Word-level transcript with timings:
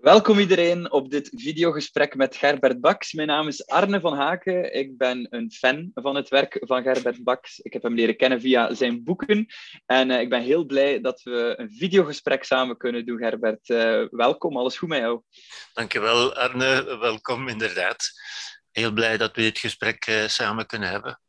Welkom 0.00 0.38
iedereen 0.38 0.92
op 0.92 1.10
dit 1.10 1.30
videogesprek 1.34 2.14
met 2.14 2.36
Gerbert 2.36 2.80
Baks. 2.80 3.12
Mijn 3.12 3.28
naam 3.28 3.48
is 3.48 3.66
Arne 3.66 4.00
van 4.00 4.14
Haken. 4.16 4.74
Ik 4.74 4.96
ben 4.96 5.26
een 5.30 5.50
fan 5.50 5.90
van 5.94 6.14
het 6.14 6.28
werk 6.28 6.56
van 6.60 6.82
Gerbert 6.82 7.24
Baks. 7.24 7.58
Ik 7.58 7.72
heb 7.72 7.82
hem 7.82 7.94
leren 7.94 8.16
kennen 8.16 8.40
via 8.40 8.74
zijn 8.74 9.04
boeken. 9.04 9.46
En 9.86 10.10
uh, 10.10 10.20
ik 10.20 10.28
ben 10.28 10.42
heel 10.42 10.64
blij 10.64 11.00
dat 11.00 11.22
we 11.22 11.54
een 11.56 11.70
videogesprek 11.70 12.44
samen 12.44 12.76
kunnen 12.76 13.06
doen, 13.06 13.18
Gerbert. 13.18 13.68
Uh, 13.68 14.04
welkom, 14.10 14.56
alles 14.56 14.78
goed 14.78 14.88
met 14.88 14.98
jou? 14.98 15.22
Dankjewel, 15.72 16.34
Arne. 16.34 16.98
Welkom, 16.98 17.48
inderdaad. 17.48 18.10
Heel 18.70 18.92
blij 18.92 19.16
dat 19.16 19.36
we 19.36 19.42
dit 19.42 19.58
gesprek 19.58 20.06
uh, 20.06 20.26
samen 20.26 20.66
kunnen 20.66 20.88
hebben. 20.88 21.20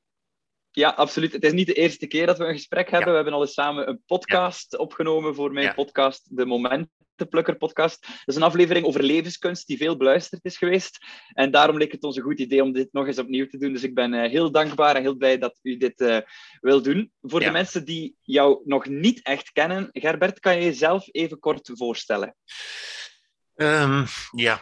Ja, 0.72 0.90
absoluut. 0.90 1.34
Het 1.34 1.44
is 1.44 1.52
niet 1.52 1.68
de 1.68 1.74
eerste 1.74 2.08
keer 2.08 2.26
dat 2.26 2.38
we 2.38 2.46
een 2.46 2.54
gesprek 2.54 2.90
hebben. 2.90 3.08
Ja. 3.08 3.10
We 3.10 3.16
hebben 3.16 3.34
al 3.34 3.42
eens 3.42 3.54
samen 3.54 3.88
een 3.88 4.04
podcast 4.06 4.72
ja. 4.72 4.78
opgenomen 4.78 5.36
voor 5.36 5.52
mijn 5.52 5.66
ja. 5.66 5.74
podcast, 5.74 6.38
de 6.38 6.46
Momentenplukker 7.22 7.56
podcast. 7.56 8.02
Dat 8.08 8.22
is 8.26 8.36
een 8.36 8.44
aflevering 8.44 8.86
over 8.86 9.04
levenskunst 9.04 9.68
die 9.68 9.78
veel 9.78 9.98
beluisterd 9.98 10.46
is 10.46 10.58
geweest. 10.58 11.06
En 11.34 11.52
daarom 11.52 11.78
leek 11.78 11.92
het 11.92 12.04
ons 12.04 12.16
een 12.16 12.24
goed 12.24 12.40
idee 12.40 12.64
om 12.64 12.72
dit 12.72 12.88
nog 12.92 13.08
eens 13.08 13.20
opnieuw 13.20 13.48
te 13.48 13.58
doen. 13.58 13.74
Dus 13.74 13.84
ik 13.84 13.94
ben 13.94 14.14
uh, 14.14 14.30
heel 14.30 14.52
dankbaar 14.52 14.96
en 14.96 15.02
heel 15.02 15.16
blij 15.16 15.38
dat 15.38 15.60
u 15.62 15.78
dit 15.78 16.02
uh, 16.02 16.18
wil 16.62 16.82
doen. 16.82 17.12
Voor 17.22 17.40
de 17.40 17.52
mensen 17.52 17.86
die 17.86 18.16
jou 18.22 18.62
nog 18.66 18.86
niet 18.86 19.22
echt 19.22 19.52
kennen, 19.52 19.90
Gerbert, 19.92 20.40
kan 20.40 20.56
je 20.56 20.64
jezelf 20.64 21.08
even 21.12 21.40
kort 21.40 21.72
voorstellen? 21.74 22.36
Um, 23.56 24.06
ja, 24.32 24.62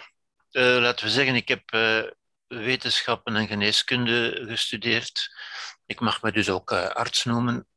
uh, 0.52 0.78
laten 0.80 1.06
we 1.06 1.12
zeggen, 1.12 1.36
ik 1.36 1.48
heb 1.48 1.64
wetenschappen 2.48 3.36
en 3.36 3.48
geneeskunde 3.48 4.46
gestudeerd. 4.48 5.30
Ik 5.86 6.00
mag 6.00 6.22
me 6.22 6.32
dus 6.32 6.50
ook 6.50 6.72
uh, 6.72 6.88
arts 6.88 7.26
noemen. 7.26 7.68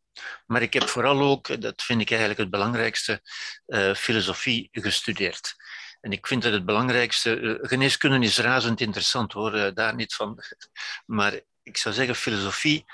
Maar 0.46 0.62
ik 0.62 0.72
heb 0.72 0.88
vooral 0.88 1.20
ook, 1.20 1.60
dat 1.60 1.82
vind 1.82 2.00
ik 2.00 2.10
eigenlijk 2.10 2.40
het 2.40 2.50
belangrijkste, 2.50 3.22
uh, 3.66 3.94
filosofie 3.94 4.68
gestudeerd. 4.72 5.54
En 6.00 6.12
ik 6.12 6.26
vind 6.26 6.42
dat 6.42 6.52
het 6.52 6.64
belangrijkste, 6.64 7.41
uh, 7.41 7.58
geneeskunde 7.60 8.27
is 8.27 8.38
razend 8.38 8.80
interessant 8.80 9.32
hoor, 9.32 9.74
daar 9.74 9.94
niet 9.94 10.14
van. 10.14 10.38
Maar 11.06 11.41
ik 11.62 11.77
zou 11.77 11.94
zeggen, 11.94 12.14
filosofie 12.14 12.84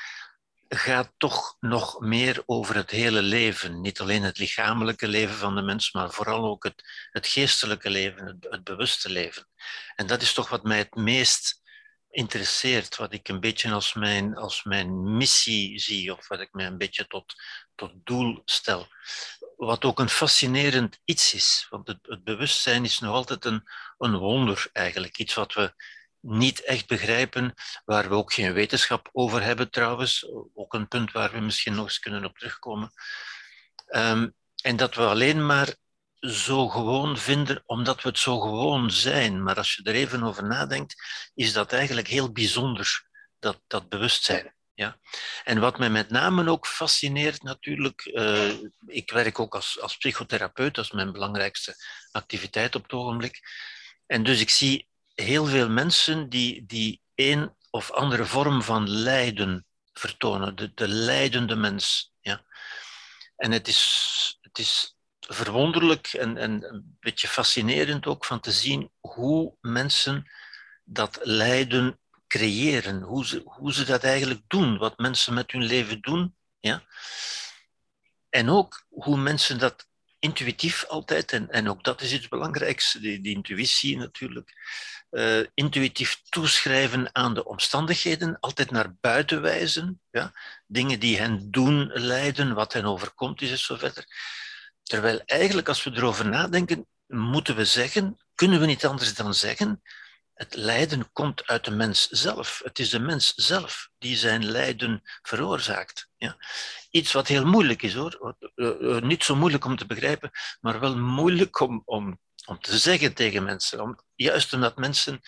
gaat 0.68 1.12
toch 1.16 1.56
nog 1.60 2.00
meer 2.00 2.42
over 2.46 2.74
het 2.74 2.90
hele 2.90 3.22
leven. 3.22 3.80
Niet 3.80 4.00
alleen 4.00 4.22
het 4.22 4.38
lichamelijke 4.38 5.08
leven 5.08 5.36
van 5.36 5.54
de 5.54 5.62
mens, 5.62 5.92
maar 5.92 6.10
vooral 6.10 6.44
ook 6.44 6.64
het, 6.64 7.08
het 7.10 7.26
geestelijke 7.26 7.90
leven, 7.90 8.38
het 8.40 8.64
bewuste 8.64 9.10
leven. 9.10 9.48
En 9.94 10.06
dat 10.06 10.22
is 10.22 10.32
toch 10.32 10.48
wat 10.48 10.62
mij 10.62 10.78
het 10.78 10.94
meest 10.94 11.60
interesseert, 12.10 12.96
wat 12.96 13.12
ik 13.12 13.28
een 13.28 13.40
beetje 13.40 13.72
als 13.72 13.94
mijn, 13.94 14.36
als 14.36 14.62
mijn 14.62 15.16
missie 15.16 15.78
zie, 15.78 16.12
of 16.12 16.28
wat 16.28 16.40
ik 16.40 16.52
mij 16.52 16.66
een 16.66 16.78
beetje 16.78 17.06
tot, 17.06 17.34
tot 17.74 17.92
doel 18.04 18.42
stel. 18.44 18.86
Wat 19.56 19.84
ook 19.84 19.98
een 19.98 20.08
fascinerend 20.08 21.00
iets 21.04 21.34
is, 21.34 21.66
want 21.70 21.88
het, 21.88 22.24
bewustzijn 22.24 22.84
is 22.84 22.98
nog 22.98 23.14
altijd 23.14 23.44
een, 23.44 23.62
een 23.98 24.16
wonder 24.16 24.66
eigenlijk. 24.72 25.18
Iets 25.18 25.34
wat 25.34 25.54
we 25.54 25.74
niet 26.20 26.62
echt 26.62 26.86
begrijpen, 26.86 27.54
waar 27.84 28.08
we 28.08 28.14
ook 28.14 28.32
geen 28.32 28.52
wetenschap 28.52 29.08
over 29.12 29.42
hebben 29.42 29.70
trouwens. 29.70 30.26
Ook 30.54 30.74
een 30.74 30.88
punt 30.88 31.12
waar 31.12 31.32
we 31.32 31.40
misschien 31.40 31.74
nog 31.74 31.84
eens 31.84 31.98
kunnen 31.98 32.24
op 32.24 32.38
terugkomen. 32.38 32.92
Um, 33.88 34.34
en 34.62 34.76
dat 34.76 34.94
we 34.94 35.06
alleen 35.06 35.46
maar 35.46 35.76
zo 36.20 36.68
gewoon 36.68 37.18
vinden 37.18 37.62
omdat 37.66 38.02
we 38.02 38.08
het 38.08 38.18
zo 38.18 38.40
gewoon 38.40 38.90
zijn. 38.90 39.42
Maar 39.42 39.56
als 39.56 39.74
je 39.74 39.82
er 39.82 39.94
even 39.94 40.22
over 40.22 40.44
nadenkt, 40.46 40.94
is 41.34 41.52
dat 41.52 41.72
eigenlijk 41.72 42.08
heel 42.08 42.32
bijzonder, 42.32 43.06
dat, 43.38 43.60
dat 43.66 43.88
bewustzijn. 43.88 44.54
Ja. 44.74 44.98
En 45.44 45.60
wat 45.60 45.78
mij 45.78 45.90
met 45.90 46.10
name 46.10 46.50
ook 46.50 46.66
fascineert 46.66 47.42
natuurlijk, 47.42 48.04
uh, 48.04 48.52
ik 48.86 49.10
werk 49.10 49.38
ook 49.38 49.54
als, 49.54 49.80
als 49.80 49.96
psychotherapeut, 49.96 50.74
dat 50.74 50.84
is 50.84 50.90
mijn 50.90 51.12
belangrijkste 51.12 51.74
activiteit 52.10 52.74
op 52.74 52.82
het 52.82 52.92
ogenblik. 52.92 53.40
En 54.06 54.22
dus 54.22 54.40
ik 54.40 54.50
zie 54.50 54.88
heel 55.14 55.46
veel 55.46 55.68
mensen 55.68 56.28
die, 56.28 56.66
die 56.66 57.02
een 57.14 57.56
of 57.70 57.90
andere 57.90 58.24
vorm 58.24 58.62
van 58.62 58.90
lijden 58.90 59.66
vertonen, 59.92 60.56
de, 60.56 60.74
de 60.74 60.88
lijdende 60.88 61.56
mens. 61.56 62.12
Ja. 62.20 62.44
En 63.36 63.52
het 63.52 63.68
is, 63.68 64.38
het 64.40 64.58
is 64.58 64.97
verwonderlijk 65.30 66.06
en, 66.06 66.36
en 66.36 66.64
een 66.64 66.96
beetje 67.00 67.28
fascinerend 67.28 68.06
ook 68.06 68.24
van 68.24 68.40
te 68.40 68.52
zien 68.52 68.90
hoe 69.00 69.56
mensen 69.60 70.30
dat 70.84 71.18
lijden 71.22 71.98
creëren, 72.26 73.02
hoe 73.02 73.26
ze, 73.26 73.42
hoe 73.44 73.72
ze 73.72 73.84
dat 73.84 74.04
eigenlijk 74.04 74.40
doen, 74.46 74.78
wat 74.78 74.98
mensen 74.98 75.34
met 75.34 75.50
hun 75.50 75.64
leven 75.64 76.00
doen. 76.00 76.36
Ja? 76.60 76.82
En 78.28 78.48
ook 78.48 78.86
hoe 78.88 79.16
mensen 79.16 79.58
dat 79.58 79.88
intuïtief 80.18 80.84
altijd, 80.84 81.32
en, 81.32 81.50
en 81.50 81.68
ook 81.68 81.84
dat 81.84 82.00
is 82.00 82.12
iets 82.12 82.28
belangrijks, 82.28 82.92
die, 82.92 83.20
die 83.20 83.34
intuïtie 83.34 83.96
natuurlijk, 83.96 84.52
uh, 85.10 85.46
intuïtief 85.54 86.22
toeschrijven 86.28 87.14
aan 87.14 87.34
de 87.34 87.44
omstandigheden, 87.44 88.40
altijd 88.40 88.70
naar 88.70 88.94
buiten 89.00 89.42
wijzen, 89.42 90.00
ja? 90.10 90.32
dingen 90.66 91.00
die 91.00 91.18
hen 91.18 91.50
doen 91.50 91.90
lijden, 91.92 92.54
wat 92.54 92.72
hen 92.72 92.84
overkomt 92.84 93.42
is 93.42 93.50
en 93.50 93.58
zo 93.58 93.76
verder. 93.76 94.04
Terwijl 94.88 95.22
eigenlijk, 95.24 95.68
als 95.68 95.84
we 95.84 95.90
erover 95.94 96.28
nadenken, 96.28 96.86
moeten 97.06 97.56
we 97.56 97.64
zeggen, 97.64 98.16
kunnen 98.34 98.60
we 98.60 98.66
niet 98.66 98.86
anders 98.86 99.14
dan 99.14 99.34
zeggen, 99.34 99.82
het 100.34 100.54
lijden 100.54 101.12
komt 101.12 101.46
uit 101.46 101.64
de 101.64 101.70
mens 101.70 102.06
zelf. 102.08 102.60
Het 102.64 102.78
is 102.78 102.90
de 102.90 102.98
mens 102.98 103.32
zelf 103.34 103.88
die 103.98 104.16
zijn 104.16 104.44
lijden 104.44 105.00
veroorzaakt. 105.22 106.08
Ja. 106.16 106.36
Iets 106.90 107.12
wat 107.12 107.28
heel 107.28 107.44
moeilijk 107.44 107.82
is 107.82 107.94
hoor. 107.94 108.36
Eh, 108.54 108.96
eh, 108.96 109.02
niet 109.02 109.24
zo 109.24 109.36
moeilijk 109.36 109.64
om 109.64 109.76
te 109.76 109.86
begrijpen, 109.86 110.30
maar 110.60 110.80
wel 110.80 110.98
moeilijk 110.98 111.60
om, 111.60 111.82
om, 111.84 112.18
om 112.46 112.60
te 112.60 112.78
zeggen 112.78 113.14
tegen 113.14 113.44
mensen. 113.44 113.80
Om, 113.80 113.98
juist 114.14 114.52
omdat 114.52 114.76
mensen 114.76 115.20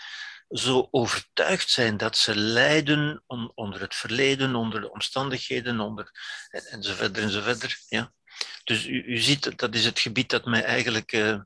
zo 0.48 0.88
overtuigd 0.90 1.70
zijn 1.70 1.96
dat 1.96 2.16
ze 2.16 2.36
lijden 2.36 3.22
onder 3.54 3.80
het 3.80 3.94
verleden, 3.94 4.54
onder 4.54 4.80
de 4.80 4.90
omstandigheden, 4.90 5.80
onder, 5.80 6.10
en, 6.48 6.64
en 6.64 6.82
zo 6.82 6.94
verder 6.94 7.22
en 7.22 7.30
zo 7.30 7.40
verder. 7.40 7.78
Ja. 7.88 8.12
Dus 8.64 8.86
u, 8.86 9.04
u 9.04 9.16
ziet, 9.18 9.58
dat 9.58 9.74
is 9.74 9.84
het 9.84 9.98
gebied 9.98 10.30
dat 10.30 10.44
mij 10.44 10.62
eigenlijk 10.62 11.12
uh, 11.12 11.40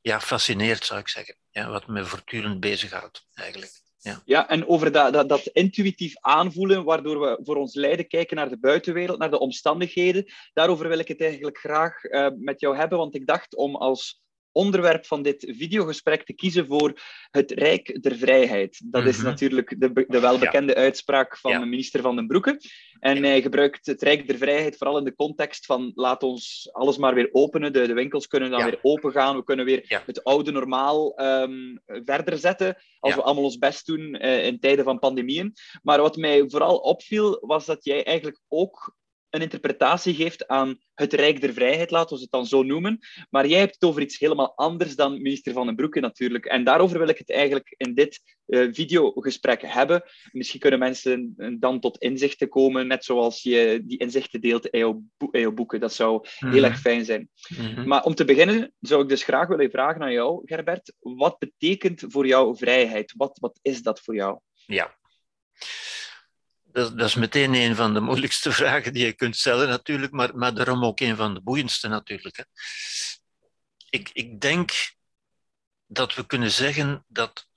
ja, 0.00 0.20
fascineert, 0.20 0.84
zou 0.84 1.00
ik 1.00 1.08
zeggen. 1.08 1.36
Ja, 1.50 1.70
wat 1.70 1.86
me 1.86 2.04
voortdurend 2.04 2.60
bezighoudt, 2.60 3.26
eigenlijk. 3.34 3.80
Ja. 3.98 4.22
ja, 4.24 4.48
en 4.48 4.66
over 4.66 4.92
dat, 4.92 5.12
dat, 5.12 5.28
dat 5.28 5.46
intuïtief 5.46 6.16
aanvoelen, 6.20 6.84
waardoor 6.84 7.20
we 7.20 7.40
voor 7.42 7.56
ons 7.56 7.74
lijden 7.74 8.08
kijken 8.08 8.36
naar 8.36 8.48
de 8.48 8.58
buitenwereld, 8.58 9.18
naar 9.18 9.30
de 9.30 9.38
omstandigheden. 9.38 10.32
Daarover 10.52 10.88
wil 10.88 10.98
ik 10.98 11.08
het 11.08 11.20
eigenlijk 11.20 11.58
graag 11.58 12.04
uh, 12.04 12.28
met 12.38 12.60
jou 12.60 12.76
hebben, 12.76 12.98
want 12.98 13.14
ik 13.14 13.26
dacht 13.26 13.56
om 13.56 13.76
als 13.76 14.22
onderwerp 14.52 15.06
van 15.06 15.22
dit 15.22 15.52
videogesprek 15.56 16.24
te 16.24 16.32
kiezen 16.32 16.66
voor 16.66 17.00
het 17.30 17.50
Rijk 17.50 18.02
der 18.02 18.16
Vrijheid. 18.16 18.80
Dat 18.84 19.00
mm 19.00 19.08
-hmm. 19.08 19.16
is 19.16 19.22
natuurlijk 19.22 19.74
de, 19.78 20.04
de 20.08 20.20
welbekende 20.20 20.72
ja. 20.72 20.78
uitspraak 20.78 21.36
van 21.36 21.50
ja. 21.50 21.64
minister 21.64 22.00
Van 22.00 22.16
den 22.16 22.26
Broeke. 22.26 22.60
En 22.98 23.16
ja. 23.16 23.22
hij 23.22 23.42
gebruikt 23.42 23.86
het 23.86 24.02
Rijk 24.02 24.26
der 24.26 24.36
Vrijheid 24.36 24.76
vooral 24.76 24.98
in 24.98 25.04
de 25.04 25.14
context 25.14 25.66
van 25.66 25.92
laat 25.94 26.22
ons 26.22 26.68
alles 26.72 26.96
maar 26.96 27.14
weer 27.14 27.28
openen. 27.32 27.72
De, 27.72 27.86
de 27.86 27.92
winkels 27.92 28.26
kunnen 28.26 28.50
dan 28.50 28.64
weer 28.64 28.78
open 28.82 29.12
gaan. 29.12 29.36
We 29.36 29.44
kunnen 29.44 29.64
weer 29.64 30.02
het 30.06 30.24
oude 30.24 30.50
normaal 30.50 31.20
um, 31.20 31.80
verder 31.86 32.38
zetten 32.38 32.76
als 32.98 33.14
we 33.14 33.22
allemaal 33.22 33.44
ons 33.44 33.58
best 33.58 33.86
doen 33.86 34.24
uh, 34.24 34.46
in 34.46 34.60
tijden 34.60 34.84
van 34.84 34.98
pandemieën. 34.98 35.52
Maar 35.82 36.00
wat 36.00 36.16
mij 36.16 36.44
vooral 36.48 36.76
opviel, 36.76 37.38
was 37.40 37.66
dat 37.66 37.84
jij 37.84 38.04
eigenlijk 38.04 38.40
ook 38.48 38.96
een 39.32 39.40
interpretatie 39.40 40.14
geeft 40.14 40.46
aan 40.48 40.78
het 40.94 41.12
Rijk 41.12 41.40
der 41.40 41.52
Vrijheid, 41.52 41.90
laten 41.90 42.16
we 42.16 42.22
het 42.22 42.30
dan 42.30 42.46
zo 42.46 42.62
noemen. 42.62 42.98
Maar 43.30 43.46
jij 43.46 43.58
hebt 43.58 43.74
het 43.74 43.84
over 43.84 44.02
iets 44.02 44.18
helemaal 44.18 44.52
anders 44.56 44.96
dan 44.96 45.22
minister 45.22 45.52
Van 45.52 45.66
den 45.66 45.76
Broeke 45.76 46.00
natuurlijk. 46.00 46.44
En 46.44 46.64
daarover 46.64 46.98
wil 46.98 47.08
ik 47.08 47.18
het 47.18 47.30
eigenlijk 47.30 47.74
in 47.76 47.94
dit 47.94 48.20
uh, 48.46 48.68
videogesprek 48.72 49.62
hebben. 49.62 50.02
Misschien 50.32 50.60
kunnen 50.60 50.78
mensen 50.78 51.34
dan 51.60 51.80
tot 51.80 51.98
inzichten 51.98 52.48
komen, 52.48 52.86
net 52.86 53.04
zoals 53.04 53.42
je 53.42 53.82
die 53.84 53.98
inzichten 53.98 54.40
deelt 54.40 54.66
in 54.66 54.78
jouw, 54.78 55.02
bo 55.16 55.28
in 55.30 55.40
jouw 55.40 55.52
boeken. 55.52 55.80
Dat 55.80 55.94
zou 55.94 56.20
heel 56.22 56.48
mm-hmm. 56.48 56.64
erg 56.64 56.80
fijn 56.80 57.04
zijn. 57.04 57.28
Mm-hmm. 57.48 57.88
Maar 57.88 58.04
om 58.04 58.14
te 58.14 58.24
beginnen 58.24 58.72
zou 58.80 59.02
ik 59.02 59.08
dus 59.08 59.24
graag 59.24 59.48
willen 59.48 59.70
vragen 59.70 60.02
aan 60.02 60.12
jou, 60.12 60.42
Gerbert. 60.44 60.92
Wat 61.00 61.38
betekent 61.38 62.04
voor 62.08 62.26
jou 62.26 62.56
vrijheid? 62.56 63.14
Wat, 63.16 63.38
wat 63.40 63.58
is 63.62 63.82
dat 63.82 64.00
voor 64.00 64.14
jou? 64.14 64.38
Ja. 64.66 65.00
Dat, 66.72 66.98
dat, 66.98 67.08
is 67.08 67.14
meteen 67.14 67.54
een 67.54 67.76
van 67.76 67.94
de 67.94 68.00
moeilijkste 68.00 68.52
vragen 68.62 68.92
die 68.92 69.04
je 69.04 69.12
kunt 69.12 69.36
stellen, 69.36 69.68
natuurlijk, 69.68 70.12
maar, 70.12 70.36
maar 70.36 70.54
daarom 70.54 70.84
ook 70.84 71.00
een 71.00 71.16
van 71.16 71.34
de 71.34 71.40
boeiendste, 71.40 71.88
natuurlijk. 71.88 72.36
Hè. 72.36 72.44
Ik, 73.90 74.10
ik 74.12 74.40
denk 74.40 74.94
dat 75.86 76.14
we 76.14 76.26
kunnen 76.26 76.50
zeggen 76.50 77.04
dat, 77.08 77.48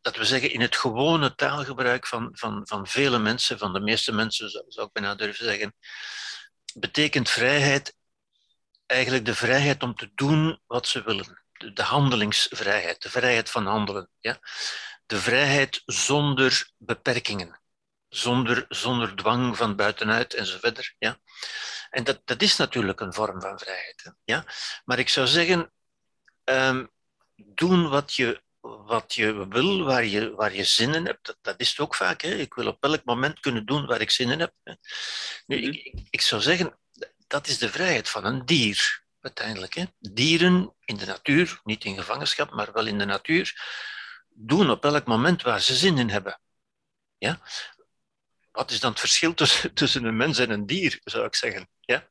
dat 0.00 0.16
we 0.16 0.24
zeggen 0.24 0.52
in 0.52 0.60
het 0.60 0.76
gewone 0.76 1.34
taalgebruik 1.34 2.06
van, 2.06 2.28
van, 2.32 2.66
van 2.66 2.86
vele 2.86 3.18
mensen, 3.18 3.58
van 3.58 3.72
de 3.72 3.80
meeste 3.80 4.12
mensen 4.12 4.50
zou, 4.50 4.64
zou 4.68 4.86
ik 4.86 4.92
bijna 4.92 5.14
durven 5.14 5.44
zeggen, 5.44 5.74
betekent 6.74 7.30
vrijheid 7.30 7.96
eigenlijk 8.86 9.24
de 9.24 9.34
vrijheid 9.34 9.82
om 9.82 9.94
te 9.94 10.10
doen 10.14 10.60
wat 10.66 10.86
ze 10.86 11.02
willen. 11.02 11.44
De, 11.52 11.72
de 11.72 11.82
handelingsvrijheid, 11.82 13.02
de 13.02 13.10
vrijheid 13.10 13.50
van 13.50 13.66
handelen. 13.66 14.10
Ja? 14.20 14.38
De 15.06 15.20
vrijheid 15.20 15.82
zonder 15.84 16.70
beperkingen, 16.78 17.60
zonder, 18.08 18.64
zonder 18.68 19.16
dwang 19.16 19.56
van 19.56 19.76
buitenuit 19.76 20.34
enzovoort. 20.34 20.94
Ja? 20.98 21.18
En 21.90 22.04
dat, 22.04 22.20
dat 22.24 22.42
is 22.42 22.56
natuurlijk 22.56 23.00
een 23.00 23.12
vorm 23.12 23.40
van 23.40 23.58
vrijheid. 23.58 24.02
Hè? 24.02 24.10
Ja? 24.24 24.44
Maar 24.84 24.98
ik 24.98 25.08
zou 25.08 25.26
zeggen, 25.26 25.72
ehm, 26.44 26.86
doen 27.34 27.88
wat 27.88 28.14
je, 28.14 28.42
wat 28.60 29.14
je 29.14 29.48
wil, 29.48 29.84
waar 29.84 30.04
je, 30.04 30.34
waar 30.34 30.54
je 30.54 30.64
zin 30.64 30.94
in 30.94 31.06
hebt. 31.06 31.26
Dat, 31.26 31.38
dat 31.40 31.60
is 31.60 31.68
het 31.68 31.78
ook 31.78 31.94
vaak. 31.94 32.20
Hè? 32.20 32.34
Ik 32.34 32.54
wil 32.54 32.66
op 32.66 32.84
elk 32.84 33.04
moment 33.04 33.40
kunnen 33.40 33.66
doen 33.66 33.86
waar 33.86 34.00
ik 34.00 34.10
zin 34.10 34.30
in 34.30 34.40
heb. 34.40 34.54
Nu, 35.46 35.58
mhm. 35.60 35.70
ik, 35.70 35.92
ik 36.10 36.20
zou 36.20 36.42
zeggen, 36.42 36.78
dat 37.26 37.46
is 37.46 37.58
de 37.58 37.68
vrijheid 37.68 38.08
van 38.08 38.24
een 38.24 38.46
dier 38.46 39.04
uiteindelijk. 39.20 39.74
Hè. 39.74 39.84
Dieren 39.98 40.74
in 40.84 40.96
de 40.96 41.06
natuur, 41.06 41.60
niet 41.64 41.84
in 41.84 41.96
gevangenschap, 41.96 42.50
maar 42.50 42.72
wel 42.72 42.86
in 42.86 42.98
de 42.98 43.04
natuur, 43.04 43.54
doen 44.36 44.70
op 44.70 44.84
elk 44.84 45.06
moment 45.06 45.42
waar 45.42 45.60
ze 45.60 45.74
zin 45.74 45.98
in 45.98 46.10
hebben. 46.10 46.40
Ja? 47.18 47.40
Wat 48.50 48.70
is 48.70 48.80
dan 48.80 48.90
het 48.90 49.00
verschil 49.00 49.34
tussen, 49.74 50.04
een 50.04 50.16
mens 50.16 50.38
en 50.38 50.50
een 50.50 50.66
dier, 50.66 51.00
zou 51.04 51.26
ik 51.26 51.34
zeggen? 51.34 51.68
Ja? 51.80 52.08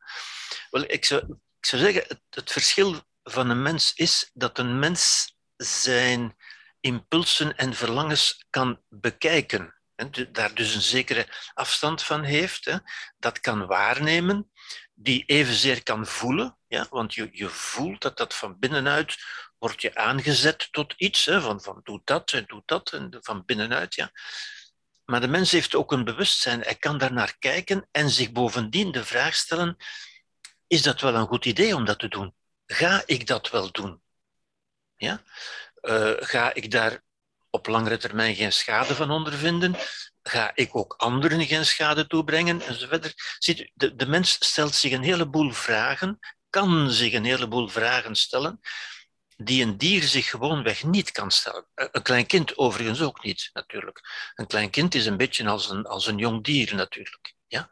Wel, 0.69 0.83
ik, 0.87 1.05
zou, 1.05 1.21
ik 1.59 1.65
zou 1.65 1.81
zeggen, 1.81 2.03
het, 2.07 2.21
het 2.29 2.51
verschil 2.51 3.01
van 3.23 3.49
een 3.49 3.61
mens 3.61 3.93
is 3.93 4.29
dat 4.33 4.59
een 4.59 4.79
mens 4.79 5.33
zijn 5.57 6.35
impulsen 6.79 7.55
en 7.55 7.73
verlangens 7.73 8.45
kan 8.49 8.81
bekijken. 8.89 9.75
En 9.95 10.11
daar 10.31 10.53
dus 10.53 10.75
een 10.75 10.81
zekere 10.81 11.27
afstand 11.53 12.03
van 12.03 12.23
heeft, 12.23 12.65
hè, 12.65 12.77
dat 13.17 13.39
kan 13.39 13.65
waarnemen, 13.65 14.51
die 14.93 15.23
evenzeer 15.25 15.83
kan 15.83 16.07
voelen, 16.07 16.57
ja, 16.67 16.87
want 16.89 17.13
je, 17.13 17.29
je 17.31 17.49
voelt 17.49 18.01
dat 18.01 18.17
dat 18.17 18.35
van 18.35 18.59
binnenuit 18.59 19.17
wordt 19.57 19.81
je 19.81 19.95
aangezet 19.95 20.67
tot 20.71 20.93
iets, 20.97 21.25
hè, 21.25 21.41
van, 21.41 21.61
van 21.61 21.79
doe 21.83 22.01
dat 22.03 22.31
en 22.31 22.43
doe 22.47 22.63
dat, 22.65 22.91
en 22.91 23.17
van 23.21 23.45
binnenuit. 23.45 23.95
Ja. 23.95 24.11
Maar 25.05 25.21
de 25.21 25.27
mens 25.27 25.51
heeft 25.51 25.75
ook 25.75 25.91
een 25.91 26.03
bewustzijn, 26.03 26.61
hij 26.61 26.75
kan 26.75 26.97
daar 26.97 27.13
naar 27.13 27.35
kijken 27.39 27.87
en 27.91 28.09
zich 28.09 28.31
bovendien 28.31 28.91
de 28.91 29.05
vraag 29.05 29.35
stellen, 29.35 29.77
is 30.67 30.81
dat 30.81 31.01
wel 31.01 31.15
een 31.15 31.27
goed 31.27 31.45
idee 31.45 31.75
om 31.75 31.85
dat 31.85 31.99
te 31.99 32.07
doen? 32.07 32.33
Ga 32.65 33.03
ik 33.05 33.27
dat 33.27 33.49
wel 33.49 33.71
doen? 33.71 34.01
Ja? 34.95 35.21
Uh, 35.81 36.11
ga 36.17 36.53
ik 36.53 36.71
daar 36.71 37.03
op 37.49 37.67
langere 37.67 37.97
termijn 37.97 38.35
geen 38.35 38.53
schade 38.53 38.95
van 38.95 39.11
ondervinden? 39.11 39.75
Ga 40.23 40.51
ik 40.55 40.75
ook 40.75 40.93
anderen 40.97 41.45
geen 41.45 41.65
schade 41.65 42.07
toebrengen? 42.07 42.61
Enzovoort. 42.61 43.13
Ziet, 43.39 43.71
de, 43.73 43.95
de 43.95 44.07
mens 44.07 44.37
stelt 44.39 44.75
zich 44.75 44.91
een 44.91 45.03
heleboel 45.03 45.51
vragen, 45.51 46.19
kan 46.49 46.91
zich 46.91 47.13
een 47.13 47.25
heleboel 47.25 47.67
vragen 47.67 48.15
stellen, 48.15 48.59
die 49.37 49.63
een 49.63 49.77
dier 49.77 50.03
zich 50.03 50.29
gewoonweg 50.29 50.83
niet 50.83 51.11
kan 51.11 51.31
stellen. 51.31 51.65
Een 51.75 52.01
klein 52.01 52.25
kind 52.25 52.57
overigens 52.57 53.01
ook 53.01 53.23
niet, 53.23 53.49
natuurlijk. 53.53 54.31
Een 54.35 54.47
klein 54.47 54.69
kind 54.69 54.95
is 54.95 55.05
een 55.05 55.17
beetje 55.17 55.47
als 55.47 55.69
een, 55.69 55.85
als 55.85 56.07
een 56.07 56.17
jong 56.17 56.43
dier, 56.43 56.75
natuurlijk. 56.75 57.33
Ja? 57.47 57.69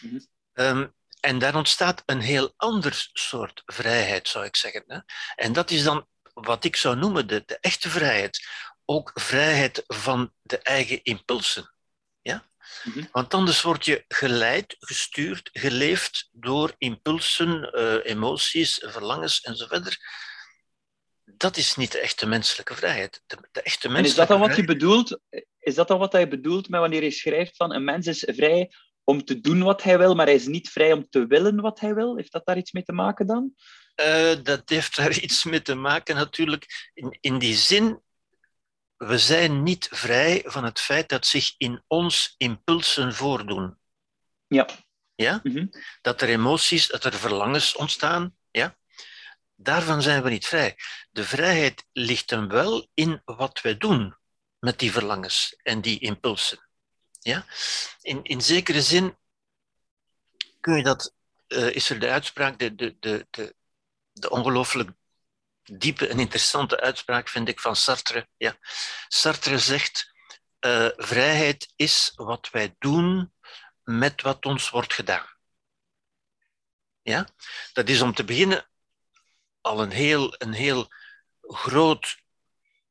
Mhm. 0.00 0.18
Ehm, 0.52 0.86
en 1.20 1.38
daar 1.38 1.56
ontstaat 1.56 2.02
een 2.06 2.20
heel 2.20 2.52
ander 2.56 3.08
soort 3.12 3.62
vrijheid, 3.66 4.28
zou 4.28 4.44
ik 4.44 4.56
zeggen. 4.56 4.84
Hè? 4.86 4.98
En 5.34 5.52
dat 5.52 5.70
is 5.70 5.82
dan 5.82 6.06
wat 6.34 6.64
ik 6.64 6.76
zou 6.76 6.96
noemen 6.96 7.26
de, 7.26 7.42
de 7.46 7.58
echte 7.60 7.90
vrijheid 7.90 8.48
ook 8.84 9.10
vrijheid 9.14 9.82
van 9.86 10.32
de 10.42 10.58
eigen 10.58 11.02
impulsen. 11.02 11.74
Ja? 12.22 12.44
Mhm. 12.84 13.04
Want 13.12 13.34
anders 13.34 13.62
word 13.62 13.84
je 13.84 14.04
geleid, 14.08 14.76
gestuurd, 14.78 15.50
geleefd 15.52 16.28
door 16.32 16.74
impulsen, 16.78 17.78
uh, 17.78 18.10
emoties, 18.10 18.78
verlangens 18.82 19.40
enzovoort. 19.40 19.98
Dat 21.36 21.56
is 21.56 21.76
niet 21.76 21.92
de 21.92 21.98
echte 21.98 22.26
menselijke 22.26 22.74
vrijheid. 22.74 23.22
De, 23.26 23.36
de 23.52 23.62
echte 23.62 23.88
menselijke 23.88 23.96
en 23.98 24.04
is 24.04 24.14
dat 24.14 24.28
dan 24.28 24.40
wat 24.40 24.56
je 24.56 24.64
bedoelt? 24.64 25.20
Is 25.58 25.74
dat 25.74 25.88
dan 25.88 25.98
wat 25.98 26.12
hij 26.12 26.28
bedoelt 26.28 26.68
met 26.68 26.80
wanneer 26.80 27.02
je 27.02 27.10
schrijft 27.10 27.56
van 27.56 27.74
een 27.74 27.84
mens 27.84 28.06
is 28.06 28.26
vrij 28.26 28.70
om 29.04 29.24
te 29.24 29.40
doen 29.40 29.62
wat 29.62 29.82
hij 29.82 29.98
wil, 29.98 30.14
maar 30.14 30.26
hij 30.26 30.34
is 30.34 30.46
niet 30.46 30.68
vrij 30.68 30.92
om 30.92 31.08
te 31.08 31.26
willen 31.26 31.60
wat 31.60 31.80
hij 31.80 31.94
wil? 31.94 32.16
Heeft 32.16 32.32
dat 32.32 32.46
daar 32.46 32.56
iets 32.56 32.72
mee 32.72 32.82
te 32.82 32.92
maken 32.92 33.26
dan? 33.26 33.54
Uh, 34.00 34.34
dat 34.42 34.68
heeft 34.68 34.96
daar 34.96 35.18
iets 35.26 35.44
mee 35.44 35.62
te 35.62 35.74
maken 35.74 36.16
natuurlijk. 36.16 36.90
In, 36.94 37.18
in 37.20 37.38
die 37.38 37.54
zin 37.54 38.02
we 38.96 39.18
zijn 39.18 39.62
niet 39.62 39.88
vrij 39.90 40.42
van 40.44 40.64
het 40.64 40.80
feit 40.80 41.08
dat 41.08 41.26
zich 41.26 41.54
in 41.58 41.82
ons 41.86 42.34
impulsen 42.36 43.14
voordoen. 43.14 43.78
Ja. 44.46 44.68
Ja? 45.14 45.40
Mhm. 45.42 45.66
Dat 46.00 46.20
er 46.20 46.28
emoties, 46.28 46.88
dat 46.88 47.04
er 47.04 47.14
verlangens 47.14 47.76
ontstaan. 47.76 48.36
Ja? 48.50 48.76
Daarvan 49.56 50.02
zijn 50.02 50.22
we 50.22 50.30
niet 50.30 50.46
vrij. 50.46 50.76
De 51.10 51.24
vrijheid 51.24 51.86
ligt 51.92 52.30
hem 52.30 52.48
wel 52.48 52.88
in 52.94 53.22
wat 53.24 53.60
wij 53.60 53.76
doen 53.76 54.16
met 54.58 54.78
die 54.78 54.92
verlangens 54.92 55.56
en 55.62 55.80
die 55.80 55.98
impulsen. 55.98 56.68
Ja? 57.20 57.44
In, 58.00 58.22
in 58.22 58.40
zekere 58.40 58.82
zin 58.82 59.16
kun 60.60 60.76
je 60.76 60.82
dat, 60.82 61.14
uh, 61.48 61.74
is 61.74 61.90
er 61.90 62.00
de 62.00 62.08
uitspraak, 62.08 62.58
de, 62.58 62.74
de, 62.74 62.96
de, 63.00 63.26
de, 64.12 64.30
ongelooflijk 64.30 64.90
diepe 65.62 66.08
en 66.08 66.18
interessante 66.18 66.80
uitspraak, 66.80 67.28
vind 67.28 67.48
ik, 67.48 67.60
van 67.60 67.76
Sartre. 67.76 68.28
Ja. 68.36 68.56
Sartre 69.08 69.58
zegt, 69.58 70.12
uh, 70.60 70.88
vrijheid 70.96 71.72
is 71.76 72.12
wat 72.14 72.50
wij 72.50 72.74
doen 72.78 73.32
met 73.82 74.22
wat 74.22 74.44
ons 74.44 74.70
wordt 74.70 74.94
gedaan. 74.94 75.26
Ja? 77.02 77.28
Dat 77.72 77.88
is 77.88 78.00
om 78.00 78.14
te 78.14 78.24
beginnen 78.24 78.68
al 79.64 79.82
een 79.82 79.90
heel, 79.90 80.34
een 80.38 80.52
heel 80.52 80.88
groot 81.40 82.16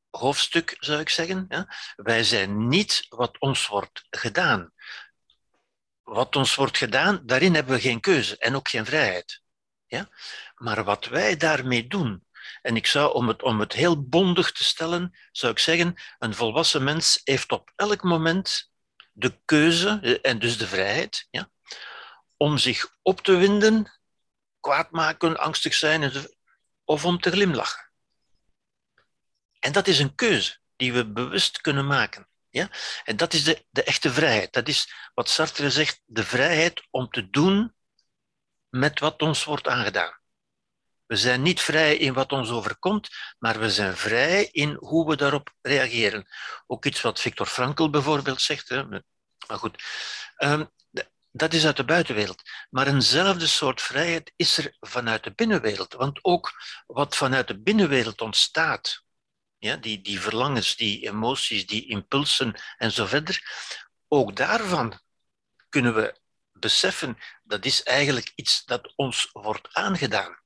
hoofdstuk, 0.10 0.76
zou 0.80 1.00
ik 1.00 1.10
zeggen. 1.10 1.46
Ja? 1.50 1.76
Wij 1.96 2.24
zijn 2.24 2.68
niet 2.68 3.06
wat 3.10 3.40
ons 3.40 3.68
wordt 3.68 4.06
gedaan. 4.10 4.74
Wat 6.04 6.36
ons 6.36 6.56
wordt 6.56 6.78
gedaan, 6.78 7.22
daarin 7.26 7.54
hebben 7.54 7.76
we 7.76 7.82
geen 7.82 8.00
keuze 8.00 8.38
en 8.38 8.56
ook 8.56 8.70
geen 8.70 8.86
vrijheid. 8.86 9.42
Ja? 9.86 10.10
Maar 10.56 10.84
wat 10.84 11.06
wij 11.06 11.38
daarmee 11.38 11.88
doen, 11.88 12.26
en 12.62 12.76
ik 12.76 12.88
zou, 12.88 13.14
om 13.14 13.28
het, 13.28 13.44
om 13.44 13.60
het 13.60 13.74
heel 13.74 14.08
bondig 14.08 14.52
te 14.52 14.64
stellen, 14.64 15.18
zou 15.32 15.52
ik 15.52 15.60
zeggen, 15.60 15.96
een 16.20 16.36
volwassen 16.36 16.84
mens 16.84 17.22
heeft 17.24 17.52
op 17.52 17.72
elk 17.76 18.04
moment 18.04 18.72
de 19.12 19.42
keuze, 19.46 20.00
eh, 20.02 20.32
en 20.32 20.40
dus 20.40 20.58
de 20.58 20.68
vrijheid, 20.68 21.28
ja, 21.30 21.50
om 22.38 22.58
zich 22.58 22.98
op 23.02 23.22
te 23.22 23.36
winden, 23.36 23.92
kwaad 24.60 24.92
maken, 24.92 25.38
angstig 25.38 25.74
zijn, 25.74 26.12
of 26.86 27.06
om 27.06 27.20
te 27.20 27.32
glimlachen. 27.32 27.92
En 29.60 29.72
dat 29.72 29.88
is 29.88 30.00
een 30.00 30.16
keuze 30.16 30.58
die 30.76 30.94
we 30.94 31.12
bewust 31.12 31.62
kunnen 31.62 31.86
maken. 31.86 32.28
Ja? 32.50 32.70
En 33.04 33.18
dat 33.18 33.34
is 33.34 33.44
de, 33.44 33.66
de 33.70 33.84
echte 33.84 34.14
vrijheid. 34.14 34.54
Dat 34.54 34.68
is 34.68 34.94
wat 35.14 35.30
Sartre 35.30 35.70
zegt, 35.72 36.02
de 36.06 36.24
vrijheid 36.24 36.88
om 36.90 37.10
te 37.10 37.30
doen 37.30 37.76
met 38.70 39.00
wat 39.00 39.22
ons 39.22 39.44
wordt 39.44 39.68
aangedaan. 39.68 40.22
We 41.06 41.16
zijn 41.16 41.42
niet 41.42 41.62
vrij 41.62 41.96
in 41.96 42.14
wat 42.14 42.32
ons 42.32 42.50
overkomt, 42.50 43.10
maar 43.40 43.60
we 43.60 43.72
zijn 43.72 43.98
vrij 43.98 44.50
in 44.52 44.76
hoe 44.80 45.10
we 45.10 45.16
daarop 45.16 45.54
reageren. 45.62 46.28
Ook 46.68 46.86
iets 46.86 47.02
wat 47.02 47.20
Victor 47.20 47.46
Frankl 47.46 47.90
bijvoorbeeld 47.90 48.42
zegt. 48.42 48.70
Hè. 48.70 48.84
Maar 49.48 49.58
goed, 49.58 49.84
um, 50.38 50.70
dat 51.36 51.54
is 51.54 51.66
uit 51.66 51.78
de 51.78 51.86
buitenwereld. 51.86 52.42
Maar 52.70 52.88
eenzelfde 52.88 53.48
soort 53.48 53.82
vrijheid 53.82 54.34
is 54.36 54.58
er 54.58 54.76
vanuit 54.80 55.24
de 55.24 55.34
binnenwereld. 55.34 55.94
Want 55.94 56.20
ook 56.24 56.52
wat 56.86 57.16
vanuit 57.16 57.48
de 57.48 57.62
binnenwereld 57.62 58.22
ontstaat, 58.22 59.04
ja, 59.58 59.76
die, 59.76 60.02
die 60.02 60.22
verlangens, 60.22 60.76
die 60.76 61.08
emoties, 61.08 61.66
die 61.66 61.88
impulsen 61.88 62.54
en 62.78 62.92
zo 62.92 63.06
verder, 63.06 63.42
ook 64.08 64.36
daarvan 64.36 65.00
kunnen 65.70 65.96
we 65.96 66.22
beseffen 66.52 67.18
dat 67.44 67.66
is 67.66 67.84
eigenlijk 67.84 68.32
iets 68.36 68.66
dat 68.66 68.94
ons 68.96 69.30
wordt 69.32 69.74
aangedaan 69.74 70.42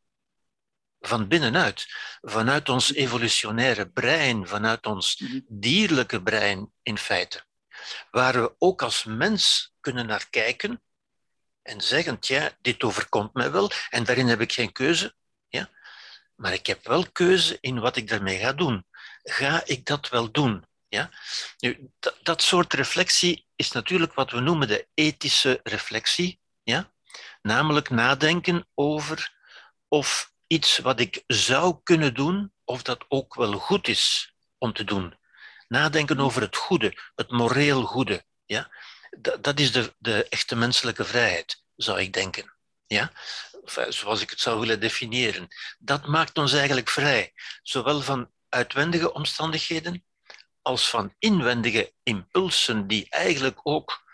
van 0.99 1.27
binnenuit, 1.27 1.85
vanuit 2.21 2.69
ons 2.69 2.93
evolutionaire 2.93 3.89
brein, 3.89 4.47
vanuit 4.47 4.85
ons 4.85 5.19
mhm. 5.19 5.39
dierlijke 5.47 6.23
brein 6.23 6.71
in 6.81 6.97
feite, 6.97 7.43
waar 8.11 8.33
we 8.33 8.55
ook 8.57 8.81
als 8.81 9.03
mens 9.03 9.73
kunnen 9.87 10.05
naar 10.05 10.29
kijken 10.29 10.81
en 11.61 11.81
zeggen, 11.81 12.17
ja, 12.19 12.51
dit 12.61 12.83
overkomt 12.83 13.33
mij 13.33 13.51
wel 13.51 13.71
en 13.89 14.03
daarin 14.03 14.27
heb 14.27 14.41
ik 14.41 14.51
geen 14.51 14.71
keuze, 14.71 15.15
ja, 15.47 15.69
maar 16.35 16.53
ik 16.53 16.67
heb 16.67 16.85
wel 16.87 17.11
keuze 17.11 17.57
in 17.61 17.79
wat 17.79 17.95
ik 17.95 18.07
daarmee 18.07 18.39
ga 18.39 18.53
doen. 18.53 18.85
Ga 19.23 19.61
ik 19.65 19.85
dat 19.85 20.09
wel 20.09 20.31
doen? 20.31 20.65
Ja? 20.87 21.09
Nu, 21.57 21.91
dat, 22.21 22.41
soort 22.41 22.73
reflectie 22.73 23.47
is 23.55 23.71
natuurlijk 23.71 24.13
wat 24.13 24.31
we 24.31 24.39
noemen 24.39 24.67
de 24.67 24.87
ethische 24.93 25.59
reflectie, 25.63 26.39
ja? 26.63 26.91
namelijk 27.41 27.89
nadenken 27.89 28.67
over 28.73 29.33
of 29.87 30.31
iets 30.47 30.77
wat 30.77 30.99
ik 30.99 31.23
zou 31.27 31.79
kunnen 31.83 32.13
doen, 32.13 32.53
of 32.63 32.81
dat 32.81 33.05
ook 33.07 33.35
wel 33.35 33.53
goed 33.53 33.87
is 33.87 34.33
om 34.57 34.73
te 34.73 34.83
doen. 34.83 35.17
Nadenken 35.67 36.19
over 36.19 36.41
het 36.41 36.55
goede, 36.55 36.97
het 37.15 37.31
moreel 37.31 37.83
goede. 37.83 38.25
Ja? 38.45 38.71
Dat, 39.17 39.43
dat 39.43 39.59
is 39.59 39.71
de, 39.71 39.93
de 39.97 40.27
echte 40.29 40.55
menselijke 40.55 41.05
vrijheid, 41.05 41.63
zou 41.75 41.99
ik 41.99 42.13
denken. 42.13 42.53
Ja? 42.87 43.11
Zoals 43.89 44.21
ik 44.21 44.29
het 44.29 44.39
zou 44.39 44.59
willen 44.59 44.79
definiëren. 44.79 45.47
Dat 45.79 46.07
maakt 46.07 46.37
ons 46.37 46.53
eigenlijk 46.53 46.89
vrij, 46.89 47.33
zowel 47.61 48.01
van 48.01 48.31
uitwendige 48.49 49.13
omstandigheden 49.13 50.05
als 50.61 50.89
van 50.89 51.13
inwendige 51.19 51.93
impulsen 52.03 52.87
die 52.87 53.09
eigenlijk 53.09 53.59
ook 53.63 54.06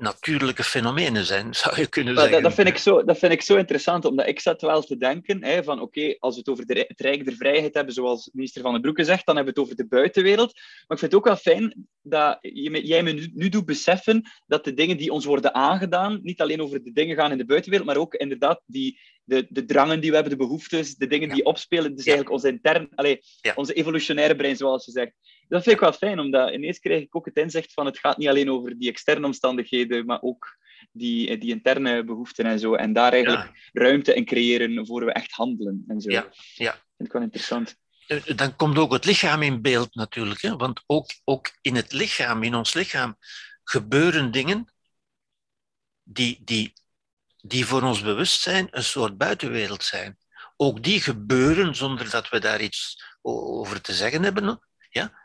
natuurlijke 0.00 0.64
fenomenen 0.64 1.24
zijn, 1.24 1.54
zou 1.62 1.76
je 1.76 1.86
kunnen 1.86 2.14
zeggen. 2.14 2.32
Dat, 2.32 2.42
dat, 2.42 2.54
vind 2.54 2.68
ik 2.68 2.76
zo, 2.76 3.04
dat 3.04 3.18
vind 3.18 3.32
ik 3.32 3.42
zo 3.42 3.56
interessant, 3.56 4.04
omdat 4.04 4.28
ik 4.28 4.40
zat 4.40 4.60
wel 4.60 4.82
te 4.82 4.96
denken 4.96 5.44
hè, 5.44 5.64
van 5.64 5.80
oké, 5.80 6.16
als 6.18 6.34
we 6.34 6.40
het 6.40 6.48
over 6.48 6.66
de, 6.66 6.84
het 6.88 7.00
Rijk 7.00 7.24
der 7.24 7.34
Vrijheid 7.34 7.74
hebben, 7.74 7.94
zoals 7.94 8.30
minister 8.32 8.62
Van 8.62 8.72
den 8.72 8.80
Broeke 8.80 9.04
zegt, 9.04 9.26
dan 9.26 9.36
hebben 9.36 9.54
we 9.54 9.60
het 9.60 9.68
over 9.70 9.82
de 9.82 9.88
buitenwereld. 9.96 10.52
Maar 10.54 10.96
ik 10.96 10.98
vind 10.98 11.12
het 11.12 11.14
ook 11.14 11.24
wel 11.24 11.36
fijn 11.36 11.88
dat 12.02 12.38
je, 12.40 12.86
jij 12.86 13.02
me 13.02 13.12
nu, 13.12 13.30
nu 13.34 13.48
doet 13.48 13.66
beseffen 13.66 14.30
dat 14.46 14.64
de 14.64 14.74
dingen 14.74 14.96
die 14.96 15.12
ons 15.12 15.24
worden 15.24 15.54
aangedaan, 15.54 16.20
niet 16.22 16.40
alleen 16.40 16.62
over 16.62 16.84
de 16.84 16.92
dingen 16.92 17.16
gaan 17.16 17.32
in 17.32 17.38
de 17.38 17.44
buitenwereld, 17.44 17.88
maar 17.88 17.98
ook 17.98 18.14
inderdaad 18.14 18.62
die, 18.66 19.00
de, 19.24 19.46
de 19.48 19.64
drangen 19.64 20.00
die 20.00 20.08
we 20.10 20.16
hebben, 20.16 20.38
de 20.38 20.44
behoeftes, 20.44 20.96
de 20.96 21.06
dingen 21.06 21.28
Ja. 21.28 21.34
die 21.34 21.44
opspelen, 21.44 21.94
dus 21.96 22.04
Ja. 22.04 22.12
eigenlijk 22.12 22.30
onze 22.30 22.48
intern, 22.48 22.88
allee, 22.94 23.20
Ja. 23.40 23.52
onze 23.54 23.72
evolutionaire 23.72 24.36
brein, 24.36 24.56
zoals 24.56 24.84
je 24.84 24.90
zegt. 24.92 25.12
Dat 25.50 25.62
vind 25.62 25.74
ik 25.74 25.80
wel 25.80 25.92
fijn, 25.92 26.18
omdat 26.18 26.52
ineens 26.52 26.78
krijg 26.78 27.02
ik 27.02 27.16
ook 27.16 27.24
het 27.24 27.36
inzicht 27.36 27.72
van 27.72 27.86
het 27.86 27.98
gaat 27.98 28.16
niet 28.16 28.28
alleen 28.28 28.50
over 28.50 28.78
die 28.78 28.88
externe 28.88 29.26
omstandigheden, 29.26 30.06
maar 30.06 30.22
ook 30.22 30.56
die, 30.92 31.38
die 31.38 31.50
interne 31.50 32.04
behoeften 32.04 32.44
en 32.44 32.58
zo. 32.58 32.74
En 32.74 32.92
daar 32.92 33.12
eigenlijk 33.12 33.44
Ja, 33.44 33.82
ruimte 33.82 34.14
in 34.14 34.24
creëren 34.24 34.86
voor 34.86 35.04
we 35.04 35.12
echt 35.12 35.32
handelen 35.32 35.84
en 35.86 36.00
zo. 36.00 36.10
Ja, 36.10 36.28
ja. 36.54 36.72
Vind 36.72 37.08
ik 37.08 37.12
wel 37.12 37.22
interessant. 37.22 37.76
Eh, 38.06 38.36
dan 38.36 38.56
komt 38.56 38.78
ook 38.78 38.92
het 38.92 39.04
lichaam 39.04 39.42
in 39.42 39.62
beeld 39.62 39.94
natuurlijk. 39.94 40.40
Hè? 40.40 40.56
Want 40.56 40.82
ook, 40.86 41.10
ook 41.24 41.50
in 41.60 41.74
het 41.74 41.92
lichaam, 41.92 42.42
in 42.42 42.54
ons 42.54 42.74
lichaam, 42.74 43.16
gebeuren 43.64 44.30
dingen 44.30 44.72
die, 46.02 46.40
die, 46.44 46.72
die 47.36 47.66
voor 47.66 47.82
ons 47.82 48.02
bewustzijn 48.02 48.68
een 48.70 48.84
soort 48.84 49.16
buitenwereld 49.16 49.82
zijn. 49.82 50.18
Ook 50.56 50.82
die 50.82 51.00
gebeuren 51.00 51.74
zonder 51.74 52.10
dat 52.10 52.28
we 52.28 52.38
daar 52.38 52.60
iets 52.60 53.04
over 53.22 53.80
te 53.80 53.92
zeggen 53.92 54.22
hebben. 54.22 54.60
Ja? 54.90 55.19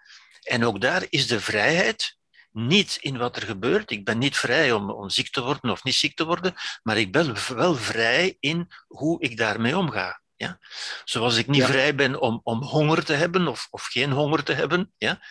En 0.45 0.65
ook 0.65 0.81
daar 0.81 1.05
is 1.09 1.27
de 1.27 1.39
vrijheid 1.39 2.17
niet 2.51 2.97
in 2.99 3.17
wat 3.17 3.35
er 3.35 3.41
gebeurt. 3.41 3.91
Ik 3.91 4.05
ben 4.05 4.17
niet 4.17 4.37
vrij 4.37 4.71
om, 4.71 4.89
om 4.89 5.09
ziek 5.09 5.29
te 5.29 5.41
worden 5.41 5.71
of 5.71 5.83
niet 5.83 5.95
ziek 5.95 6.15
te 6.15 6.25
worden, 6.25 6.55
maar 6.83 6.97
ik 6.97 7.11
ben 7.11 7.35
wel 7.55 7.75
vrij 7.75 8.37
in 8.39 8.67
hoe 8.87 9.21
ik 9.21 9.37
daarmee 9.37 9.77
omga. 9.77 10.21
Ja? 10.35 10.59
Zoals 11.03 11.37
ik 11.37 11.47
niet 11.47 11.61
Ja. 11.61 11.67
vrij 11.67 11.95
ben 11.95 12.21
om, 12.21 12.39
om 12.43 12.63
honger 12.63 13.05
te 13.05 13.13
hebben 13.13 13.47
of, 13.47 13.67
of 13.69 13.83
geen 13.83 14.11
honger 14.11 14.43
te 14.43 14.53
hebben, 14.53 14.93
ja? 14.97 15.21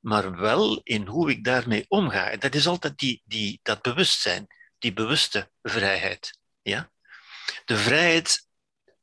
maar 0.00 0.36
wel 0.36 0.80
in 0.82 1.06
hoe 1.06 1.30
ik 1.30 1.44
daarmee 1.44 1.84
omga. 1.88 2.30
En 2.30 2.38
dat 2.38 2.54
is 2.54 2.66
altijd 2.66 2.98
die, 2.98 3.22
die, 3.24 3.60
dat 3.62 3.82
bewustzijn, 3.82 4.46
die 4.78 4.92
bewuste 4.92 5.50
vrijheid. 5.62 6.38
Ja? 6.62 6.90
De 7.64 7.76
vrijheid, 7.76 8.48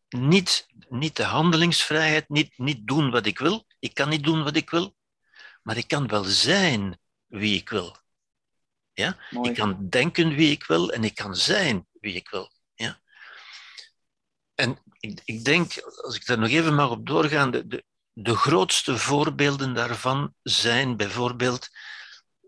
niet, 0.09 0.67
niet 0.89 1.15
de 1.15 1.23
handelingsvrijheid, 1.23 2.29
niet, 2.29 2.57
niet 2.57 2.87
doen 2.87 3.11
wat 3.11 3.25
ik 3.25 3.39
wil. 3.39 3.65
Ik 3.79 3.93
kan 3.93 4.09
niet 4.09 4.23
doen 4.23 4.43
wat 4.43 4.55
ik 4.55 4.69
wil, 4.69 4.95
maar 5.61 5.77
ik 5.77 5.87
kan 5.87 6.07
wel 6.07 6.23
zijn 6.23 6.99
wie 7.27 7.57
ik 7.57 7.69
wil. 7.69 7.99
Mooi. 9.29 9.49
Ik 9.49 9.55
kan 9.55 9.89
denken 9.89 10.35
wie 10.35 10.51
ik 10.51 10.63
wil 10.63 10.91
en 10.91 11.03
ik 11.03 11.15
kan 11.15 11.35
zijn 11.35 11.87
wie 11.99 12.13
ik 12.13 12.29
wil. 12.29 12.51
Ja? 12.73 13.01
En 14.55 14.79
ik, 14.99 15.21
ik 15.25 15.45
denk, 15.45 15.81
als 15.81 16.15
ik 16.15 16.25
daar 16.25 16.39
nog 16.39 16.49
even 16.49 16.75
mag 16.75 16.89
op 16.89 17.07
doorgaan, 17.07 17.51
de, 17.51 17.67
de, 17.67 17.83
de 18.13 18.35
grootste 18.35 18.97
voorbeelden 18.97 19.73
daarvan 19.73 20.35
zijn 20.43 20.97
bijvoorbeeld, 20.97 21.69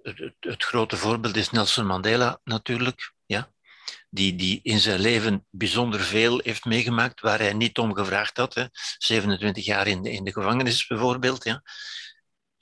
het, 0.01 0.17
het, 0.17 0.35
het 0.39 0.63
grote 0.63 0.97
voorbeeld 0.97 1.35
is 1.35 1.49
Nelson 1.49 1.85
Mandela 1.85 2.39
natuurlijk, 2.43 3.13
ja? 3.25 3.51
die, 4.09 4.35
die 4.35 4.59
in 4.63 4.79
zijn 4.79 4.99
leven 4.99 5.45
bijzonder 5.49 5.99
veel 5.99 6.39
heeft 6.43 6.65
meegemaakt, 6.65 7.21
waar 7.21 7.39
hij 7.39 7.53
niet 7.53 7.77
om 7.77 7.95
gevraagd 7.95 8.37
had. 8.37 8.53
Hè? 8.53 8.65
27 8.97 9.65
jaar 9.65 9.87
in 9.87 10.01
de, 10.01 10.11
in 10.11 10.23
de 10.23 10.31
gevangenis 10.31 10.87
bijvoorbeeld. 10.87 11.43
Ja? 11.43 11.63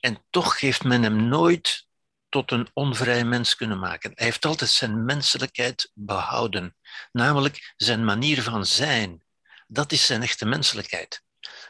En 0.02 0.26
toch 0.30 0.60
heeft 0.60 0.84
men 0.84 1.04
hem 1.04 1.28
nooit 1.28 1.88
tot 2.30 2.52
een 2.52 2.70
onvrij 2.74 3.24
mens 3.24 3.56
kunnen 3.56 3.80
maken. 3.80 4.12
Hij 4.16 4.26
heeft 4.26 4.46
altijd 4.46 4.70
zijn 4.70 5.06
menselijkheid 5.06 5.92
behouden, 5.94 6.76
namelijk 7.12 7.74
zijn 7.78 8.06
manier 8.06 8.42
van 8.42 8.66
zijn. 8.66 9.24
Dat 9.68 9.92
is 9.92 10.06
zijn 10.06 10.22
echte 10.22 10.46
menselijkheid. 10.46 11.24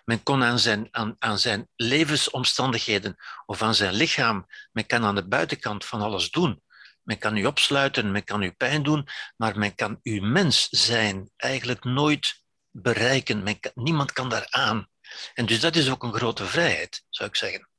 Men 0.06 0.24
kon 0.24 0.44
aan 0.44 0.60
zijn, 0.60 0.88
aan, 0.92 1.16
aan 1.20 1.40
zijn 1.40 1.70
levensomstandigheden 1.76 3.16
of 3.46 3.62
aan 3.62 3.76
zijn 3.76 3.94
lichaam, 3.94 4.48
men 4.72 4.86
kan 4.86 5.04
aan 5.04 5.16
de 5.16 5.28
buitenkant 5.28 5.86
van 5.86 6.02
alles 6.02 6.30
doen. 6.30 6.64
Men 7.04 7.18
kan 7.18 7.38
u 7.38 7.46
opsluiten, 7.46 8.12
men 8.12 8.24
kan 8.24 8.42
u 8.42 8.52
pijn 8.52 8.84
doen, 8.84 9.08
maar 9.38 9.58
men 9.60 9.76
kan 9.76 10.00
uw 10.04 10.22
mens 10.22 10.68
zijn 10.70 11.32
eigenlijk 11.38 11.84
nooit 11.84 12.44
bereiken. 12.72 13.60
Niemand 13.74 14.12
kan 14.12 14.30
daar 14.30 14.48
aan. 14.50 14.90
En 15.34 15.46
dus 15.46 15.60
dat 15.60 15.76
is 15.76 15.90
ook 15.90 16.04
een 16.04 16.14
grote 16.14 16.46
vrijheid, 16.46 17.04
zou 17.10 17.30
ik 17.30 17.36
zeggen. 17.36 17.71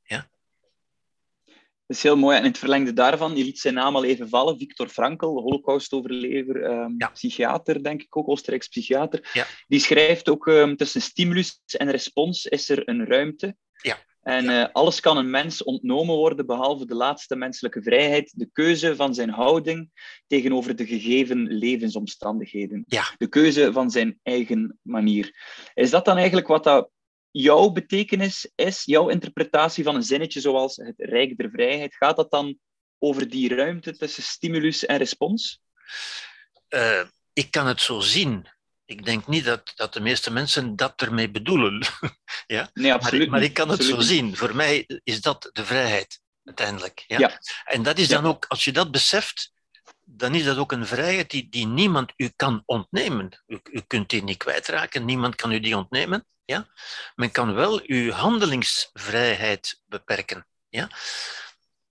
Dat 1.87 1.97
is 1.97 2.03
heel 2.03 2.17
mooi. 2.17 2.35
En 2.37 2.43
in 2.43 2.49
het 2.49 2.57
verlengde 2.57 2.93
daarvan, 2.93 3.35
je 3.37 3.43
liet 3.43 3.59
zijn 3.59 3.73
naam 3.73 3.95
al 3.95 4.03
even 4.03 4.29
vallen, 4.29 4.57
Victor 4.57 4.87
Frankl, 4.87 5.25
holocaustoverlever, 5.25 6.61
Ja. 6.97 7.07
psychiater, 7.13 7.83
denk 7.83 8.01
ik 8.01 8.17
ook, 8.17 8.29
Oostenrijks 8.29 8.67
psychiater. 8.67 9.29
Ja. 9.33 9.45
Die 9.67 9.79
schrijft 9.79 10.29
ook, 10.29 10.47
ehm, 10.47 10.75
tussen 10.75 11.01
stimulus 11.01 11.61
en 11.77 11.91
respons 11.91 12.45
is 12.45 12.69
er 12.69 12.89
een 12.89 13.05
ruimte. 13.05 13.55
Ja. 13.81 13.97
En 14.21 14.49
eh, 14.49 14.65
alles 14.71 14.99
kan 14.99 15.17
een 15.17 15.29
mens 15.29 15.63
ontnomen 15.63 16.15
worden, 16.15 16.45
behalve 16.45 16.85
de 16.85 16.95
laatste 16.95 17.35
menselijke 17.35 17.81
vrijheid, 17.81 18.33
de 18.35 18.49
keuze 18.53 18.95
van 18.95 19.13
zijn 19.13 19.29
houding 19.29 19.89
tegenover 20.27 20.75
de 20.75 20.85
gegeven 20.85 21.47
levensomstandigheden. 21.47 22.83
De 23.17 23.27
keuze 23.27 23.71
van 23.73 23.91
zijn 23.91 24.19
eigen 24.23 24.79
manier. 24.81 25.35
Is 25.73 25.89
dat 25.89 26.05
dan 26.05 26.17
eigenlijk 26.17 26.47
wat 26.47 26.63
dat 26.63 26.89
jouw 27.33 27.69
betekenis 27.69 28.51
is, 28.55 28.83
jouw 28.85 29.09
interpretatie 29.09 29.83
van 29.83 29.95
een 29.95 30.03
zinnetje 30.03 30.39
zoals 30.39 30.75
het 30.75 30.93
Rijk 30.97 31.37
der 31.37 31.49
Vrijheid? 31.49 31.95
Gaat 31.95 32.15
dat 32.15 32.31
dan 32.31 32.59
over 32.99 33.29
die 33.29 33.55
ruimte 33.55 33.97
tussen 33.97 34.23
stimulus 34.23 34.85
en 34.85 34.97
respons? 34.97 35.61
Uh, 36.69 37.03
ik 37.33 37.51
kan 37.51 37.67
het 37.67 37.81
zo 37.81 37.99
zien. 37.99 38.47
Ik 38.85 39.05
denk 39.05 39.27
niet 39.27 39.45
dat, 39.45 39.71
dat 39.75 39.93
de 39.93 39.99
meeste 39.99 40.31
mensen 40.31 40.75
dat 40.75 41.01
ermee 41.01 41.31
bedoelen. 41.31 41.85
ja? 42.47 42.69
Nee, 42.73 42.93
absoluut 42.93 43.29
maar, 43.29 43.43
ik 43.43 43.53
kan 43.53 43.69
het 43.69 43.79
Absoluut 43.79 44.01
zo 44.01 44.13
zien. 44.13 44.35
Voor 44.35 44.55
mij 44.55 44.87
is 45.03 45.21
dat 45.21 45.49
de 45.53 45.65
vrijheid, 45.65 46.21
uiteindelijk. 46.43 47.03
Ja? 47.07 47.17
Ja. 47.17 47.39
En 47.65 47.83
dat 47.83 47.97
is 47.97 48.07
dan 48.07 48.25
ook, 48.25 48.45
als 48.47 48.63
je 48.63 48.71
dat 48.71 48.91
beseft, 48.91 49.51
dan 50.03 50.35
is 50.35 50.43
dat 50.43 50.57
ook 50.57 50.71
een 50.71 50.85
vrijheid 50.85 51.29
die, 51.29 51.49
die 51.49 51.67
niemand 51.67 52.13
u 52.15 52.31
kan 52.35 52.63
ontnemen. 52.65 53.43
U, 53.47 53.59
u 53.63 53.81
kunt 53.87 54.09
die 54.09 54.23
niet 54.23 54.37
kwijtraken, 54.37 55.05
niemand 55.05 55.35
kan 55.35 55.51
u 55.51 55.59
die 55.59 55.77
ontnemen. 55.77 56.25
Ja? 56.45 56.67
Men 57.15 57.31
kan 57.31 57.53
wel 57.53 57.81
uw 57.83 58.11
handelingsvrijheid 58.11 59.81
beperken. 59.85 60.47
Ja? 60.69 60.89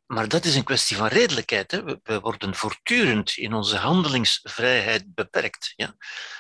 Maar 0.07 0.29
dat 0.29 0.45
is 0.45 0.55
een 0.55 0.65
kwestie 0.65 0.97
van 0.97 1.07
redelijkheid. 1.07 1.71
Hè? 1.71 1.85
We, 1.85 2.21
worden 2.21 2.55
voortdurend 2.55 3.37
in 3.37 3.53
onze 3.53 3.77
handelingsvrijheid 3.77 5.15
beperkt. 5.15 5.73
Ja? 5.77 5.97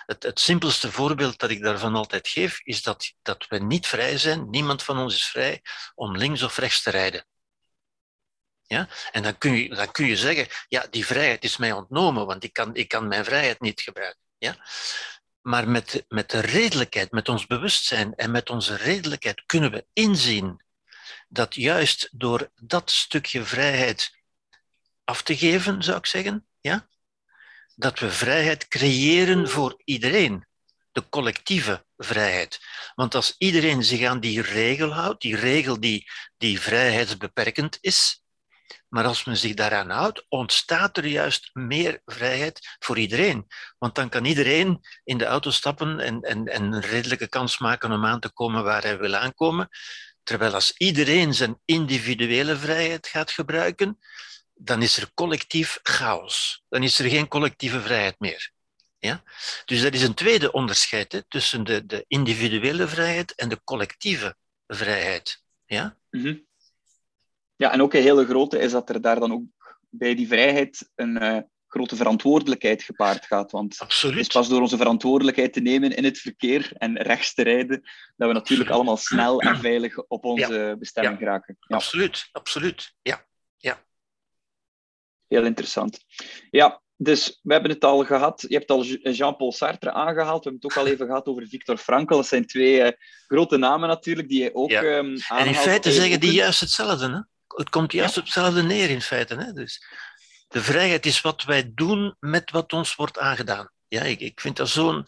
Het, 0.06 0.22
het, 0.22 0.40
simpelste 0.40 0.92
voorbeeld 0.92 1.38
dat 1.38 1.50
ik 1.50 1.62
daarvan 1.62 1.94
altijd 1.94 2.28
geef, 2.28 2.60
is 2.62 2.82
dat, 2.82 3.12
dat 3.22 3.46
we 3.48 3.58
niet 3.58 3.86
vrij 3.86 4.18
zijn, 4.18 4.50
niemand 4.50 4.82
van 4.82 4.98
ons 4.98 5.14
is 5.14 5.26
vrij, 5.26 5.62
om 5.94 6.16
links 6.16 6.42
of 6.42 6.56
rechts 6.56 6.82
te 6.82 6.90
rijden. 6.90 7.26
Ja? 8.62 8.88
En 9.10 9.22
dan 9.22 9.38
kun, 9.38 9.52
je, 9.54 9.68
dan 9.68 9.92
kun 9.92 10.06
je 10.06 10.16
zeggen, 10.16 10.46
ja, 10.68 10.86
die 10.90 11.06
vrijheid 11.06 11.44
is 11.44 11.56
mij 11.56 11.72
ontnomen, 11.72 12.26
want 12.26 12.44
ik 12.44 12.52
kan, 12.52 12.74
ik 12.74 12.88
kan 12.88 13.08
mijn 13.08 13.24
vrijheid 13.24 13.60
niet 13.60 13.80
gebruiken. 13.80 14.20
Ja? 14.38 14.56
Maar 15.42 15.68
met, 15.68 16.04
met 16.08 16.30
de 16.30 16.40
redelijkheid, 16.40 17.10
met 17.10 17.28
ons 17.28 17.46
bewustzijn 17.46 18.14
en 18.14 18.30
met 18.30 18.50
onze 18.50 18.76
redelijkheid 18.76 19.42
kunnen 19.46 19.70
we 19.70 19.86
inzien 19.92 20.62
dat 21.28 21.54
juist 21.54 22.08
door 22.12 22.50
dat 22.54 22.90
stukje 22.90 23.44
vrijheid 23.44 24.20
af 25.04 25.22
te 25.22 25.36
geven, 25.36 25.82
zou 25.82 25.98
ik 25.98 26.06
zeggen, 26.06 26.46
ja, 26.60 26.88
dat 27.74 27.98
we 27.98 28.10
vrijheid 28.10 28.68
creëren 28.68 29.48
voor 29.48 29.80
iedereen. 29.84 30.46
De 30.92 31.08
collectieve 31.08 31.86
vrijheid. 31.96 32.60
Want 32.94 33.14
als 33.14 33.34
iedereen 33.38 33.84
zich 33.84 34.06
aan 34.06 34.20
die 34.20 34.42
regel 34.42 34.92
houdt, 34.92 35.22
die 35.22 35.36
regel 35.36 35.80
die, 35.80 36.10
die 36.36 36.60
vrijheidsbeperkend 36.60 37.78
is, 37.80 38.21
maar 38.92 39.04
als 39.04 39.24
men 39.24 39.36
zich 39.36 39.54
daaraan 39.54 39.90
houdt, 39.90 40.24
ontstaat 40.28 40.96
er 40.96 41.06
juist 41.06 41.50
meer 41.52 42.00
vrijheid 42.04 42.76
voor 42.78 42.98
iedereen. 42.98 43.46
Want 43.78 43.94
dan 43.94 44.08
kan 44.08 44.24
iedereen 44.24 44.80
in 45.04 45.18
de 45.18 45.24
auto 45.24 45.50
stappen 45.50 46.00
en, 46.00 46.20
en, 46.20 46.46
en 46.46 46.72
een 46.72 46.80
redelijke 46.80 47.28
kans 47.28 47.58
maken 47.58 47.92
om 47.92 48.04
aan 48.04 48.20
te 48.20 48.32
komen 48.32 48.64
waar 48.64 48.82
hij 48.82 48.98
wil 48.98 49.14
aankomen. 49.14 49.68
Terwijl 50.22 50.54
als 50.54 50.72
iedereen 50.76 51.34
zijn 51.34 51.60
individuele 51.64 52.56
vrijheid 52.56 53.06
gaat 53.06 53.30
gebruiken, 53.30 53.98
dan 54.54 54.82
is 54.82 54.96
er 54.96 55.10
collectief 55.14 55.78
chaos. 55.82 56.64
Dan 56.68 56.82
is 56.82 56.98
er 56.98 57.10
geen 57.10 57.28
collectieve 57.28 57.80
vrijheid 57.80 58.14
meer. 58.18 58.52
Ja? 58.98 59.22
Dus 59.64 59.82
dat 59.82 59.94
is 59.94 60.02
een 60.02 60.14
tweede 60.14 60.52
onderscheid 60.52 61.12
hè, 61.12 61.22
tussen 61.28 61.64
de, 61.64 61.86
de 61.86 62.04
individuele 62.08 62.88
vrijheid 62.88 63.34
en 63.34 63.48
de 63.48 63.60
collectieve 63.64 64.36
vrijheid. 64.66 65.42
Ja? 65.64 65.96
-hmm. 66.10 66.50
Ja, 67.62 67.72
en 67.72 67.82
ook 67.82 67.94
een 67.94 68.02
hele 68.02 68.24
grote 68.24 68.58
is 68.58 68.72
dat 68.72 68.88
er 68.88 69.00
daar 69.00 69.20
dan 69.20 69.32
ook 69.32 69.42
bij 69.88 70.14
die 70.14 70.26
vrijheid 70.26 70.90
een 70.94 71.22
uh, 71.22 71.38
grote 71.66 71.96
verantwoordelijkheid 71.96 72.82
gepaard 72.82 73.26
gaat. 73.26 73.50
Want 73.50 73.78
Absoluut. 73.78 74.16
het 74.16 74.26
is 74.26 74.32
pas 74.32 74.48
door 74.48 74.60
onze 74.60 74.76
verantwoordelijkheid 74.76 75.52
te 75.52 75.60
nemen 75.60 75.96
in 75.96 76.04
het 76.04 76.18
verkeer 76.18 76.72
en 76.74 77.02
rechts 77.02 77.34
te 77.34 77.42
rijden, 77.42 77.82
dat 78.16 78.28
we 78.28 78.34
natuurlijk 78.34 78.70
allemaal 78.70 78.96
snel 78.96 79.40
en 79.40 79.58
veilig 79.58 79.98
op 79.98 80.24
onze 80.24 80.54
ja. 80.54 80.76
bestemming 80.76 81.18
ja. 81.18 81.24
geraken. 81.24 81.56
Ja. 81.60 81.76
Absoluut, 81.76 82.28
absoluut. 82.32 82.94
Ja. 83.02 83.26
ja. 83.56 83.82
Heel 85.28 85.44
interessant. 85.44 86.04
Ja, 86.50 86.82
dus 86.96 87.40
we 87.42 87.52
hebben 87.52 87.70
het 87.70 87.84
al 87.84 88.04
gehad. 88.04 88.44
Je 88.48 88.56
hebt 88.56 88.70
al 88.70 88.84
Jean-Paul 88.84 89.52
Sartre 89.52 89.92
aangehaald. 89.92 90.44
We 90.44 90.50
hebben 90.50 90.68
het 90.68 90.78
ook 90.78 90.84
al 90.84 90.92
even 90.92 91.06
gehad 91.06 91.26
over 91.26 91.46
Victor 91.46 91.76
Frankl. 91.76 92.14
Dat 92.14 92.26
zijn 92.26 92.46
twee 92.46 92.80
uh, 92.80 92.88
grote 93.26 93.56
namen 93.56 93.88
natuurlijk 93.88 94.28
die 94.28 94.42
je 94.42 94.54
ook 94.54 94.70
ja. 94.70 94.82
um, 94.82 95.16
En 95.28 95.46
in 95.46 95.54
feite 95.54 95.92
zeggen 95.92 96.20
die 96.20 96.32
juist 96.32 96.60
hetzelfde. 96.60 97.10
Hè? 97.10 97.31
Het 97.54 97.70
komt 97.70 97.92
juist 97.92 98.14
ja. 98.14 98.20
op 98.20 98.26
hetzelfde 98.26 98.62
neer 98.62 98.90
in 98.90 99.00
feite. 99.00 99.34
Hè? 99.34 99.52
Dus 99.52 99.84
de 100.48 100.62
vrijheid 100.62 101.06
is 101.06 101.20
wat 101.20 101.42
wij 101.42 101.72
doen 101.74 102.16
met 102.20 102.50
wat 102.50 102.72
ons 102.72 102.94
wordt 102.94 103.18
aangedaan. 103.18 103.70
Ja, 103.88 104.02
ik, 104.02 104.20
ik 104.20 104.40
vind 104.40 104.56
dat 104.56 104.68
zo'n... 104.68 105.06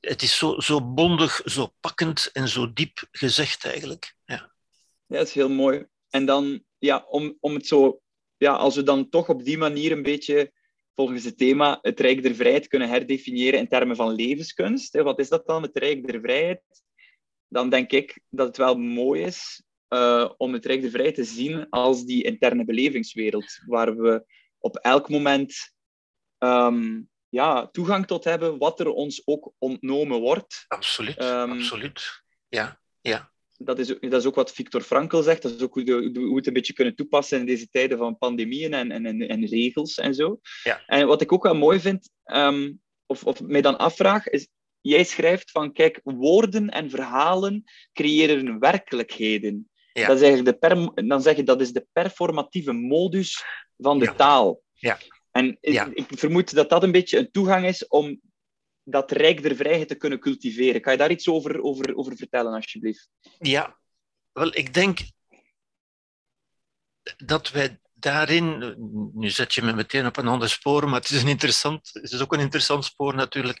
Het 0.00 0.22
is 0.22 0.38
zo, 0.38 0.60
zo 0.60 0.92
bondig, 0.92 1.40
zo 1.44 1.74
pakkend 1.80 2.30
en 2.32 2.48
zo 2.48 2.72
diep 2.72 3.06
gezegd 3.10 3.64
eigenlijk. 3.64 4.14
Ja, 4.24 4.52
ja 5.06 5.16
dat 5.16 5.26
is 5.26 5.34
heel 5.34 5.50
mooi. 5.50 5.86
En 6.10 6.26
dan, 6.26 6.64
ja, 6.78 7.04
om, 7.08 7.36
om 7.40 7.54
het 7.54 7.66
zo... 7.66 8.00
Ja, 8.36 8.52
als 8.52 8.74
we 8.74 8.82
dan 8.82 9.08
toch 9.08 9.28
op 9.28 9.44
die 9.44 9.58
manier 9.58 9.92
een 9.92 10.02
beetje 10.02 10.52
volgens 10.94 11.24
het 11.24 11.38
thema 11.38 11.78
het 11.82 12.00
Rijk 12.00 12.22
der 12.22 12.34
Vrijheid 12.34 12.68
kunnen 12.68 12.88
herdefiniëren 12.88 13.58
in 13.58 13.68
termen 13.68 13.96
van 13.96 14.14
levenskunst. 14.14 14.94
Wat 14.94 15.18
is 15.18 15.28
dat 15.28 15.46
dan, 15.46 15.62
het 15.62 15.78
Rijk 15.78 16.06
der 16.06 16.20
Vrijheid? 16.20 16.62
Dan 17.48 17.70
denk 17.70 17.90
ik 17.90 18.20
dat 18.28 18.46
het 18.46 18.56
wel 18.56 18.76
mooi 18.78 19.22
is 19.22 19.62
uh, 19.88 20.30
om 20.36 20.52
het 20.52 20.66
Rijk 20.66 20.80
der 20.80 20.90
Vrijheid 20.90 21.14
te 21.14 21.24
zien 21.24 21.66
als 21.70 22.04
die 22.04 22.24
interne 22.24 22.64
belevingswereld, 22.64 23.62
waar 23.66 23.96
we 23.96 24.24
op 24.58 24.76
elk 24.76 25.08
moment 25.08 25.72
um, 26.38 27.08
ja, 27.28 27.66
toegang 27.66 28.06
tot 28.06 28.24
hebben 28.24 28.58
wat 28.58 28.80
er 28.80 28.88
ons 28.90 29.22
ook 29.24 29.52
ontnomen 29.58 30.20
wordt. 30.20 30.64
Absoluut, 30.68 31.22
um, 31.22 31.52
absoluut. 31.52 32.22
Ja, 32.48 32.80
ja 33.00 33.30
dat 33.58 33.78
is, 33.78 33.86
dat 33.86 34.20
is 34.20 34.26
ook 34.26 34.34
wat 34.34 34.52
Victor 34.52 34.80
Frankl 34.80 35.20
zegt. 35.20 35.42
Dat 35.42 35.54
is 35.54 35.62
ook 35.62 35.74
hoe, 35.74 35.84
de, 35.84 35.92
hoe 35.92 36.28
we 36.28 36.34
het 36.34 36.46
een 36.46 36.52
beetje 36.52 36.72
kunnen 36.72 36.94
toepassen 36.94 37.38
in 37.38 37.46
deze 37.46 37.68
tijden 37.68 37.98
van 37.98 38.18
pandemieën 38.18 38.74
en, 38.74 38.90
en, 38.90 39.28
en, 39.28 39.46
regels 39.46 39.98
en 39.98 40.14
zo. 40.14 40.40
Ja. 40.62 40.82
En 40.86 41.06
wat 41.06 41.20
ik 41.20 41.32
ook 41.32 41.42
wel 41.42 41.54
mooi 41.54 41.80
vind, 41.80 42.10
um, 42.24 42.80
of, 43.06 43.24
of 43.24 43.40
mij 43.40 43.60
dan 43.60 43.78
afvraag, 43.78 44.26
is 44.26 44.48
jij 44.80 45.04
schrijft 45.04 45.50
van, 45.50 45.72
kijk, 45.72 46.00
woorden 46.04 46.68
en 46.68 46.90
verhalen 46.90 47.64
creëren 47.92 48.58
werkelijkheden. 48.58 49.70
Ja. 49.98 50.06
Dat 50.06 50.16
is 50.16 50.22
eigenlijk 50.22 50.60
de 50.60 50.68
per, 50.68 51.06
dan 51.08 51.22
zeg 51.22 51.36
je, 51.36 51.42
dat 51.42 51.60
is 51.60 51.72
de 51.72 51.86
performatieve 51.92 52.72
modus 52.72 53.44
van 53.76 53.98
de 53.98 54.04
ja. 54.04 54.14
taal. 54.14 54.62
Ja. 54.72 54.98
En 55.30 55.56
ik, 55.60 55.86
ik, 55.86 56.06
vermoed 56.18 56.54
dat 56.54 56.70
dat 56.70 56.82
een 56.82 56.92
beetje 56.92 57.18
een 57.18 57.30
toegang 57.30 57.66
is 57.66 57.86
om 57.86 58.20
dat 58.82 59.10
rijk 59.10 59.42
der 59.42 59.56
vrijheid 59.56 59.88
te 59.88 59.94
kunnen 59.94 60.18
cultiveren. 60.18 60.80
Kan 60.80 60.92
je 60.92 60.98
daar 60.98 61.10
iets 61.10 61.28
over, 61.28 61.62
over, 61.62 61.96
over 61.96 62.16
vertellen, 62.16 62.52
alsjeblieft? 62.52 63.08
Ja, 63.38 63.78
wel, 64.32 64.56
ik 64.56 64.74
denk 64.74 64.98
dat 67.16 67.50
wij 67.50 67.80
daarin, 67.94 68.74
nu 69.14 69.30
zet 69.30 69.54
je 69.54 69.62
me 69.62 69.72
meteen 69.72 70.06
op 70.06 70.16
een 70.16 70.28
ander 70.28 70.48
spoor, 70.48 70.88
maar 70.88 71.00
het 71.00 71.10
is, 71.10 71.22
een 71.22 71.28
interessant, 71.28 71.90
het 71.92 72.12
is 72.12 72.20
ook 72.20 72.32
een 72.32 72.40
interessant 72.40 72.84
spoor 72.84 73.14
natuurlijk. 73.14 73.60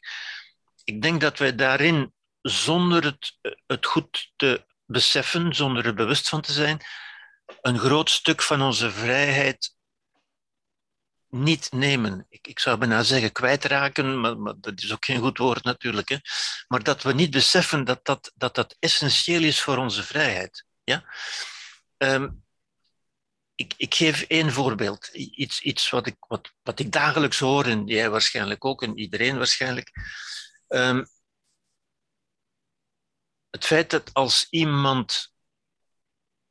Ik 0.84 1.02
denk 1.02 1.20
dat 1.20 1.38
wij 1.38 1.54
daarin, 1.54 2.12
zonder 2.40 3.04
het, 3.04 3.38
het 3.66 3.86
goed 3.86 4.32
te 4.36 4.66
beseffen, 4.88 5.54
zonder 5.54 5.86
er 5.86 5.94
bewust 5.94 6.28
van 6.28 6.40
te 6.40 6.52
zijn, 6.52 6.80
een 7.60 7.78
groot 7.78 8.10
stuk 8.10 8.42
van 8.42 8.62
onze 8.62 8.90
vrijheid 8.90 9.76
niet 11.28 11.72
nemen. 11.72 12.26
Ik, 12.28 12.46
ik 12.46 12.58
zou 12.58 12.78
bijna 12.78 13.02
zeggen 13.02 13.32
kwijtraken, 13.32 14.20
maar, 14.20 14.54
dat 14.60 14.82
is 14.82 14.92
ook 14.92 15.04
geen 15.04 15.20
goed 15.20 15.38
woord 15.38 15.64
natuurlijk. 15.64 16.08
Hè. 16.08 16.16
Maar 16.68 16.82
dat 16.82 17.02
we 17.02 17.12
niet 17.12 17.30
beseffen 17.30 17.84
dat 17.84 18.04
dat, 18.04 18.32
dat, 18.34 18.54
dat 18.54 18.76
essentieel 18.78 19.42
is 19.42 19.60
voor 19.60 19.76
onze 19.76 20.02
vrijheid. 20.02 20.64
Ja? 20.84 21.04
Um, 21.96 22.44
ik, 23.54 23.74
ik 23.76 23.94
geef 23.94 24.22
één 24.22 24.52
voorbeeld. 24.52 25.08
Iets, 25.12 25.60
iets 25.60 25.90
wat, 25.90 26.06
ik, 26.06 26.16
wat, 26.18 26.52
wat 26.62 26.78
ik 26.78 26.92
dagelijks 26.92 27.38
hoor, 27.38 27.64
en 27.64 27.86
jij 27.86 28.10
waarschijnlijk 28.10 28.64
ook, 28.64 28.82
en 28.82 28.98
iedereen 28.98 29.36
waarschijnlijk. 29.36 29.90
Um, 30.68 31.06
het 33.50 33.64
feit 33.64 33.90
dat 33.90 34.14
als 34.14 34.46
iemand 34.50 35.32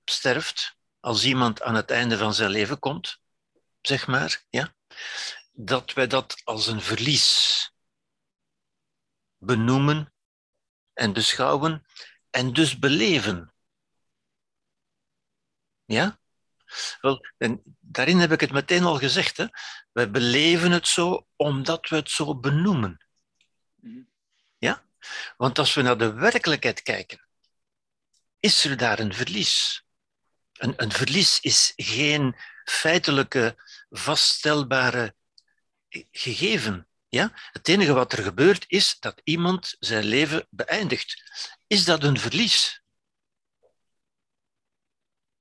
sterft, 0.05 0.77
als 0.99 1.23
iemand 1.23 1.61
aan 1.61 1.75
het 1.75 1.91
einde 1.91 2.17
van 2.17 2.33
zijn 2.33 2.49
leven 2.49 2.79
komt, 2.79 3.19
zeg 3.81 4.07
maar, 4.07 4.45
ja, 4.49 4.75
dat 5.51 5.93
wij 5.93 6.07
dat 6.07 6.41
als 6.43 6.67
een 6.67 6.81
verlies 6.81 7.71
benoemen 9.37 10.13
en 10.93 11.13
beschouwen 11.13 11.85
en 12.29 12.53
dus 12.53 12.79
beleven. 12.79 13.53
Ja? 15.85 16.19
Wel, 17.01 17.25
en 17.37 17.61
daarin 17.79 18.17
heb 18.17 18.31
ik 18.31 18.39
het 18.39 18.51
meteen 18.51 18.83
al 18.83 18.97
gezegd. 18.97 19.37
Hè? 19.37 19.45
Wij 19.91 20.11
beleven 20.11 20.71
het 20.71 20.87
zo 20.87 21.27
omdat 21.35 21.89
we 21.89 21.95
het 21.95 22.09
zo 22.09 22.39
benoemen. 22.39 23.06
Want 25.37 25.59
als 25.59 25.73
we 25.73 25.81
naar 25.81 25.97
de 25.97 26.13
werkelijkheid 26.13 26.81
kijken, 26.81 27.27
is 28.39 28.65
er 28.65 28.77
daar 28.77 28.99
een 28.99 29.13
verlies. 29.13 29.83
Een, 30.53 30.73
een 30.77 30.91
verlies 30.91 31.39
is 31.39 31.73
geen 31.75 32.35
feitelijke, 32.63 33.55
vaststelbare 33.89 35.15
gegeven. 36.11 36.87
Ja? 37.07 37.31
Het 37.51 37.67
enige 37.67 37.93
wat 37.93 38.11
er 38.11 38.23
gebeurt 38.23 38.65
is 38.67 38.99
dat 38.99 39.21
iemand 39.23 39.75
zijn 39.79 40.03
leven 40.03 40.47
beëindigt. 40.49 41.23
Is 41.67 41.85
dat 41.85 42.03
een 42.03 42.19
verlies? 42.19 42.81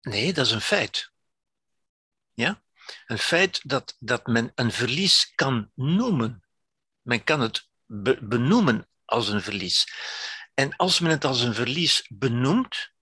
Nee, 0.01 0.33
dat 0.33 0.47
is 0.47 0.53
een 0.53 0.61
feit. 0.61 1.13
Ja? 2.35 2.63
Een 3.07 3.19
feit 3.19 3.69
dat, 3.69 3.97
dat 3.99 4.27
men 4.27 4.53
een 4.55 4.73
verlies 4.73 5.33
kan 5.35 5.71
noemen. 5.75 6.45
Men 7.03 7.25
kan 7.25 7.41
het 7.41 7.69
be 7.87 8.19
benoemen 8.23 8.89
als 9.07 9.29
een 9.29 9.43
verlies. 9.43 9.87
En 10.55 10.77
als 10.77 11.01
men 11.01 11.11
het 11.11 11.25
als 11.25 11.41
een 11.41 11.55
verlies 11.55 12.07
benoemt, 12.09 12.95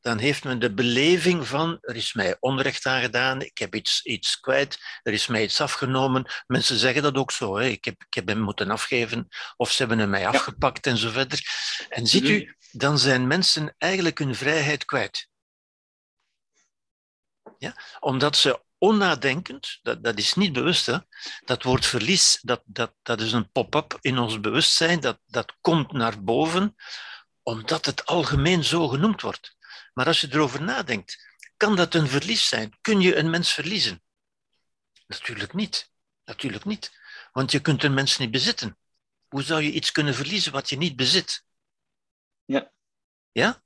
dan 0.00 0.18
heeft 0.18 0.44
men 0.44 0.58
de 0.58 0.74
beleving 0.74 1.46
van 1.46 1.78
er 1.80 1.96
is 1.96 2.12
mij 2.12 2.36
onrecht 2.40 2.86
aangedaan, 2.86 3.42
ik 3.42 3.58
heb 3.58 3.74
iets, 3.74 4.02
iets 4.04 4.40
kwijt, 4.40 4.78
er 5.02 5.12
is 5.12 5.26
mij 5.26 5.42
iets 5.42 5.60
afgenomen. 5.60 6.26
Mensen 6.46 6.76
zeggen 6.76 7.02
dat 7.02 7.16
ook 7.16 7.30
zo, 7.30 7.56
hè. 7.56 7.66
Ik, 7.66 7.84
heb, 7.84 8.02
ik 8.06 8.14
heb 8.14 8.26
hem 8.26 8.40
moeten 8.40 8.70
afgeven 8.70 9.28
of 9.56 9.70
ze 9.70 9.78
hebben 9.78 9.98
hem 9.98 10.10
mij 10.10 10.26
afgepakt 10.26 10.86
en 10.86 10.96
zo 10.96 11.10
verder. 11.10 11.40
En 11.88 12.06
ziet 12.06 12.24
u, 12.24 12.56
dan 12.70 12.98
zijn 12.98 13.26
mensen 13.26 13.74
eigenlijk 13.78 14.18
hun 14.18 14.34
vrijheid 14.34 14.84
kwijt. 14.84 15.28
Ja? 17.58 17.76
Omdat 18.00 18.36
ze 18.36 18.62
onnadenkend, 18.82 19.78
dat, 19.82 20.04
dat 20.04 20.18
is 20.18 20.34
niet 20.34 20.52
bewust, 20.52 20.86
hè? 20.86 20.98
dat 21.44 21.62
woord 21.62 21.86
verlies, 21.86 22.38
dat, 22.40 22.62
dat, 22.64 22.94
dat 23.02 23.20
is 23.20 23.32
een 23.32 23.50
pop-up 23.50 23.98
in 24.00 24.18
ons 24.18 24.40
bewustzijn, 24.40 25.00
dat, 25.00 25.20
dat 25.26 25.56
komt 25.60 25.92
naar 25.92 26.22
boven, 26.22 26.74
omdat 27.42 27.86
het 27.86 28.06
algemeen 28.06 28.64
zo 28.64 28.88
genoemd 28.88 29.20
wordt. 29.20 29.56
Maar 29.94 30.06
als 30.06 30.20
je 30.20 30.28
erover 30.30 30.62
nadenkt, 30.62 31.38
kan 31.56 31.76
dat 31.76 31.94
een 31.94 32.08
verlies 32.08 32.48
zijn? 32.48 32.78
Kun 32.80 33.00
je 33.00 33.16
een 33.16 33.30
mens 33.30 33.52
verliezen? 33.52 34.02
Natuurlijk 35.06 35.52
niet. 35.54 35.90
Natuurlijk 36.24 36.64
niet. 36.64 36.92
Want 37.32 37.52
je 37.52 37.60
kunt 37.60 37.82
een 37.82 37.94
mens 37.94 38.18
niet 38.18 38.30
bezitten. 38.30 38.78
Hoe 39.28 39.42
zou 39.42 39.62
je 39.62 39.72
iets 39.72 39.92
kunnen 39.92 40.14
verliezen 40.14 40.52
wat 40.52 40.68
je 40.68 40.76
niet 40.76 40.96
bezit? 40.96 41.44
Ja. 42.44 42.72
Ja? 43.32 43.62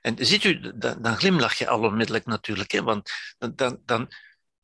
En 0.00 0.26
ziet 0.26 0.44
u, 0.44 0.78
dan, 0.78 1.02
dan 1.02 1.16
glimlach 1.16 1.54
je 1.54 1.68
al 1.68 1.82
onmiddellijk 1.82 2.26
natuurlijk, 2.26 2.70
hè? 2.70 2.82
want 2.82 3.10
dan, 3.38 3.52
dan, 3.56 3.82
dan 3.84 4.12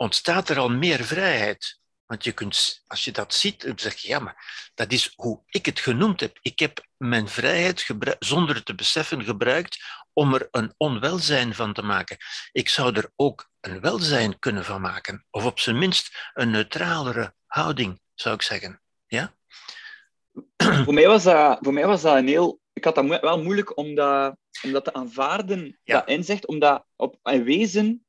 ontstaat 0.02 0.48
er 0.48 0.58
al 0.58 0.68
meer 0.68 1.04
vrijheid. 1.04 1.80
Want 2.06 2.24
je 2.24 2.32
kunt, 2.32 2.82
als 2.86 3.04
je 3.04 3.12
dat 3.12 3.34
ziet, 3.34 3.62
dan 3.62 3.78
zeg 3.78 3.96
je, 3.96 4.08
ja, 4.08 4.18
maar 4.18 4.70
dat 4.74 4.92
is 4.92 5.12
hoe 5.16 5.42
ik 5.46 5.66
het 5.66 5.80
genoemd 5.80 6.20
heb. 6.20 6.38
Ik 6.42 6.58
heb 6.58 6.86
mijn 6.96 7.28
vrijheid 7.28 7.86
zonder 8.18 8.54
het 8.54 8.64
te 8.64 8.74
beseffen 8.74 9.24
gebruikt 9.24 9.78
om 10.12 10.34
er 10.34 10.48
een 10.50 10.74
onwelzijn 10.76 11.54
van 11.54 11.72
te 11.72 11.82
maken. 11.82 12.16
Ik 12.52 12.68
zou 12.68 12.96
er 12.96 13.10
ook 13.16 13.48
een 13.60 13.80
welzijn 13.80 14.38
kunnen 14.38 14.64
van 14.64 14.80
maken. 14.80 15.26
Of 15.30 15.44
op 15.44 15.60
zijn 15.60 15.78
minst 15.78 16.30
een 16.34 16.50
neutralere 16.50 17.34
houding, 17.46 18.00
zou 18.14 18.34
ik 18.34 18.42
zeggen. 18.42 18.82
Ja? 19.06 19.34
Voor 20.84 20.94
mij 20.94 21.06
was 21.06 21.22
dat, 21.22 21.58
voor 21.60 21.72
mij 21.72 21.86
was 21.86 22.02
dat 22.02 22.16
een 22.16 22.28
heel... 22.28 22.60
Ik 22.72 22.84
had 22.84 22.94
dat 22.94 23.20
wel 23.20 23.42
moeilijk 23.42 23.76
om 23.76 23.94
dat, 23.94 24.36
om 24.62 24.72
dat 24.72 24.84
te 24.84 24.92
aanvaarden, 24.92 25.78
ja. 25.82 25.98
dat 25.98 26.08
inzicht, 26.08 26.46
omdat 26.46 26.84
op 26.96 27.18
een 27.22 27.44
wezen 27.44 28.06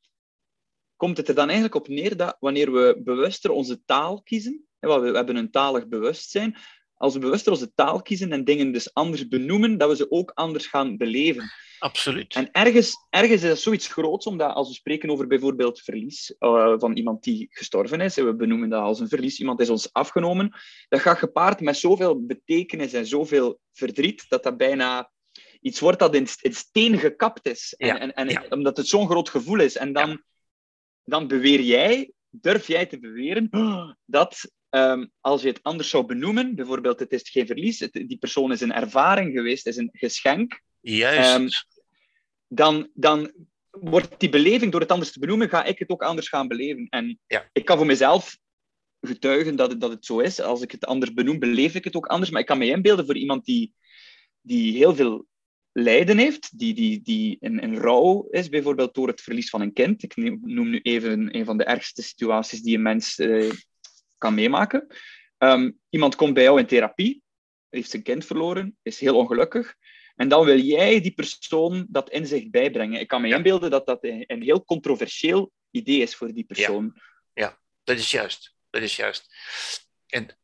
komt 1.03 1.17
het 1.17 1.27
er 1.27 1.35
dan 1.35 1.45
eigenlijk 1.45 1.75
op 1.75 1.87
neer 1.87 2.17
dat 2.17 2.37
wanneer 2.39 2.71
we 2.71 3.01
bewuster 3.03 3.51
onze 3.51 3.83
taal 3.85 4.21
kiezen, 4.21 4.65
we 4.79 4.89
hebben 4.89 5.35
een 5.35 5.51
talig 5.51 5.87
bewustzijn, 5.87 6.55
als 6.93 7.13
we 7.13 7.19
bewuster 7.19 7.51
onze 7.51 7.73
taal 7.73 8.01
kiezen 8.01 8.31
en 8.31 8.43
dingen 8.43 8.71
dus 8.71 8.93
anders 8.93 9.27
benoemen, 9.27 9.77
dat 9.77 9.89
we 9.89 9.95
ze 9.95 10.11
ook 10.11 10.31
anders 10.33 10.67
gaan 10.67 10.97
beleven. 10.97 11.51
Absoluut. 11.79 12.33
En 12.33 12.51
ergens, 12.51 12.95
ergens 13.09 13.41
is 13.41 13.49
dat 13.49 13.59
zoiets 13.59 13.87
groots, 13.87 14.25
omdat 14.25 14.53
als 14.53 14.67
we 14.67 14.73
spreken 14.73 15.09
over 15.09 15.27
bijvoorbeeld 15.27 15.81
verlies 15.81 16.35
uh, 16.39 16.73
van 16.77 16.95
iemand 16.95 17.23
die 17.23 17.47
gestorven 17.49 18.01
is, 18.01 18.17
en 18.17 18.25
we 18.25 18.35
benoemen 18.35 18.69
dat 18.69 18.81
als 18.81 18.99
een 18.99 19.09
verlies, 19.09 19.39
iemand 19.39 19.59
is 19.59 19.69
ons 19.69 19.93
afgenomen, 19.93 20.55
dat 20.89 20.99
gaat 20.99 21.17
gepaard 21.17 21.61
met 21.61 21.77
zoveel 21.77 22.25
betekenis 22.25 22.93
en 22.93 23.05
zoveel 23.05 23.59
verdriet, 23.71 24.25
dat 24.29 24.43
dat 24.43 24.57
bijna 24.57 25.11
iets 25.61 25.79
wordt 25.79 25.99
dat 25.99 26.15
in, 26.15 26.27
in 26.41 26.53
steen 26.53 26.97
gekapt 26.97 27.47
is. 27.47 27.73
En, 27.77 27.87
Ja, 27.87 27.99
en, 27.99 28.13
en 28.13 28.29
ja. 28.29 28.43
omdat 28.49 28.77
het 28.77 28.87
zo'n 28.87 29.09
groot 29.09 29.29
gevoel 29.29 29.59
is. 29.59 29.77
En 29.77 29.93
dan, 29.93 30.23
dan 31.03 31.27
beweer 31.27 31.61
jij, 31.61 32.11
durf 32.29 32.67
jij 32.67 32.85
te 32.85 32.99
beweren, 32.99 33.49
dat 34.05 34.51
ehm, 34.69 35.05
als 35.21 35.41
je 35.41 35.47
het 35.47 35.63
anders 35.63 35.89
zou 35.89 36.05
benoemen, 36.05 36.55
bijvoorbeeld 36.55 36.99
het 36.99 37.11
is 37.11 37.29
geen 37.29 37.47
verlies, 37.47 37.79
het, 37.79 37.93
die 37.93 38.17
persoon 38.17 38.51
is 38.51 38.61
een 38.61 38.73
ervaring 38.73 39.33
geweest, 39.33 39.67
is 39.67 39.77
een 39.77 39.89
geschenk, 39.91 40.61
Juist. 40.79 41.29
Ehm, 41.29 41.47
dan, 42.47 42.89
dan 42.93 43.31
wordt 43.71 44.19
die 44.19 44.29
beleving, 44.29 44.71
door 44.71 44.81
het 44.81 44.91
anders 44.91 45.11
te 45.11 45.19
benoemen, 45.19 45.49
ga 45.49 45.63
ik 45.63 45.79
het 45.79 45.89
ook 45.89 46.03
anders 46.03 46.27
gaan 46.27 46.47
beleven. 46.47 46.87
En 46.89 47.19
Ja. 47.27 47.49
ik 47.53 47.65
kan 47.65 47.77
voor 47.77 47.85
mezelf 47.85 48.37
getuigen 49.01 49.55
dat 49.55 49.71
het, 49.71 49.81
dat 49.81 49.91
het 49.91 50.05
zo 50.05 50.19
is. 50.19 50.39
Als 50.39 50.61
ik 50.61 50.71
het 50.71 50.85
anders 50.85 51.13
benoem, 51.13 51.39
beleef 51.39 51.75
ik 51.75 51.83
het 51.83 51.95
ook 51.95 52.05
anders. 52.05 52.29
Maar 52.31 52.41
ik 52.41 52.45
kan 52.47 52.57
me 52.57 52.65
inbeelden 52.65 53.05
voor 53.05 53.17
iemand 53.17 53.45
die, 53.45 53.73
die 54.41 54.77
heel 54.77 54.95
veel 54.95 55.27
lijden 55.73 56.17
heeft, 56.17 56.59
die, 56.59 56.73
die, 56.73 57.01
die 57.01 57.37
in, 57.39 57.59
in 57.59 57.75
rouw 57.75 58.27
is, 58.29 58.49
bijvoorbeeld 58.49 58.93
door 58.93 59.07
het 59.07 59.21
verlies 59.21 59.49
van 59.49 59.61
een 59.61 59.73
kind. 59.73 60.03
Ik 60.03 60.15
noem 60.15 60.69
nu 60.69 60.79
even 60.81 61.35
een 61.35 61.45
van 61.45 61.57
de 61.57 61.63
ergste 61.63 62.01
situaties 62.01 62.61
die 62.61 62.75
een 62.75 62.81
mens 62.81 63.19
eh, 63.19 63.51
kan 64.17 64.33
meemaken. 64.33 64.87
Ehm, 65.37 65.71
iemand 65.89 66.15
komt 66.15 66.33
bij 66.33 66.43
jou 66.43 66.59
in 66.59 66.65
therapie, 66.65 67.21
heeft 67.69 67.89
zijn 67.89 68.03
kind 68.03 68.25
verloren, 68.25 68.77
is 68.81 68.99
heel 68.99 69.17
ongelukkig. 69.17 69.75
En 70.15 70.27
dan 70.27 70.45
wil 70.45 70.59
jij 70.59 71.01
die 71.01 71.13
persoon 71.13 71.85
dat 71.89 72.09
inzicht 72.09 72.51
bijbrengen. 72.51 72.99
Ik 72.99 73.07
kan 73.07 73.21
me 73.21 73.27
Ja. 73.27 73.35
inbeelden 73.35 73.71
dat 73.71 73.85
dat 73.85 74.03
een, 74.03 74.41
heel 74.41 74.65
controversieel 74.65 75.51
idee 75.71 76.01
is 76.01 76.15
voor 76.15 76.33
die 76.33 76.43
persoon. 76.43 76.93
Dat 77.83 77.97
is 77.97 78.11
juist. 78.11 78.55
Dat 78.69 78.81
is 78.81 78.95
juist. 78.95 79.35
En 80.07 80.37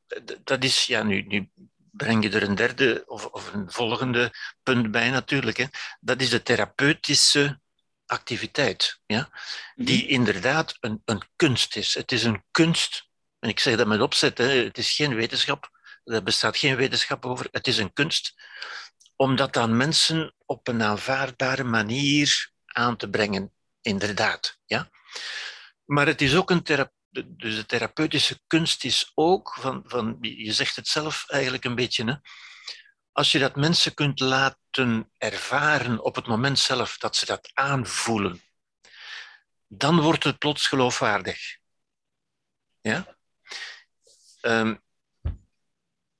dat 0.44 0.64
is, 0.64 0.86
ja, 0.86 1.04
nu, 1.04 1.22
nu 1.22 1.50
breng 1.92 2.24
je 2.24 2.30
er 2.30 2.44
een 2.44 2.56
derde 2.56 3.04
of, 3.06 3.26
of 3.26 3.54
een 3.54 3.72
volgende 3.72 4.34
punt 4.64 4.92
bij 4.92 5.10
natuurlijk. 5.10 5.58
Hè. 5.58 5.66
Dat 6.00 6.22
is 6.22 6.30
de 6.30 6.44
therapeutische 6.44 7.60
activiteit, 8.06 9.00
ja, 9.06 9.30
die 9.76 10.08
inderdaad 10.08 10.78
een, 10.80 11.02
een 11.06 11.24
kunst 11.36 11.76
is. 11.76 11.94
Het 11.94 12.12
is 12.12 12.24
een 12.24 12.44
kunst, 12.52 13.10
en 13.40 13.50
ik 13.50 13.60
zeg 13.60 13.78
dat 13.78 13.88
met 13.88 14.02
opzet, 14.02 14.38
hè, 14.38 14.64
het 14.64 14.78
is 14.78 14.92
geen 14.92 15.16
wetenschap, 15.16 15.70
er 16.04 16.24
bestaat 16.24 16.58
geen 16.58 16.76
wetenschap 16.76 17.26
over, 17.26 17.48
het 17.52 17.68
is 17.68 17.78
een 17.78 17.94
kunst 17.94 18.34
om 19.16 19.36
dat 19.36 19.58
aan 19.58 19.78
mensen 19.78 20.36
op 20.46 20.68
een 20.68 20.84
aanvaardbare 20.84 21.64
manier 21.64 22.52
aan 22.66 22.98
te 22.98 23.10
brengen, 23.10 23.54
inderdaad. 23.82 24.60
Ja? 24.66 24.90
Maar 25.86 26.08
het 26.08 26.22
is 26.22 26.36
ook 26.36 26.50
een 26.50 26.64
thera- 26.64 26.92
de- 27.10 27.36
dus 27.36 27.56
de 27.56 27.66
therapeutische 27.66 28.40
kunst 28.48 28.84
is 28.84 29.12
ook, 29.14 29.58
van, 29.60 29.84
van, 29.86 30.18
je 30.22 30.54
zegt 30.54 30.76
het 30.76 30.88
zelf 30.88 31.26
eigenlijk 31.28 31.64
een 31.64 31.76
beetje, 31.76 32.06
hè? 32.06 32.16
als 33.12 33.32
je 33.32 33.40
dat 33.40 33.56
mensen 33.56 33.94
kunt 33.94 34.20
laten 34.20 35.12
ervaren 35.18 36.04
op 36.04 36.16
het 36.16 36.28
moment 36.28 36.60
zelf 36.60 36.98
dat 36.98 37.16
ze 37.16 37.26
dat 37.26 37.52
aanvoelen, 37.54 38.42
dan 39.68 40.02
wordt 40.02 40.24
het 40.24 40.38
plots 40.38 40.68
geloofwaardig. 40.68 41.58
Ja? 42.82 43.18
Ehm, 44.42 44.76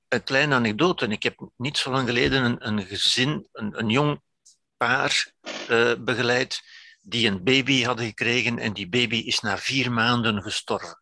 een 0.08 0.24
kleine 0.24 0.56
anekdote. 0.56 1.08
Ik 1.08 1.24
heb 1.24 1.50
niet 1.58 1.78
zo 1.78 1.92
lang 1.92 2.08
geleden 2.08 2.44
een, 2.44 2.68
een 2.68 2.86
gezin, 2.86 3.48
een, 3.52 3.80
een 3.80 3.90
jong 3.90 4.22
paar 4.78 5.34
eh, 5.68 5.94
begeleid 6.00 6.62
die 7.02 7.28
een 7.28 7.44
baby 7.44 7.84
hadden 7.84 8.06
gekregen 8.06 8.60
en 8.60 8.74
die 8.74 8.90
baby 8.90 9.16
is 9.16 9.40
na 9.40 9.58
vier 9.58 9.92
maanden 9.92 10.42
gestorven. 10.42 11.02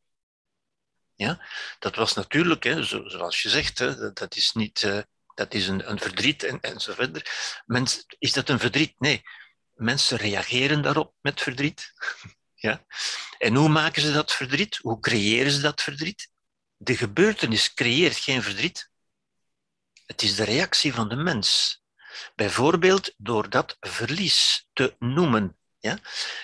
Ja? 1.15 1.45
Dat 1.79 1.95
was 1.95 2.13
natuurlijk, 2.13 2.63
hè, 2.63 2.83
zo, 2.83 3.07
zoals 3.07 3.41
je 3.41 3.49
zegt, 3.49 3.79
hè, 3.79 4.13
dat, 4.13 4.35
is, 4.35 4.53
niet, 4.53 4.83
eh, 4.83 4.99
dat 5.33 5.53
is 5.53 5.67
een, 5.67 5.89
een 5.89 5.99
verdriet 5.99 6.43
en, 6.43 6.59
en 6.61 6.79
zo 6.79 6.93
verder. 6.93 7.31
Mens, 7.65 8.05
is 8.19 8.33
dat 8.33 8.49
een 8.49 8.59
verdriet? 8.59 8.99
Nee. 8.99 9.21
Mensen 9.73 10.17
reageren 10.17 10.81
daarop 10.81 11.13
met 11.21 11.41
verdriet. 11.41 11.93
ja? 12.67 12.85
En 13.37 13.55
hoe 13.55 13.69
maken 13.69 14.01
ze 14.01 14.11
dat 14.11 14.33
verdriet? 14.33 14.77
Hoe 14.77 14.99
creëren 14.99 15.51
ze 15.51 15.61
dat 15.61 15.81
verdriet? 15.81 16.29
De 16.77 16.97
gebeurtenis 16.97 17.73
creëert 17.73 18.17
geen 18.17 18.43
verdriet. 18.43 18.89
Het 20.05 20.21
is 20.21 20.35
de 20.35 20.43
reactie 20.43 20.93
van 20.93 21.09
de 21.09 21.15
mens. 21.15 21.81
Bijvoorbeeld 22.35 23.13
door 23.17 23.49
dat 23.49 23.77
verlies 23.79 24.67
te 24.73 24.95
noemen. 24.99 25.56
Ja? 25.79 25.97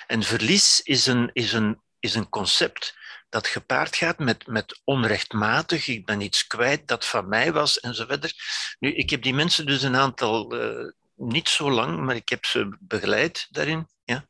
En 0.07 0.23
verlies 0.23 0.81
is 0.81 1.05
een, 1.05 1.29
is 1.33 1.53
een, 1.53 1.81
is 1.99 2.15
een 2.15 2.29
concept 2.29 2.95
dat 3.33 3.47
gepaard 3.47 3.95
gaat 3.95 4.19
met, 4.19 4.47
met 4.47 4.81
onrechtmatig, 4.83 5.87
ik 5.87 6.05
ben 6.05 6.21
iets 6.21 6.47
kwijt 6.47 6.87
dat 6.87 7.05
van 7.05 7.27
mij 7.27 7.51
was 7.51 7.79
en 7.79 7.95
zo 7.95 8.05
verder. 8.05 8.33
Nu, 8.79 8.93
ik 8.93 9.09
heb 9.09 9.23
die 9.23 9.33
mensen 9.33 9.65
dus 9.65 9.81
een 9.81 9.95
aantal, 9.95 10.61
uh, 10.61 10.91
niet 11.15 11.49
zo 11.49 11.71
lang, 11.71 11.99
maar 11.99 12.15
ik 12.15 12.29
heb 12.29 12.45
ze 12.45 12.77
begeleid 12.79 13.47
daarin. 13.49 13.87
Ja? 14.03 14.27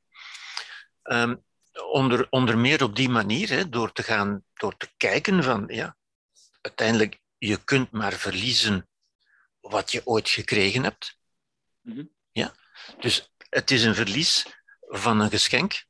Um, 1.04 1.44
onder, 1.92 2.28
onder 2.30 2.58
meer 2.58 2.84
op 2.84 2.96
die 2.96 3.10
manier, 3.10 3.50
hè, 3.50 3.70
door 3.70 3.92
te 3.92 4.04
gaan, 4.04 4.44
door 4.54 4.78
te 4.78 4.90
kijken 4.98 5.44
van, 5.44 5.64
ja, 5.68 5.98
uiteindelijk, 6.62 7.20
je 7.38 7.64
kunt 7.64 7.92
maar 7.92 8.14
verliezen 8.14 8.90
wat 9.60 9.92
je 9.92 10.02
ooit 10.06 10.30
gekregen 10.30 10.84
hebt. 10.84 11.18
Mm-hmm. 11.82 12.10
Ja? 12.32 12.56
Dus 13.00 13.32
het 13.50 13.72
is 13.72 13.84
een 13.84 13.96
verlies 13.96 14.46
van 14.96 15.20
een 15.20 15.30
geschenk. 15.30 15.86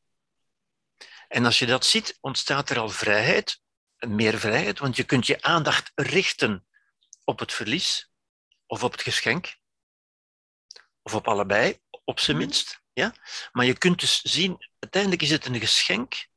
En 1.27 1.45
als 1.45 1.59
je 1.59 1.65
dat 1.65 1.85
ziet, 1.85 2.17
ontstaat 2.21 2.69
er 2.69 2.79
al 2.79 2.89
vrijheid, 2.89 3.61
meer 3.97 4.39
vrijheid, 4.39 4.79
want 4.79 4.95
je 4.95 5.03
kunt 5.03 5.27
je 5.27 5.41
aandacht 5.41 5.91
richten 5.95 6.67
op 7.23 7.39
het 7.39 7.53
verlies 7.53 8.11
of 8.65 8.83
op 8.83 8.91
het 8.91 9.01
geschenk, 9.01 9.57
of 11.01 11.13
op 11.13 11.27
allebei, 11.27 11.79
op 12.03 12.19
zijn 12.19 12.37
minst. 12.37 12.81
Ja? 12.93 13.15
Maar 13.51 13.65
je 13.65 13.77
kunt 13.77 13.99
dus 13.99 14.21
zien, 14.21 14.69
uiteindelijk 14.79 15.21
is 15.21 15.29
het 15.29 15.45
een 15.45 15.59
geschenk. 15.59 16.27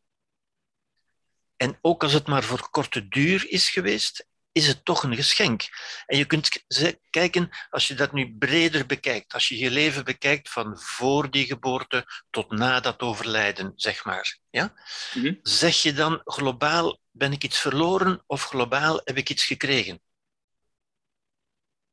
En 1.56 1.78
ook 1.80 2.02
als 2.02 2.12
het 2.12 2.26
maar 2.26 2.44
voor 2.44 2.70
korte 2.70 3.08
duur 3.08 3.50
is 3.50 3.70
geweest, 3.70 4.26
is 4.56 4.66
het 4.66 4.84
toch 4.84 5.02
een 5.02 5.14
geschenk. 5.14 5.68
En 6.06 6.18
je 6.18 6.24
kunt 6.24 6.64
kijken, 7.10 7.50
als 7.70 7.88
je 7.88 7.94
dat 7.94 8.12
nu 8.12 8.36
breder 8.38 8.86
bekijkt, 8.86 9.32
als 9.32 9.48
je 9.48 9.58
je 9.58 9.70
leven 9.70 10.04
bekijkt 10.04 10.50
van 10.50 10.78
voor 10.78 11.30
die 11.30 11.46
geboorte 11.46 12.06
tot 12.30 12.50
na 12.50 12.80
dat 12.80 13.00
overlijden, 13.00 13.72
zeg 13.74 14.04
maar. 14.04 14.38
Ja? 14.50 14.74
Mm-hmm. 15.14 15.38
Zeg 15.42 15.82
je 15.82 15.92
dan 15.92 16.20
globaal 16.24 16.98
ben 17.10 17.32
ik 17.32 17.44
iets 17.44 17.58
verloren 17.58 18.22
of 18.26 18.42
globaal 18.42 19.00
heb 19.04 19.16
ik 19.16 19.30
iets 19.30 19.44
gekregen? 19.44 20.00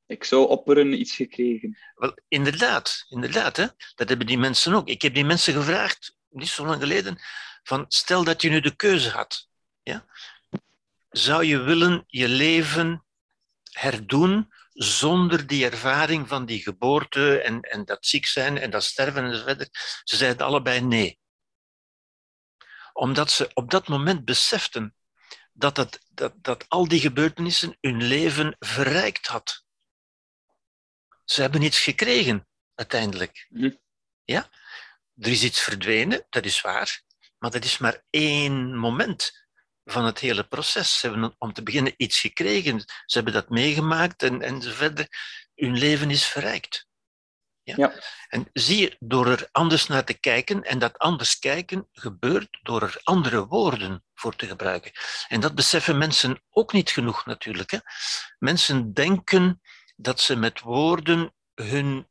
Ik 0.06 0.23
zou 0.23 0.47
opperen 0.47 0.99
iets 0.99 1.15
gekregen. 1.15 1.78
Wel, 1.95 2.17
inderdaad, 2.28 3.06
inderdaad. 3.10 3.58
Hè? 3.58 3.67
Dat 3.95 4.10
hebben 4.10 4.28
die 4.28 4.38
mensen 4.38 4.73
ook. 4.73 4.88
Ik 4.88 5.02
heb 5.02 5.13
die 5.13 5.26
mensen 5.26 5.54
gevraagd, 5.54 6.17
niet 6.30 6.49
zo 6.49 6.65
lang 6.65 6.82
geleden, 6.82 7.19
van 7.63 7.86
stel 7.88 8.23
dat 8.23 8.41
je 8.41 8.49
nu 8.49 8.60
de 8.60 8.76
keuze 8.76 9.10
had. 9.10 9.47
Ja? 9.82 10.06
Zou 11.13 11.45
je 11.45 11.58
willen 11.58 12.04
je 12.08 12.28
leven 12.28 13.06
herdoen 13.71 14.54
zonder 14.73 15.47
die 15.47 15.65
ervaring 15.65 16.28
van 16.28 16.45
die 16.45 16.62
geboorte 16.62 17.41
en, 17.41 17.62
en 17.62 17.86
dat 17.86 18.06
ziek 18.06 18.26
zijn 18.26 18.58
en 18.58 18.69
dat 18.69 18.84
sterven 18.84 19.23
en 19.23 19.36
zo 19.36 19.43
verder? 19.43 19.67
Ze 20.04 20.15
zeiden 20.15 20.45
allebei 20.45 20.82
nee. 20.82 21.19
Omdat 22.93 23.32
ze 23.32 23.52
op 23.54 23.71
dat 23.71 23.88
moment 23.88 24.26
beseften 24.26 24.95
dat, 25.52 25.76
dat, 25.76 25.99
dat, 26.10 26.34
dat 26.36 26.69
al 26.69 26.88
die 26.88 26.99
gebeurtenissen 26.99 27.78
hun 27.82 28.04
leven 28.04 28.56
verrijkt 28.60 29.28
had. 29.28 29.65
Ze 31.26 31.41
hebben 31.41 31.62
iets 31.62 31.80
gekregen, 31.80 32.47
uiteindelijk. 32.76 33.47
Mm-hmm. 33.49 33.80
Ja? 34.23 34.49
Er 35.17 35.32
is 35.32 35.43
iets 35.43 35.62
verdwenen, 35.62 36.26
dat 36.30 36.45
is 36.45 36.62
waar, 36.62 37.02
maar 37.38 37.52
dat 37.52 37.63
is 37.63 37.78
maar 37.78 38.04
één 38.10 38.78
moment 38.78 39.42
van 39.86 40.06
het 40.06 40.19
hele 40.19 40.43
proces. 40.43 41.00
Ze 41.00 41.08
hebben 41.10 41.36
om 41.38 41.54
te 41.54 41.63
beginnen 41.63 41.93
iets 41.98 42.19
gekregen, 42.19 42.80
ze 42.80 43.15
hebben 43.15 43.34
dat 43.34 43.50
meegemaakt 43.50 44.24
en, 44.24 44.41
en 44.41 44.62
verder. 44.62 45.08
Hun 45.56 45.78
leven 45.78 46.10
is 46.10 46.26
verrijkt. 46.26 46.88
Ja? 47.63 47.74
ja? 47.78 47.93
En 48.28 48.50
zie 48.54 48.80
je, 48.80 48.96
door 49.00 49.28
er 49.28 49.50
anders 49.52 49.88
naar 49.88 50.04
te 50.04 50.13
kijken, 50.13 50.63
en 50.63 50.80
dat 50.80 50.98
anders 50.98 51.39
kijken 51.39 51.88
gebeurt 51.91 52.60
door 52.62 52.82
er 52.82 53.00
andere 53.04 53.46
woorden 53.48 54.04
voor 54.13 54.36
te 54.36 54.48
gebruiken. 54.48 54.91
En 55.28 55.39
dat 55.39 55.56
beseffen 55.56 55.98
mensen 55.98 56.43
ook 56.50 56.74
niet 56.74 56.89
genoeg 56.89 57.26
natuurlijk. 57.26 57.72
Hè? 57.72 57.78
Mensen 58.39 58.93
denken 58.93 59.62
dat 59.96 60.19
ze 60.19 60.36
met 60.36 60.60
woorden 60.60 61.34
hun 61.54 62.08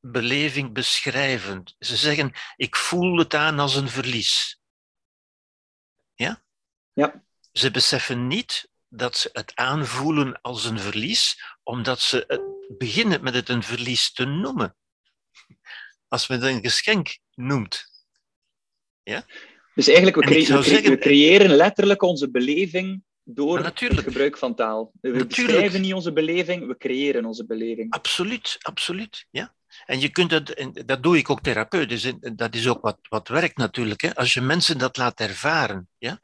beleving 0.00 0.72
beschrijven. 0.72 1.62
Ze 1.78 1.96
zeggen, 1.96 2.32
ik 2.56 2.76
voel 2.76 3.18
het 3.18 3.34
aan 3.34 3.58
als 3.58 3.74
een 3.74 3.88
verlies. 3.88 4.60
Ja? 6.94 7.22
Ze 7.52 7.70
beseffen 7.70 8.26
niet 8.26 8.68
dat 8.88 9.16
ze 9.16 9.28
het 9.32 9.52
aanvoelen 9.54 10.40
als 10.40 10.64
een 10.64 10.78
verlies, 10.78 11.42
omdat 11.62 12.00
ze 12.00 12.24
het 12.26 12.42
beginnen 12.78 13.22
met 13.22 13.34
het 13.34 13.48
een 13.48 13.62
verlies 13.62 14.12
te 14.12 14.24
noemen. 14.24 14.76
Als 16.08 16.28
men 16.28 16.40
het 16.40 16.54
een 16.54 16.62
geschenk 16.62 17.18
noemt. 17.34 17.86
Ja? 19.02 19.24
Dus 19.74 19.86
eigenlijk, 19.86 20.16
we, 20.16 20.24
we, 20.24 20.44
cre 20.44 20.62
zeggen- 20.62 20.90
we 20.90 20.98
creëren 20.98 21.50
letterlijk 21.50 22.02
onze 22.02 22.30
beleving 22.30 23.02
door 23.22 23.64
het 23.64 23.78
gebruik 23.78 24.38
van 24.38 24.54
taal. 24.54 24.92
We 25.00 25.08
Natuurlijk. 25.08 25.28
beschrijven 25.36 25.80
niet 25.80 25.94
onze 25.94 26.12
beleving, 26.12 26.66
we 26.66 26.76
creëren 26.76 27.24
onze 27.24 27.46
beleving. 27.46 27.92
Absoluut, 27.92 28.56
absoluut. 28.60 29.26
Ja. 29.30 29.54
En 29.86 30.00
je 30.00 30.08
kunt 30.08 30.30
dat, 30.30 30.64
dat 30.86 31.02
doe 31.02 31.16
ik 31.16 31.30
ook 31.30 31.40
therapeutisch, 31.40 32.12
dat 32.20 32.54
is 32.54 32.68
ook 32.68 32.82
wat, 32.82 32.98
wat 33.08 33.28
werkt 33.28 33.56
natuurlijk. 33.56 34.00
Hè? 34.00 34.14
Als 34.14 34.34
je 34.34 34.40
mensen 34.40 34.78
dat 34.78 34.96
laat 34.96 35.20
ervaren, 35.20 35.88
ja? 35.98 36.20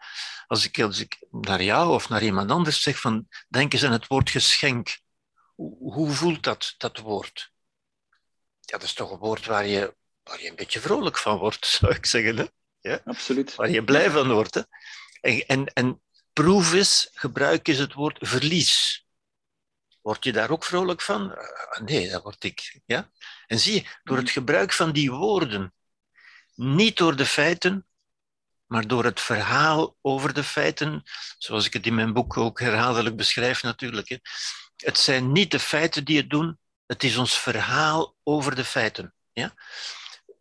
als, 0.47 0.65
ik, 0.65 0.81
als 0.81 1.01
ik 1.01 1.27
naar 1.31 1.63
jou 1.63 1.93
of 1.93 2.09
naar 2.09 2.23
iemand 2.23 2.51
anders 2.51 2.83
zeg 2.83 3.01
van, 3.01 3.29
denk 3.49 3.73
eens 3.73 3.85
aan 3.85 3.93
het 3.93 4.07
woord 4.07 4.31
geschenk. 4.31 4.99
Hoe, 5.55 5.93
hoe 5.93 6.11
voelt 6.11 6.43
dat, 6.43 6.75
dat 6.79 6.99
woord? 6.99 7.53
Ja, 8.61 8.79
dat 8.79 8.83
is 8.83 8.93
toch 8.93 9.11
een 9.11 9.19
woord 9.19 9.47
waar 9.47 9.67
je, 9.67 9.97
waar 10.23 10.43
je 10.43 10.49
een 10.49 10.57
beetje 10.57 10.81
vrolijk 10.81 11.19
van 11.19 11.39
wordt, 11.39 11.67
zou 11.81 11.95
ik 11.95 12.07
zeggen. 12.07 12.37
Hè? 12.37 12.45
Ja? 12.81 13.01
Absoluut. 13.05 13.55
Waar 13.55 13.71
je 13.71 13.85
blij 13.85 14.11
van 14.11 14.33
wordt. 14.33 14.55
Hè? 14.55 14.63
En, 15.21 15.47
en, 15.47 15.67
en 15.67 16.03
proef 16.33 16.73
eens, 16.73 17.09
gebruik 17.13 17.69
eens 17.69 17.79
het 17.79 17.95
woord 17.95 18.19
verlies. 18.21 19.05
Word 20.11 20.25
je 20.25 20.33
daar 20.33 20.51
ook 20.51 20.65
vrolijk 20.65 21.01
van? 21.01 21.31
Uh, 21.31 21.81
nee, 21.85 22.11
dat 22.11 22.23
word 22.23 22.45
ik. 22.45 22.81
Ja? 22.87 23.11
En 23.47 23.59
zie 23.59 23.75
je, 23.75 23.89
door 24.03 24.17
het 24.17 24.31
gebruik 24.31 24.73
van 24.73 24.93
die 24.93 25.11
woorden, 25.11 25.75
niet 26.55 26.97
door 26.97 27.17
de 27.17 27.27
feiten, 27.27 27.87
maar 28.67 28.87
door 28.87 29.05
het 29.05 29.21
verhaal 29.21 29.97
over 30.01 30.35
de 30.35 30.45
feiten, 30.45 31.03
zoals 31.39 31.67
ik 31.67 31.73
het 31.73 31.87
in 31.87 31.95
mijn 31.95 32.13
boek 32.13 32.37
ook 32.37 32.61
herhaaldelijk 32.61 33.17
beschrijf 33.17 33.63
natuurlijk. 33.63 34.09
Hè. 34.09 34.17
Het 34.77 34.99
zijn 34.99 35.33
niet 35.33 35.51
de 35.51 35.61
feiten 35.61 36.05
die 36.05 36.17
het 36.17 36.31
doen, 36.31 36.59
het 36.87 37.05
is 37.05 37.17
ons 37.17 37.39
verhaal 37.39 38.17
over 38.23 38.55
de 38.55 38.65
feiten. 38.65 39.15
Ja? 39.33 39.55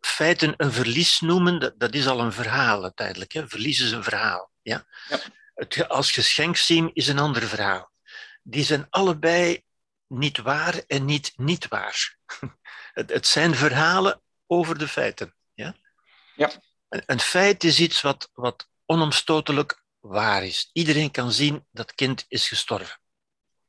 Feiten 0.00 0.54
een 0.56 0.72
verlies 0.72 1.20
noemen, 1.20 1.58
dat, 1.60 1.80
dat 1.80 1.94
is 1.94 2.06
al 2.06 2.20
een 2.20 2.32
verhaal 2.32 2.82
uiteindelijk. 2.82 3.32
Hè. 3.32 3.48
Verlies 3.48 3.80
is 3.80 3.90
een 3.90 4.04
verhaal. 4.04 4.50
Ja? 4.62 4.84
ja. 5.08 5.20
Het 5.54 5.88
als 5.88 6.12
geschenk 6.12 6.56
zien 6.56 6.90
is 6.94 7.08
een 7.08 7.18
ander 7.18 7.42
verhaal 7.42 7.89
die 8.50 8.64
zijn 8.64 8.86
allebei 8.90 9.64
niet 10.06 10.38
waar 10.38 10.82
en 10.86 11.04
niet 11.04 11.32
niet 11.36 11.68
waar. 11.68 12.16
Het, 12.92 13.10
het 13.10 13.26
zijn 13.26 13.54
verhalen 13.54 14.22
over 14.46 14.78
de 14.78 14.88
feiten. 14.88 15.34
Ja? 15.54 15.76
Ja. 16.36 16.50
Een, 16.88 17.02
een 17.06 17.20
feit 17.20 17.64
is 17.64 17.80
iets 17.80 18.00
wat, 18.00 18.30
wat 18.32 18.68
onomstotelijk 18.86 19.82
waar 20.00 20.44
is. 20.44 20.70
Iedereen 20.72 21.10
kan 21.10 21.32
zien 21.32 21.66
dat 21.70 21.94
kind 21.94 22.24
is 22.28 22.48
gestorven. 22.48 23.00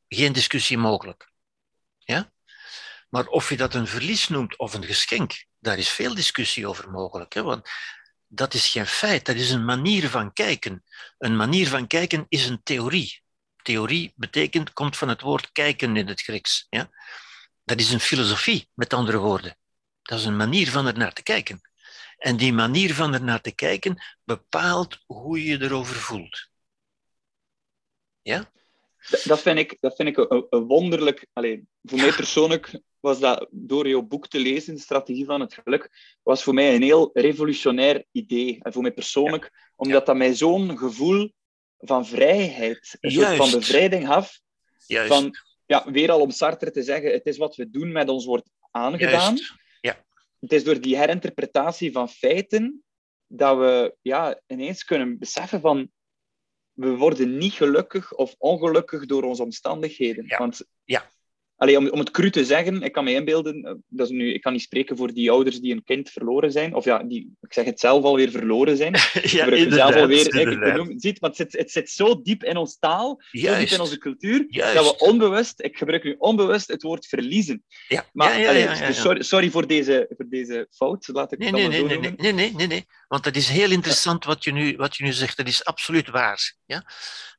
Geen 0.08 0.34
discussie 0.34 0.78
mogelijk. 0.78 1.32
Ja? 1.98 2.32
Maar 3.10 3.26
of 3.28 3.50
je 3.50 3.58
dat 3.58 3.74
een 3.74 3.88
verlies 3.88 4.28
noemt 4.28 4.58
of 4.58 4.74
een 4.74 4.86
geschenk, 4.86 5.46
daar 5.60 5.78
is 5.78 5.89
veel 5.89 6.15
discussie 6.15 6.67
over 6.67 6.89
mogelijk. 6.89 7.34
Hè? 7.34 7.44
Want 7.44 7.70
dat 8.28 8.54
is 8.54 8.67
geen 8.67 8.88
feit, 8.88 9.26
dat 9.26 9.36
is 9.36 9.52
een 9.52 9.65
manier 9.65 10.10
van 10.10 10.34
kijken. 10.34 10.84
Een 11.17 11.36
manier 11.36 11.67
van 11.67 11.88
kijken 11.88 12.26
is 12.30 12.46
een 12.46 12.63
theorie 12.63 13.22
theorie 13.63 14.13
betekent, 14.15 14.74
komt 14.74 14.97
van 14.97 15.10
het 15.10 15.21
woord 15.21 15.52
kijken 15.52 15.95
in 15.95 16.08
het 16.08 16.21
Grieks. 16.21 16.67
Ja? 16.69 16.89
Dat 17.63 17.80
is 17.80 17.91
een 17.91 18.00
filosofie, 18.00 18.69
met 18.74 18.93
andere 18.93 19.17
woorden. 19.17 19.58
Dat 20.02 20.19
is 20.19 20.26
een 20.26 20.38
manier 20.38 20.69
van 20.71 20.88
er 20.88 20.97
naar 20.97 21.13
te 21.13 21.24
kijken. 21.24 21.62
En 22.17 22.38
die 22.38 22.54
manier 22.54 22.93
van 22.93 23.13
er 23.13 23.24
naar 23.24 23.41
te 23.41 23.56
kijken 23.56 24.04
bepaalt 24.24 24.97
hoe 25.06 25.43
je 25.43 25.62
erover 25.62 25.95
voelt. 25.95 26.50
Ja? 28.21 28.52
Dat 29.24 29.41
vind 29.41 29.60
ik, 29.60 29.78
dat 29.80 29.95
vind 29.95 30.10
ik 30.10 30.17
een, 30.17 30.47
een 30.50 30.67
wonderlijk. 30.67 31.28
Alleen, 31.34 31.67
voor 31.84 31.97
mij 31.97 32.12
persoonlijk 32.12 32.82
was 33.00 33.19
dat 33.19 33.47
door 33.52 33.88
jouw 33.88 34.02
boek 34.02 34.28
te 34.28 34.39
lezen, 34.39 34.76
de 34.76 34.82
strategie 34.82 35.26
van 35.26 35.41
het 35.41 35.54
geluk, 35.63 36.15
was 36.24 36.43
voor 36.43 36.54
mij 36.54 36.76
een 36.76 36.82
heel 36.82 37.10
revolutionair 37.13 38.06
idee. 38.12 38.58
En 38.62 38.74
voor 38.74 38.82
mij 38.82 38.93
persoonlijk, 38.93 39.71
omdat 39.76 40.06
dat 40.06 40.15
mij 40.15 40.34
zo'n 40.34 40.78
gevoel 40.78 41.32
van 41.82 42.06
vrijheid, 42.06 42.98
een 43.00 43.12
soort 43.12 43.36
van 43.36 43.52
bevrijding 43.52 44.08
gaf. 44.08 44.39
Juist. 44.88 45.13
Van, 45.13 45.36
ja, 45.65 45.91
weer 45.91 46.12
al 46.12 46.22
om 46.22 46.32
Sartre 46.32 46.72
te 46.72 46.84
zeggen, 46.84 47.12
het 47.12 47.26
is 47.26 47.38
wat 47.38 47.56
we 47.56 47.70
doen 47.70 47.91
met 47.91 48.10
ons 48.10 48.26
wordt 48.26 48.50
aangedaan. 48.72 49.38
Ja. 49.82 50.06
Het 50.39 50.54
is 50.54 50.63
door 50.63 50.82
die 50.82 50.98
herinterpretatie 50.98 51.91
van 51.91 52.10
feiten 52.10 52.84
dat 53.28 53.58
we 53.58 53.96
ja, 54.02 54.41
ineens 54.48 54.84
kunnen 54.84 55.20
beseffen 55.20 55.62
van 55.62 55.91
we 56.72 56.96
worden 56.96 57.38
niet 57.38 57.54
gelukkig 57.54 58.13
of 58.13 58.36
ongelukkig 58.38 59.06
door 59.06 59.24
onze 59.24 59.44
omstandigheden. 59.44 60.26
Ja. 60.28 60.38
Want 60.38 60.65
ja. 60.84 61.10
Allee, 61.62 61.78
om, 61.78 61.89
om 61.89 62.00
het 62.00 62.12
cru 62.12 62.30
te 62.30 62.45
zeggen, 62.45 62.82
ik 62.82 62.91
kan 62.91 63.04
me 63.04 63.13
inbeelden, 63.13 63.63
eh, 63.63 63.74
dat 63.88 64.08
is 64.08 64.13
nu, 64.13 64.34
ik 64.34 64.41
kan 64.41 64.52
niet 64.52 64.62
spreken 64.62 64.97
voor 64.97 65.13
die 65.13 65.32
ouders 65.32 65.60
die 65.60 65.74
een 65.74 65.84
kind 65.84 66.10
verloren 66.10 66.52
zijn, 66.52 66.74
of 66.74 66.86
ja, 66.86 67.04
die, 67.04 67.36
ik 67.41 67.54
zeg 67.54 67.65
het 67.65 67.80
zelf 67.80 68.04
alweer 68.04 68.32
verloren 68.32 68.78
zijn. 68.78 68.93
ja, 69.38 69.45
ik 69.45 69.74
zelf 69.74 69.95
alweer, 69.95 70.36
ik 70.36 70.60
benoem, 70.60 71.00
ziet, 71.00 71.21
maar 71.21 71.30
het 71.30 71.39
zit, 71.39 71.58
het 71.58 71.71
zit 71.71 71.89
zo 71.89 72.21
diep 72.21 72.43
in 72.43 72.58
ons 72.58 72.78
taal, 72.80 73.21
Juist. 73.32 73.56
zo 73.56 73.63
diep 73.63 73.74
in 73.74 73.80
onze 73.80 73.97
cultuur, 73.97 74.45
Juist. 74.47 74.76
dat 74.76 74.86
we 74.86 75.06
onbewust, 75.06 75.62
ik 75.62 75.78
gebruik 75.78 76.04
nu 76.04 76.15
onbewust 76.17 76.67
het 76.67 76.82
woord 76.82 77.06
verliezen. 77.06 77.63
Ja. 77.88 78.06
Maar, 78.13 78.39
ja, 78.39 78.52
ja, 78.52 78.88
dus 78.88 79.02
sorry, 79.02 79.21
sorry 79.24 79.50
voor, 79.50 79.67
deze, 79.67 80.10
voor 80.15 80.30
deze 80.30 80.67
fout, 80.71 81.08
laat 81.08 81.32
ik 81.32 81.39
Nee, 81.39 81.47
het 81.47 81.58
nee, 81.58 81.67
nee, 81.67 81.82
maar 81.82 81.93
zo 81.93 82.00
nee, 82.00 82.12
nee, 82.17 82.34
nee, 82.34 82.54
nee, 82.56 82.67
nee, 82.67 82.86
want 83.08 83.24
dat 83.24 83.36
is 83.36 83.47
heel 83.47 83.71
interessant 83.71 84.26
wat 84.26 84.43
je 84.43 84.52
nu, 84.52 84.76
wat 84.76 84.95
je 84.95 85.04
nu 85.04 85.12
zegt. 85.12 85.38
Dat 85.38 85.47
is 85.47 85.65
absoluut 85.65 86.10
waar. 86.10 86.56
Ja? 86.65 86.84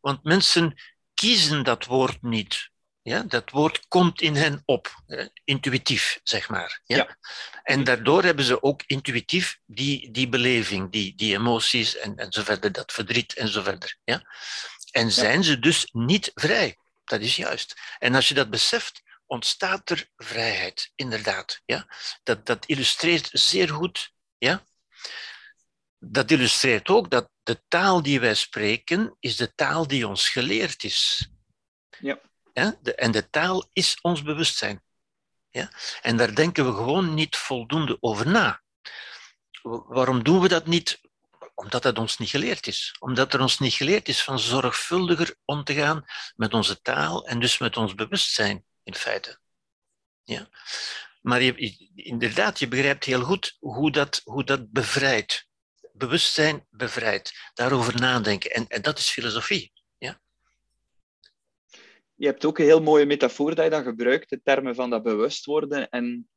Want 0.00 0.24
mensen 0.24 0.74
kiezen 1.14 1.64
dat 1.64 1.84
woord 1.84 2.22
niet. 2.22 2.70
Ja, 3.02 3.22
dat 3.22 3.50
woord 3.50 3.88
komt 3.88 4.20
in 4.20 4.34
hen 4.34 4.62
op, 4.64 5.02
eh, 5.06 5.26
intuïtief, 5.44 6.20
zeg 6.22 6.48
maar. 6.48 6.80
Ja? 6.84 6.96
Ja. 6.96 7.16
En 7.62 7.84
daardoor 7.84 8.22
hebben 8.22 8.44
ze 8.44 8.62
ook 8.62 8.82
intuïtief 8.86 9.58
die, 9.66 10.10
die 10.10 10.28
beleving, 10.28 10.92
die, 10.92 11.14
die 11.14 11.34
emoties 11.34 11.96
en, 11.96 12.16
en 12.16 12.32
zo 12.32 12.42
verder, 12.42 12.72
dat 12.72 12.92
verdriet 12.92 13.34
en 13.34 13.48
zo 13.48 13.62
verder. 13.62 13.98
Ja? 14.04 14.22
En 14.90 15.12
zijn 15.12 15.44
ze 15.44 15.58
dus 15.58 15.88
niet 15.92 16.30
vrij. 16.34 16.76
Dat 17.04 17.20
is 17.20 17.36
juist. 17.36 17.80
En 17.98 18.14
als 18.14 18.28
je 18.28 18.34
dat 18.34 18.50
beseft, 18.50 19.02
ontstaat 19.26 19.90
er 19.90 20.08
vrijheid, 20.16 20.92
inderdaad. 20.94 21.60
Ja? 21.64 21.86
Dat, 22.22 22.46
dat 22.46 22.66
illustreert 22.66 23.28
zeer 23.32 23.68
goed. 23.68 24.12
Ja? 24.38 24.64
Dat 25.98 26.30
illustreert 26.30 26.88
ook 26.88 27.10
dat 27.10 27.30
de 27.42 27.62
taal 27.68 28.02
die 28.02 28.20
wij 28.20 28.34
spreken, 28.34 29.16
is 29.20 29.36
de 29.36 29.54
taal 29.54 29.86
die 29.86 30.08
ons 30.08 30.28
geleerd 30.28 30.84
is. 30.84 31.28
Ja. 31.98 32.20
Ja? 32.52 32.78
En 32.96 33.10
de 33.10 33.30
taal 33.30 33.68
is 33.72 33.98
ons 34.00 34.22
bewustzijn. 34.22 34.82
Ja? 35.50 35.70
En 36.02 36.16
daar 36.16 36.34
denken 36.34 36.66
we 36.66 36.72
gewoon 36.72 37.14
niet 37.14 37.36
voldoende 37.36 37.96
over 38.00 38.28
na. 38.28 38.62
Wa- 39.62 39.82
Waarom 39.86 40.22
doen 40.22 40.40
we 40.40 40.48
dat 40.48 40.66
niet? 40.66 41.00
Omdat 41.54 41.84
het 41.84 41.98
ons 41.98 42.18
niet 42.18 42.28
geleerd 42.28 42.66
is. 42.66 42.96
Omdat 42.98 43.34
er 43.34 43.40
ons 43.40 43.58
niet 43.58 43.72
geleerd 43.74 44.08
is 44.08 44.22
van 44.22 44.38
zorgvuldiger 44.38 45.34
om 45.44 45.64
te 45.64 45.74
gaan 45.74 46.04
met 46.36 46.54
onze 46.54 46.80
taal 46.80 47.26
en 47.26 47.40
dus 47.40 47.58
met 47.58 47.76
ons 47.76 47.94
bewustzijn, 47.94 48.64
in 48.82 48.94
feite. 48.94 49.40
Ja? 50.24 50.48
Maar 51.20 51.42
je, 51.42 51.76
inderdaad, 51.94 52.58
je 52.58 52.68
begrijpt 52.68 53.04
heel 53.04 53.22
goed 53.22 53.56
hoe 53.60 53.90
dat, 53.90 54.20
hoe 54.24 54.44
dat 54.44 54.70
bevrijdt. 54.72 55.46
Bewustzijn 55.92 56.66
bevrijdt. 56.70 57.50
Daarover 57.54 58.00
nadenken. 58.00 58.50
En, 58.50 58.66
en 58.68 58.82
dat 58.82 58.98
is 58.98 59.10
filosofie. 59.10 59.71
Je 62.22 62.28
hebt 62.28 62.44
ook 62.44 62.58
een 62.58 62.64
heel 62.64 62.82
mooie 62.82 63.06
metafoor 63.06 63.54
dat 63.54 63.64
je 63.64 63.70
dan 63.70 63.82
gebruikt, 63.82 64.32
in 64.32 64.40
termen 64.44 64.74
van 64.74 64.90
dat 64.90 65.02
bewust 65.02 65.44
worden 65.44 65.88
en 65.88 66.28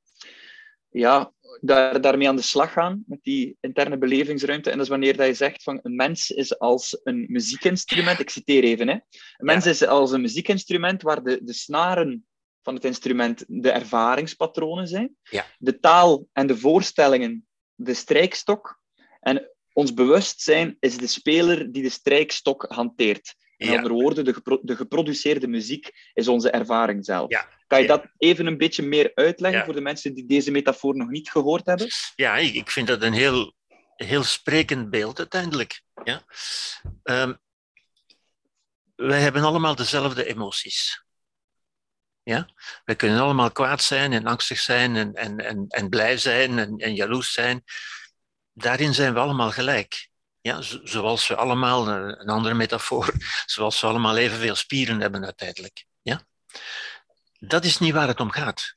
ja, 0.90 1.34
daar, 1.62 2.02
daarmee 2.02 2.28
aan 2.28 2.36
de 2.36 2.42
slag 2.42 2.72
gaan 2.72 3.04
met 3.08 3.20
die 3.22 3.58
interne 3.60 3.98
belevingsruimte. 3.98 4.70
En 4.70 4.76
dat 4.76 4.86
is 4.86 4.92
wanneer 4.92 5.18
dat 5.18 5.28
je 5.28 5.34
zegt 5.34 5.64
van 5.64 5.80
een 5.84 5.96
mens 5.96 6.32
is 6.32 6.60
als 6.60 7.00
een 7.04 7.26
muziekinstrument. 7.28 8.20
Ik 8.20 8.30
citeer 8.30 8.64
even. 8.64 8.88
Hè. 8.88 8.94
Een 8.94 9.46
mens 9.46 9.66
is 9.66 9.86
als 9.86 10.12
een 10.12 10.22
muziekinstrument 10.22 11.02
waar 11.02 11.24
de, 11.24 11.44
de 11.44 11.54
snaren 11.54 12.26
van 12.62 12.74
het 12.74 12.86
instrument 12.86 13.46
de 13.48 13.72
ervaringspatronen 13.72 14.88
zijn. 14.88 15.16
Ja. 15.22 15.46
De 15.58 15.80
taal 15.80 16.28
en 16.32 16.48
de 16.48 16.58
voorstellingen 16.58 17.48
de 17.76 17.94
strijkstok. 17.94 18.80
En 19.20 19.52
ons 19.74 19.94
bewustzijn 19.94 20.78
is 20.80 20.98
de 20.98 21.08
speler 21.08 21.72
die 21.72 21.84
de 21.84 21.90
strijkstok 21.90 22.66
hanteert. 22.68 23.36
Ja. 23.58 23.76
andere 23.76 23.94
woorden, 23.94 24.26
de, 24.26 24.34
gepro- 24.34 24.60
de 24.62 24.76
geproduceerde 24.76 25.48
muziek 25.48 26.10
is 26.14 26.28
onze 26.28 26.50
ervaring 26.50 27.06
zelf. 27.06 27.32
Ja. 27.32 27.50
Kan 27.68 27.82
je 27.82 27.88
Ja. 27.88 27.98
dat 27.98 28.06
even 28.18 28.46
een 28.46 28.58
beetje 28.58 28.84
meer 28.84 29.12
uitleggen 29.14 29.66
voor 29.66 29.74
de 29.74 29.82
mensen 29.82 30.14
die 30.14 30.26
deze 30.26 30.52
metafoor 30.52 30.96
nog 30.96 31.10
niet 31.10 31.30
gehoord 31.30 31.66
hebben? 31.66 31.88
Ja, 32.16 32.36
ik, 32.38 32.72
vind 32.72 32.88
dat 32.88 33.02
een 33.02 33.14
heel, 33.14 33.54
heel 33.96 34.24
sprekend 34.24 34.90
beeld 34.90 35.20
uiteindelijk. 35.20 35.82
Ja? 36.04 36.22
Ehm, 37.04 37.34
wij 38.96 39.22
hebben 39.22 39.44
allemaal 39.44 39.76
dezelfde 39.76 40.26
emoties. 40.26 41.04
Ja? 42.24 42.50
Wij 42.86 42.96
kunnen 42.96 43.20
allemaal 43.20 43.52
kwaad 43.52 43.84
zijn 43.84 44.14
en 44.14 44.26
angstig 44.26 44.60
zijn 44.60 44.96
en, 44.96 45.14
en, 45.14 45.38
en, 45.38 45.66
en 45.68 45.90
blij 45.90 46.18
zijn 46.18 46.60
en, 46.60 46.78
en 46.78 46.96
jaloers 46.96 47.34
zijn. 47.34 47.64
Daarin 48.54 48.94
zijn 48.94 49.14
we 49.14 49.20
allemaal 49.20 49.52
gelijk. 49.52 50.10
Ja, 50.46 50.62
zo- 50.62 50.80
zoals 50.84 51.28
we 51.28 51.36
allemaal, 51.36 51.88
eh, 51.88 51.96
een 51.96 52.30
andere 52.30 52.54
metafoor, 52.56 53.14
zoals 53.46 53.82
we 53.82 53.88
allemaal 53.88 54.18
evenveel 54.18 54.56
spieren 54.56 55.00
hebben 55.00 55.24
uiteindelijk. 55.24 55.86
Ja? 56.02 56.28
Dat 57.40 57.66
is 57.66 57.78
niet 57.78 57.94
waar 57.94 58.08
het 58.08 58.20
om 58.20 58.32
gaat. 58.32 58.76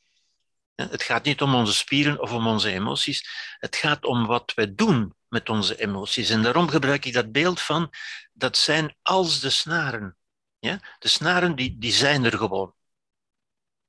Het 0.74 1.02
gaat 1.02 1.24
niet 1.24 1.42
om 1.42 1.54
onze 1.54 1.74
spieren 1.74 2.20
of 2.20 2.32
om 2.32 2.46
onze 2.46 2.70
emoties. 2.70 3.28
Het 3.58 3.76
gaat 3.76 4.04
om 4.04 4.26
wat 4.26 4.52
wij 4.54 4.74
doen 4.74 5.14
met 5.28 5.48
onze 5.48 5.76
emoties. 5.80 6.30
En 6.30 6.42
daarom 6.42 6.68
gebruik 6.68 7.04
ik 7.04 7.12
dat 7.12 7.32
beeld 7.32 7.60
van, 7.60 7.90
dat 8.32 8.56
zijn 8.56 8.96
als 9.02 9.40
de 9.40 9.50
snaren. 9.50 10.16
Ja? 10.58 10.80
De 10.98 11.08
snaren 11.08 11.56
die, 11.56 11.78
die 11.78 11.92
zijn 11.92 12.24
er 12.24 12.38
gewoon. 12.38 12.74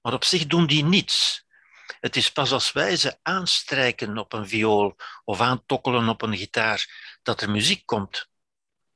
Maar 0.02 0.14
op 0.14 0.24
zich 0.24 0.46
doen 0.48 0.68
die 0.68 0.84
niets. 0.84 1.46
Het 2.00 2.16
is 2.16 2.32
pas 2.32 2.52
als 2.52 2.72
wij 2.72 2.96
ze 2.96 3.18
aanstrijken 3.22 4.18
op 4.18 4.34
een 4.34 4.48
viool 4.48 4.96
of 5.24 5.42
aantokkelen 5.42 6.10
op 6.10 6.22
een 6.22 6.38
gitaar 6.38 6.88
dat 7.24 7.42
er 7.42 7.50
muziek 7.50 7.86
komt. 7.86 8.28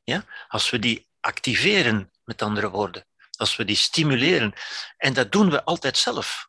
Ja? 0.04 0.26
Als 0.48 0.70
we 0.70 0.80
die 0.80 1.08
activeren, 1.20 2.12
met 2.24 2.42
andere 2.42 2.70
woorden. 2.70 3.08
Als 3.38 3.56
we 3.56 3.66
die 3.66 3.76
stimuleren. 3.76 4.54
En 4.98 5.14
dat 5.14 5.32
doen 5.32 5.50
we 5.50 5.64
altijd 5.64 5.98
zelf. 5.98 6.48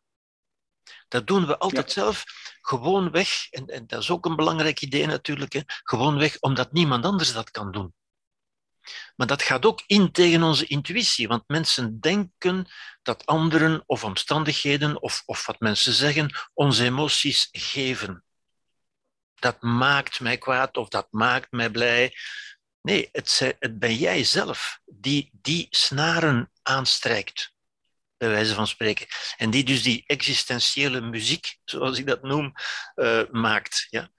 Dat 1.09 1.27
doen 1.27 1.47
we 1.47 1.59
altijd 1.59 1.87
ja. 1.87 2.03
zelf, 2.03 2.25
gewoonweg, 2.61 3.51
en, 3.51 3.67
en 3.67 3.87
dat 3.87 4.03
is 4.03 4.11
ook 4.11 4.25
een 4.25 4.37
belangrijk 4.37 4.81
idee 4.81 5.07
natuurlijk, 5.07 5.53
hè, 5.53 5.61
gewoonweg 5.67 6.41
omdat 6.41 6.73
niemand 6.73 7.05
anders 7.05 7.33
dat 7.33 7.51
kan 7.51 7.73
doen. 7.73 7.95
Maar 9.17 9.27
dat 9.27 9.43
gaat 9.43 9.67
ook 9.67 9.83
in 9.87 10.13
tegen 10.13 10.43
onze 10.43 10.67
intuïtie, 10.67 11.29
want 11.29 11.45
mensen 11.47 12.01
denken 12.01 12.67
dat 13.03 13.27
anderen 13.27 13.83
of 13.87 14.05
omstandigheden 14.05 15.03
of, 15.03 15.23
of 15.27 15.47
wat 15.47 15.61
mensen 15.61 15.93
zeggen 15.93 16.37
onze 16.55 16.85
emoties 16.85 17.49
geven. 17.53 18.25
Dat 19.35 19.63
maakt 19.63 20.21
mij 20.21 20.39
kwaad 20.39 20.77
of 20.77 20.89
dat 20.89 21.07
maakt 21.11 21.51
mij 21.51 21.71
blij. 21.71 22.15
Nee, 22.81 23.09
het, 23.13 23.55
het 23.59 23.79
ben 23.79 23.95
jij 23.95 24.25
zelf 24.25 24.79
die 24.85 25.31
die 25.33 25.67
snaren 25.71 26.51
aanstrijkt 26.63 27.55
bij 28.17 28.29
wijze 28.29 28.55
van 28.55 28.67
spreken. 28.67 29.07
En 29.37 29.51
die 29.51 29.65
dus 29.65 29.83
die 29.83 30.05
existentiële 30.07 31.01
muziek, 31.01 31.57
zoals 31.65 31.99
ik 31.99 32.07
dat 32.07 32.23
noem, 32.23 32.53
uh, 32.95 33.23
maakt. 33.31 33.87
Ja? 33.91 34.11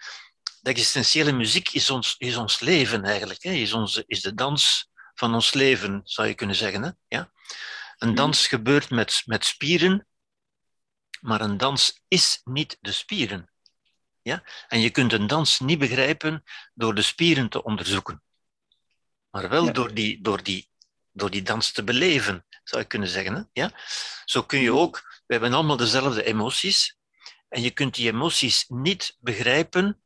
De 0.66 0.72
existentiële 0.72 1.32
muziek 1.32 1.70
is 1.70 1.90
ons, 1.90 2.16
is 2.18 2.36
ons 2.36 2.60
leven 2.60 3.04
eigenlijk, 3.04 3.44
hè? 3.44 3.50
Is, 3.50 3.74
onze, 3.74 4.04
is 4.08 4.22
de 4.22 4.34
dans 4.34 4.90
van 5.14 5.34
ons 5.34 5.54
leven, 5.54 6.02
zou 6.04 6.28
je 6.28 6.34
kunnen 6.34 6.56
zeggen. 6.56 6.84
Hè? 6.84 6.90
Ja? 7.08 7.32
Een 7.98 8.08
mhm. 8.08 8.18
dans 8.18 8.48
gebeurt 8.48 8.90
met, 8.90 9.22
met 9.26 9.46
spieren, 9.46 10.08
maar 11.22 11.42
een 11.42 11.58
dans 11.58 12.02
is 12.08 12.42
niet 12.44 12.78
de 12.82 12.92
spieren. 12.92 13.50
Ja? 14.22 14.44
En 14.68 14.80
je 14.80 14.90
kunt 14.90 15.14
een 15.14 15.28
dans 15.28 15.60
niet 15.60 15.80
begrijpen 15.80 16.44
door 16.74 16.96
de 16.96 17.02
spieren 17.02 17.50
te 17.50 17.64
onderzoeken, 17.64 18.24
maar 19.30 19.50
wel 19.50 19.74
door, 19.74 19.94
die, 19.94 20.22
door, 20.22 20.44
die, 20.44 20.70
door 21.12 21.30
die 21.30 21.42
dans 21.42 21.72
te 21.72 21.84
beleven 21.84 22.46
zou 22.64 22.82
je 22.82 22.88
kunnen 22.88 23.10
zeggen. 23.10 23.36
Hè? 23.36 23.42
Ja? 23.62 23.72
Zo 24.26 24.44
kun 24.44 24.60
je 24.60 24.74
ook, 24.74 25.22
we 25.26 25.34
hebben 25.34 25.54
allemaal 25.54 25.78
dezelfde 25.78 26.24
emoties, 26.24 26.98
en 27.50 27.62
je 27.62 27.72
kunt 27.72 27.96
die 27.96 28.12
emoties 28.12 28.66
niet 28.68 29.18
begrijpen, 29.20 30.00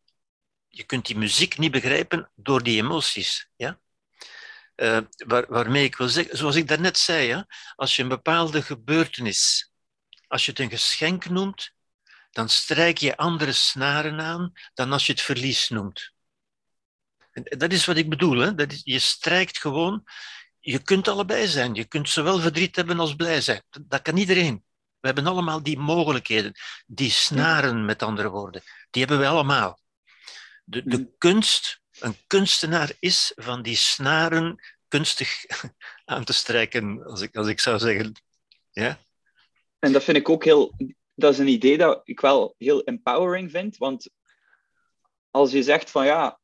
je 0.69 0.83
kunt 0.83 1.05
die 1.05 1.17
muziek 1.17 1.57
niet 1.57 1.71
begrijpen 1.71 2.31
door 2.35 2.63
die 2.63 2.81
emoties. 2.81 3.49
Ja? 3.55 3.79
Uh, 4.75 4.99
waar, 5.27 5.45
waarmee 5.47 5.83
ik 5.83 5.95
wil 5.95 6.09
zeggen, 6.09 6.37
zoals 6.37 6.55
ik 6.55 6.67
daarnet 6.67 6.97
zei, 6.97 7.27
ja, 7.27 7.47
als 7.75 7.95
je 7.95 8.01
een 8.01 8.09
bepaalde 8.09 8.61
gebeurtenis, 8.61 9.71
als 10.27 10.45
je 10.45 10.51
het 10.51 10.59
een 10.59 10.69
geschenk 10.69 11.29
noemt, 11.29 11.71
dan 12.31 12.49
strijk 12.49 12.97
je 12.97 13.17
andere 13.17 13.51
snaren 13.51 14.19
aan 14.19 14.51
dan 14.73 14.91
als 14.91 15.05
je 15.05 15.11
het 15.11 15.21
verlies 15.21 15.69
noemt. 15.69 16.13
En 17.31 17.43
dat 17.57 17.71
is 17.71 17.85
wat 17.85 17.97
ik 17.97 18.09
bedoel. 18.09 18.37
Hè? 18.37 18.55
Dat 18.55 18.71
is, 18.71 18.81
je 18.83 18.99
strijkt 18.99 19.59
gewoon 19.59 20.07
je 20.59 20.79
kunt 20.81 21.07
allebei 21.07 21.47
zijn. 21.47 21.73
Je 21.73 21.85
kunt 21.85 22.09
zowel 22.09 22.39
verdriet 22.39 22.75
hebben 22.75 22.99
als 22.99 23.15
blij 23.15 23.41
zijn. 23.41 23.63
Dat 23.87 24.01
kan 24.01 24.17
iedereen. 24.17 24.63
We 24.99 25.07
hebben 25.07 25.27
allemaal 25.27 25.63
die 25.63 25.77
mogelijkheden, 25.77 26.53
die 26.85 27.11
snaren, 27.11 27.85
met 27.85 28.03
andere 28.03 28.29
woorden. 28.29 28.61
Die 28.89 29.05
hebben 29.05 29.19
we 29.19 29.31
allemaal. 29.31 29.79
De, 30.69 30.83
de 30.83 30.97
mm. 30.97 31.13
kunst, 31.17 31.81
een 31.99 32.15
kunstenaar 32.27 32.91
is 32.99 33.31
van 33.35 33.61
die 33.61 33.75
snaren 33.75 34.59
kunstig 34.87 35.45
aan 36.05 36.23
te 36.23 36.33
strijken, 36.33 37.03
als 37.05 37.21
ik, 37.21 37.35
als 37.35 37.47
ik 37.47 37.59
zou 37.59 37.79
zeggen. 37.79 38.11
Ja? 38.71 38.99
En 39.79 39.91
dat 39.91 40.03
vind 40.03 40.17
ik 40.17 40.29
ook 40.29 40.43
heel... 40.43 40.73
Dat 41.15 41.33
is 41.33 41.39
een 41.39 41.47
idee 41.47 41.77
dat 41.77 42.01
ik 42.03 42.19
wel 42.19 42.55
heel 42.57 42.83
empowering 42.83 43.51
vind, 43.51 43.77
want 43.77 44.09
als 45.31 45.51
je 45.51 45.63
zegt 45.63 45.91
van 45.91 46.05
ja, 46.05 46.39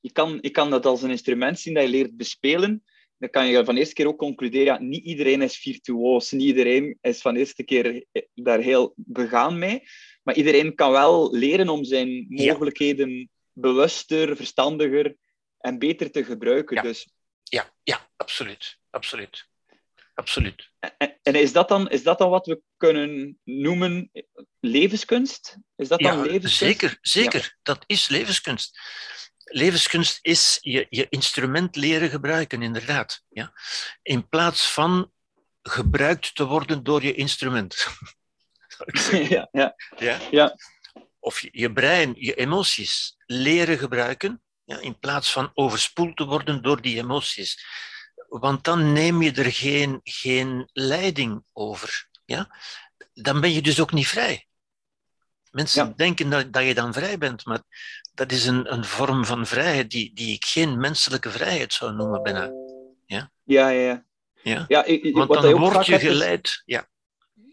je 0.00 0.12
kan, 0.12 0.38
je 0.40 0.50
kan 0.50 0.70
dat 0.70 0.86
als 0.86 1.02
een 1.02 1.10
instrument 1.10 1.60
zien 1.60 1.74
dat 1.74 1.82
je 1.82 1.88
leert 1.88 2.16
bespelen, 2.16 2.84
dan 3.18 3.30
kan 3.30 3.46
je 3.46 3.64
van 3.64 3.74
de 3.74 3.80
eerste 3.80 3.94
keer 3.94 4.06
ook 4.06 4.18
concluderen, 4.18 4.64
ja, 4.64 4.78
niet 4.78 5.04
iedereen 5.04 5.42
is 5.42 5.56
virtuoos, 5.56 6.30
niet 6.30 6.42
iedereen 6.42 6.98
is 7.00 7.20
van 7.20 7.34
de 7.34 7.40
eerste 7.40 7.62
keer 7.62 8.06
daar 8.34 8.60
heel 8.60 8.92
begaan 8.96 9.58
mee, 9.58 9.82
maar 10.22 10.36
iedereen 10.36 10.74
kan 10.74 10.90
wel 10.90 11.34
leren 11.34 11.68
om 11.68 11.84
zijn 11.84 12.26
mogelijkheden 12.28 13.30
bewuster, 13.54 14.36
verstandiger 14.36 15.16
en 15.58 15.78
beter 15.78 16.10
te 16.10 16.24
gebruiken. 16.24 16.76
Ja, 16.76 16.82
dus... 16.82 17.08
ja, 17.42 17.72
ja 17.82 18.08
absoluut. 18.16 18.78
absoluut. 18.90 19.48
absoluut. 20.14 20.70
En, 20.98 21.18
en, 21.22 21.34
is, 21.34 21.52
dat 21.52 21.68
dan, 21.68 21.88
is 21.88 22.02
dat 22.02 22.18
dan 22.18 22.30
wat 22.30 22.46
we 22.46 22.62
kunnen 22.76 23.38
noemen 23.44 24.10
levenskunst? 24.60 25.56
Is 25.76 25.88
dat 25.88 26.00
dan 26.00 26.16
ja, 26.16 26.22
levenskunst? 26.22 26.56
Zeker, 26.56 26.98
zeker. 27.00 27.56
Dat 27.62 27.84
is 27.86 28.08
levenskunst 28.08 28.78
levenskunst 29.44 30.18
is 30.22 30.58
je, 30.60 30.86
je 30.90 31.06
instrument 31.08 31.76
leren 31.76 32.10
gebruiken, 32.10 32.62
inderdaad. 32.62 33.22
Ja? 33.28 33.52
In 34.02 34.28
plaats 34.28 34.72
van 34.72 35.12
gebruikt 35.62 36.34
te 36.34 36.44
worden 36.44 36.82
door 36.82 37.02
je 37.02 37.14
instrument. 37.14 37.76
ja, 39.10 39.48
ja. 39.52 39.74
Ja? 39.96 40.18
ja. 40.30 40.56
Of 41.24 41.40
je, 41.40 41.48
je 41.52 41.72
brein, 41.72 42.14
je 42.16 42.34
emoties 42.34 43.16
leren 43.26 43.78
gebruiken, 43.78 44.42
ja, 44.64 44.80
in 44.80 44.98
plaats 44.98 45.32
van 45.32 45.50
overspoeld 45.54 46.16
te 46.16 46.24
worden 46.24 46.62
door 46.62 46.80
die 46.80 46.98
emoties. 46.98 47.66
Want 48.28 48.64
dan 48.64 48.92
neem 48.92 49.22
je 49.22 49.32
er 49.32 49.52
geen, 49.52 50.00
geen 50.02 50.68
leiding 50.72 51.44
over. 51.52 52.08
Ja? 52.24 52.56
Dan 53.12 53.40
ben 53.40 53.52
je 53.52 53.62
dus 53.62 53.80
ook 53.80 53.92
niet 53.92 54.06
vrij. 54.06 54.46
Mensen 55.50 55.96
denken 55.96 56.30
dat, 56.30 56.52
dat 56.52 56.64
je 56.64 56.74
dan 56.74 56.92
vrij 56.92 57.18
bent, 57.18 57.44
maar 57.44 57.62
dat 58.14 58.32
is 58.32 58.46
een, 58.46 58.72
een 58.72 58.84
vorm 58.84 59.24
van 59.24 59.46
vrijheid 59.46 59.90
die, 59.90 60.14
die 60.14 60.34
ik 60.34 60.44
geen 60.44 60.80
menselijke 60.80 61.30
vrijheid 61.30 61.72
zou 61.72 61.94
noemen 61.94 62.22
bijna. 62.22 62.50
Ja, 63.06 63.30
ja, 63.44 63.68
ja. 63.68 64.04
ja. 64.42 64.64
ja 64.68 64.84
ik, 64.84 65.14
Want 65.14 65.32
dan 65.32 65.58
word 65.58 65.86
je 65.86 65.98
geleid. 65.98 66.46
Is, 66.46 66.62
ja. 66.64 66.88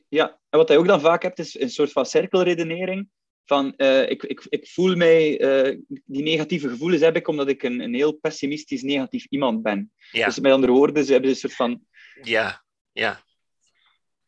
ja, 0.08 0.40
en 0.50 0.58
wat 0.60 0.68
je 0.68 0.78
ook 0.78 0.88
dan 0.88 1.02
vaak 1.02 1.22
hebt, 1.22 1.40
is 1.40 1.60
een 1.60 1.70
soort 1.70 1.92
van 1.92 2.06
cirkelredenering. 2.06 3.10
Van, 3.52 3.74
uh, 3.78 4.10
ik, 4.10 4.24
ik, 4.24 4.46
ik 4.50 4.68
voel 4.68 4.96
mij, 4.96 5.42
uh, 5.42 5.78
die 6.06 6.24
negatieve 6.24 6.70
gevoelens 6.70 7.02
heb 7.02 7.16
ik 7.16 7.28
omdat 7.28 7.48
ik 7.48 7.64
een, 7.64 7.80
een 7.80 7.94
heel 7.94 8.12
pessimistisch, 8.12 8.82
negatief 8.82 9.26
iemand 9.30 9.62
ben. 9.62 9.92
Ja. 10.12 10.26
Dus 10.26 10.40
met 10.40 10.52
andere 10.52 10.72
woorden, 10.72 11.06
ze 11.06 11.12
hebben 11.12 11.30
een 11.30 11.36
soort 11.36 11.56
van... 11.56 11.86
Ja, 12.22 12.64
ja. 12.92 13.24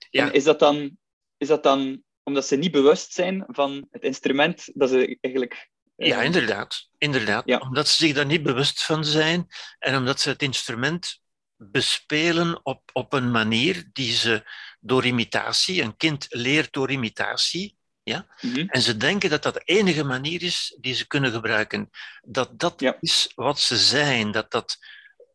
ja. 0.09 0.25
En 0.25 0.33
is 0.33 0.43
dat 0.43 0.59
dan, 0.59 0.97
is 1.37 1.47
dat 1.47 1.63
dan 1.63 2.03
omdat 2.23 2.47
ze 2.47 2.55
niet 2.55 2.71
bewust 2.71 3.13
zijn 3.13 3.43
van 3.47 3.87
het 3.91 4.03
instrument 4.03 4.69
dat 4.73 4.89
ze 4.89 5.17
eigenlijk 5.21 5.69
ja, 5.95 6.21
inderdaad. 6.21 6.89
inderdaad. 6.97 7.43
Ja. 7.45 7.57
Omdat 7.57 7.87
ze 7.87 8.05
zich 8.05 8.15
daar 8.15 8.25
niet 8.25 8.43
bewust 8.43 8.83
van 8.83 9.05
zijn 9.05 9.47
en 9.79 9.97
omdat 9.97 10.19
ze 10.19 10.29
het 10.29 10.41
instrument 10.41 11.21
bespelen 11.55 12.65
op, 12.65 12.89
op 12.93 13.13
een 13.13 13.31
manier 13.31 13.89
die 13.93 14.11
ze 14.11 14.43
door 14.79 15.05
imitatie, 15.05 15.81
een 15.81 15.97
kind 15.97 16.25
leert 16.29 16.73
door 16.73 16.91
imitatie, 16.91 17.77
ja? 18.03 18.27
Mhm. 18.41 18.67
en 18.67 18.81
ze 18.81 18.97
denken 18.97 19.29
dat 19.29 19.43
dat 19.43 19.53
de 19.53 19.61
enige 19.65 20.03
manier 20.03 20.43
is 20.43 20.77
die 20.79 20.93
ze 20.93 21.07
kunnen 21.07 21.31
gebruiken. 21.31 21.89
Dat 22.21 22.59
dat 22.59 22.79
Ja. 22.79 22.97
is 22.99 23.31
wat 23.35 23.59
ze 23.59 23.77
zijn, 23.77 24.31
dat 24.31 24.51
dat 24.51 24.77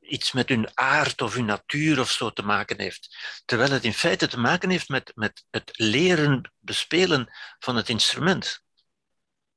iets 0.01 0.33
met 0.33 0.49
hun 0.49 0.69
aard 0.75 1.21
of 1.23 1.35
hun 1.35 1.45
natuur 1.45 2.01
of 2.01 2.11
zo 2.11 2.31
te 2.31 2.43
maken 2.43 2.81
heeft. 2.81 3.17
Terwijl 3.45 3.71
het 3.71 3.85
in 3.85 3.93
feite 3.95 4.27
te 4.29 4.39
maken 4.39 4.71
heeft 4.71 4.89
met, 4.89 5.13
met 5.15 5.45
het 5.51 5.71
leren 5.73 6.53
bespelen 6.59 7.29
van 7.59 7.77
het 7.77 7.89
instrument. 7.89 8.61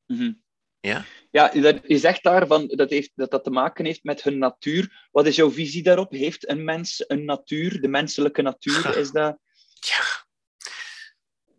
Mhm. 0.06 0.32
Ja? 0.80 1.06
Ja, 1.32 1.48
dat- 1.48 1.80
je 1.88 1.98
zegt 1.98 2.24
daarvan 2.24 2.68
dat, 2.68 2.90
heeft, 2.90 3.12
dat 3.16 3.32
dat 3.32 3.44
te 3.44 3.50
maken 3.50 3.86
heeft 3.86 4.04
met 4.04 4.24
hun 4.24 4.38
natuur. 4.38 5.08
Wat 5.12 5.26
is 5.28 5.36
jouw 5.36 5.52
visie 5.52 5.84
daarop? 5.84 6.12
Heeft 6.12 6.50
een 6.50 6.64
mens 6.64 7.04
een 7.08 7.26
natuur? 7.26 7.82
De 7.82 7.88
menselijke 7.88 8.42
natuur, 8.42 8.98
is 8.98 9.12
dat... 9.12 9.38
Ja, 9.80 10.04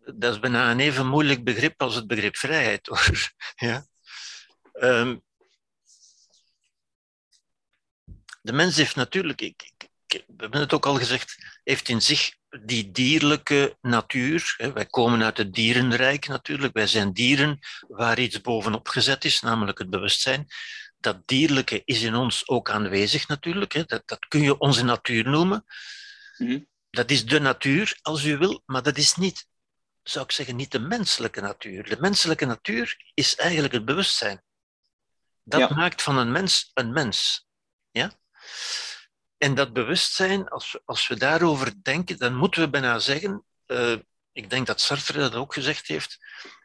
dat 0.05 0.33
is 0.33 0.39
bijna 0.39 0.71
een 0.71 0.79
even 0.79 1.07
moeilijk 1.07 1.43
begrip 1.43 1.81
als 1.81 1.95
het 1.95 2.07
begrip 2.07 2.37
vrijheid. 2.37 2.87
Hoor. 2.87 3.31
Ja? 3.55 3.85
Ehm, 4.73 5.17
de 8.41 8.53
mens 8.53 8.75
heeft 8.75 8.95
natuurlijk, 8.95 9.41
ik, 9.41 9.63
ik- 9.63 9.89
ik- 10.07 10.23
we 10.27 10.33
hebben 10.37 10.59
het 10.59 10.73
ook 10.73 10.85
al 10.85 10.95
gezegd, 10.95 11.59
heeft 11.63 11.89
in 11.89 12.01
zich 12.01 12.35
die 12.61 12.91
dierlijke 12.91 13.77
natuur. 13.81 14.53
Hè. 14.57 14.73
Wij 14.73 14.85
komen 14.85 15.23
uit 15.23 15.37
het 15.37 15.53
dierenrijk 15.53 16.27
natuurlijk. 16.27 16.73
Wij 16.73 16.87
zijn 16.87 17.13
dieren 17.13 17.59
waar 17.87 18.19
iets 18.19 18.41
bovenop 18.41 18.87
gezet 18.87 19.25
is, 19.25 19.41
namelijk 19.41 19.77
het 19.77 19.89
bewustzijn. 19.89 20.47
Dat 20.99 21.27
dierlijke 21.27 21.81
is 21.85 22.01
in 22.01 22.15
ons 22.15 22.47
ook 22.47 22.69
aanwezig 22.69 23.27
natuurlijk. 23.27 23.73
Hè. 23.73 23.83
Dat, 23.83 24.07
dat 24.07 24.27
kun 24.27 24.41
je 24.41 24.57
onze 24.57 24.83
natuur 24.83 25.29
noemen. 25.29 25.65
Mhm. 26.37 26.59
Dat 26.89 27.11
is 27.11 27.25
de 27.25 27.39
natuur, 27.39 27.99
als 28.01 28.23
u 28.23 28.37
wil, 28.37 28.61
maar 28.65 28.83
dat 28.83 28.97
is 28.97 29.15
niet, 29.15 29.47
zou 30.03 30.25
ik 30.25 30.31
zeggen, 30.31 30.55
niet 30.55 30.71
de 30.71 30.79
menselijke 30.79 31.41
natuur. 31.41 31.89
De 31.89 31.99
menselijke 31.99 32.45
natuur 32.45 33.11
is 33.13 33.35
eigenlijk 33.35 33.73
het 33.73 33.85
bewustzijn. 33.85 34.41
Dat 35.43 35.59
Ja. 35.59 35.75
maakt 35.75 36.01
van 36.01 36.17
een 36.17 36.31
mens 36.31 36.71
een 36.73 36.91
mens. 36.93 37.47
Ja? 37.91 38.11
En 39.37 39.55
dat 39.55 39.73
bewustzijn, 39.73 40.49
als 40.49 40.71
we, 40.71 40.81
als 40.85 41.07
we 41.07 41.17
daarover 41.17 41.83
denken, 41.83 42.17
dan 42.17 42.35
moeten 42.35 42.61
we 42.61 42.69
bijna 42.69 42.99
zeggen, 42.99 43.45
eh, 43.65 43.95
ik 44.31 44.49
denk 44.49 44.67
dat 44.67 44.81
Sartre 44.81 45.19
dat 45.19 45.35
ook 45.35 45.53
gezegd 45.53 45.87
heeft, 45.87 46.19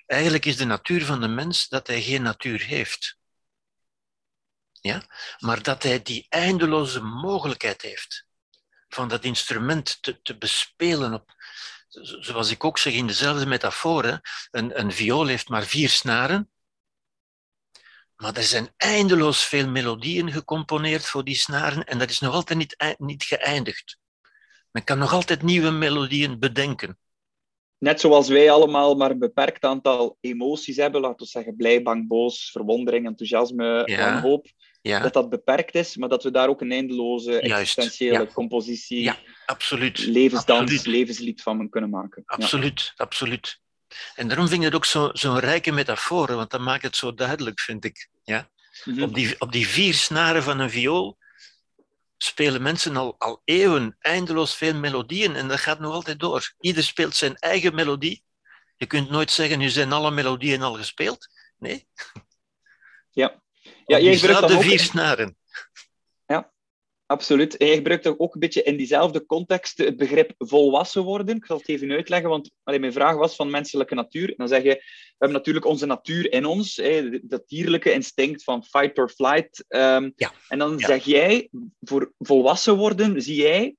Eigenlijk 0.09 0.45
is 0.45 0.57
de 0.57 0.64
natuur 0.64 1.05
van 1.05 1.20
de 1.20 1.28
mens 1.28 1.68
dat 1.68 1.86
hij 1.86 2.03
geen 2.03 2.22
natuur 2.22 2.61
heeft. 2.62 3.18
Ja? 4.72 5.03
Maar 5.39 5.62
dat 5.62 5.82
hij 5.82 6.03
die 6.03 6.26
eindeloze 6.28 7.01
mogelijkheid 7.01 7.82
heeft 7.82 8.26
van 8.89 9.09
dat 9.09 9.24
instrument 9.24 10.03
te, 10.03 10.22
te 10.22 10.39
bespelen 10.39 11.14
op, 11.14 11.34
zoals 12.03 12.51
ik 12.51 12.64
ook 12.64 12.78
zeg 12.78 12.92
in 12.92 13.07
dezelfde 13.07 13.46
metafoor, 13.46 14.20
een, 14.51 14.80
een 14.80 14.92
viool 14.92 15.26
heeft 15.26 15.49
maar 15.49 15.64
vier 15.64 15.88
snaren, 15.88 16.51
maar 18.16 18.36
er 18.36 18.42
zijn 18.42 18.68
eindeloos 18.76 19.44
veel 19.44 19.68
melodieën 19.68 20.32
gecomponeerd 20.32 21.07
voor 21.07 21.24
die 21.24 21.36
snaren 21.36 21.84
en 21.84 21.99
dat 21.99 22.11
is 22.11 22.20
nog 22.20 22.34
altijd 22.34 22.59
niet, 22.59 22.94
niet 22.99 23.22
geëindigd. 23.22 23.99
Men 24.70 24.84
kan 24.84 24.99
nog 24.99 25.12
altijd 25.12 25.42
nieuwe 25.42 25.70
melodieën 25.70 26.38
bedenken. 26.38 26.99
Net 27.78 28.01
zoals 28.01 28.28
wij 28.28 28.51
allemaal 28.51 28.94
maar 28.94 29.11
een 29.11 29.18
beperkt 29.18 29.64
aantal 29.64 30.16
emoties 30.20 30.76
hebben, 30.76 31.01
laten 31.01 31.18
we 31.18 31.26
zeggen 31.26 31.57
blij, 31.57 31.82
bang, 31.82 32.09
boos, 32.09 32.51
verwondering, 32.51 33.07
enthousiasme, 33.07 33.82
ja. 33.84 33.99
wanhoop, 33.99 34.46
ja. 34.80 35.00
dat 35.00 35.12
dat 35.12 35.28
beperkt 35.28 35.74
is, 35.74 35.96
maar 35.96 36.08
dat 36.08 36.22
we 36.22 36.30
daar 36.30 36.48
ook 36.48 36.60
een 36.60 36.72
eindeloze 36.72 37.40
existentiële 37.40 38.32
compositie, 38.32 39.02
ja, 39.02 39.16
absoluut. 39.46 39.98
levensdans, 39.98 40.60
absoluut. 40.60 40.86
levenslied 40.86 41.42
van 41.42 41.68
kunnen 41.68 41.90
maken. 41.90 42.22
Absoluut, 42.26 42.92
absoluut. 42.96 43.60
En 44.14 44.28
daarom 44.28 44.48
vind 44.48 44.58
ik 44.58 44.66
het 44.66 44.74
ook 44.74 44.84
zo'n 44.84 45.10
zo 45.12 45.34
rijke 45.34 45.72
metafoor, 45.72 46.34
want 46.34 46.50
dat 46.50 46.60
maakt 46.60 46.82
het 46.82 46.96
zo 46.96 47.14
duidelijk, 47.14 47.60
vind 47.60 47.84
ik. 47.84 48.08
Ja? 48.24 48.50
Mm 48.84 49.02
op, 49.02 49.14
die, 49.14 49.34
op 49.38 49.52
die 49.52 49.68
vier 49.68 49.94
snaren 49.94 50.42
van 50.42 50.58
een 50.58 50.70
viool 50.70 51.18
spelen 52.18 52.62
mensen 52.62 52.96
al, 52.96 53.14
al 53.18 53.42
eeuwen 53.44 53.96
eindeloos 54.00 54.56
veel 54.56 54.74
melodieën 54.74 55.36
en 55.36 55.48
dat 55.48 55.58
gaat 55.58 55.78
nog 55.78 55.92
altijd 55.92 56.20
door. 56.20 56.54
Ieder 56.60 56.84
speelt 56.84 57.16
zijn 57.16 57.36
eigen 57.36 57.74
melodie. 57.74 58.24
Je 58.76 58.86
kunt 58.86 59.10
nooit 59.10 59.30
zeggen, 59.30 59.58
nu 59.58 59.68
zijn 59.68 59.92
alle 59.92 60.10
melodieën 60.10 60.62
al 60.62 60.74
gespeeld. 60.74 61.28
Nee. 61.58 61.88
Ja. 63.10 63.42
Ja, 63.89 64.01
jij 64.01 64.16
gebruikt 64.16 64.49
de 64.49 64.61
vier 64.61 64.78
snaren. 64.78 65.36
Ja, 66.26 66.53
absoluut. 67.07 67.57
En 67.57 67.66
jij 67.66 67.76
gebruikt 67.76 68.18
ook 68.18 68.34
een 68.34 68.41
beetje 68.41 68.62
in 68.62 68.76
diezelfde 68.76 69.26
context 69.26 69.78
het 69.78 69.97
begrip 69.97 70.34
volwassen 70.39 71.03
worden. 71.03 71.36
Ik 71.36 71.47
zal 71.47 71.59
het 71.59 71.68
even 71.68 71.91
uitleggen, 71.91 72.28
want 72.28 72.51
allee, 72.62 72.80
mijn 72.80 72.93
vraag 72.93 73.16
was 73.16 73.36
van 73.36 73.51
menselijke 73.51 73.95
natuur. 73.95 74.28
En 74.28 74.34
dan 74.36 74.49
zeg 74.49 74.62
je, 74.62 74.74
we 74.74 75.14
hebben 75.18 75.36
natuurlijk 75.39 75.66
onze 75.66 75.86
natuur 75.86 76.32
in 76.32 76.45
ons, 76.45 76.76
hè, 76.76 77.18
dat 77.22 77.49
dierlijke 77.49 77.93
instinct 77.93 78.45
van 78.45 78.64
fight 78.64 78.99
or 78.99 79.09
flight. 79.09 79.64
Um, 79.68 80.12
ja. 80.16 80.32
En 80.49 80.59
dan 80.59 80.78
zeg 80.78 81.05
jij, 81.05 81.49
voor 81.80 82.12
volwassen 82.18 82.76
worden 82.76 83.22
zie 83.22 83.43
jij 83.43 83.76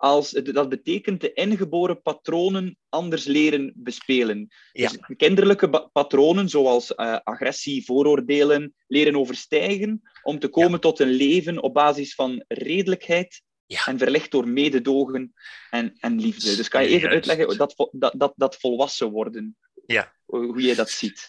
als, 0.00 0.30
dat 0.30 0.68
betekent 0.68 1.20
de 1.20 1.32
ingeboren 1.32 2.02
patronen 2.02 2.76
anders 2.88 3.24
leren 3.24 3.72
bespelen. 3.74 4.48
Ja. 4.72 4.88
Dus 4.88 5.16
kinderlijke 5.16 5.88
patronen, 5.92 6.48
zoals 6.48 6.90
uh, 6.90 7.16
agressie, 7.24 7.84
vooroordelen, 7.84 8.74
leren 8.86 9.16
overstijgen 9.16 10.02
om 10.22 10.38
te 10.38 10.48
komen 10.48 10.80
tot 10.80 11.00
een 11.00 11.10
leven 11.10 11.62
op 11.62 11.74
basis 11.74 12.14
van 12.14 12.44
redelijkheid 12.48 13.42
ja. 13.66 13.86
en 13.86 13.98
verlicht 13.98 14.30
door 14.30 14.48
mededogen 14.48 15.32
en, 15.70 15.96
en 15.98 16.20
liefde. 16.20 16.56
Dus 16.56 16.68
kan 16.68 16.82
je 16.82 16.88
even 16.88 17.08
uitleggen 17.08 17.56
dat, 17.56 17.88
dat, 17.92 18.14
dat, 18.16 18.32
dat 18.36 18.56
volwassen 18.56 19.10
worden, 19.10 19.56
ja. 19.86 20.12
hoe 20.24 20.62
jij 20.62 20.74
dat 20.74 20.90
ziet? 20.90 21.28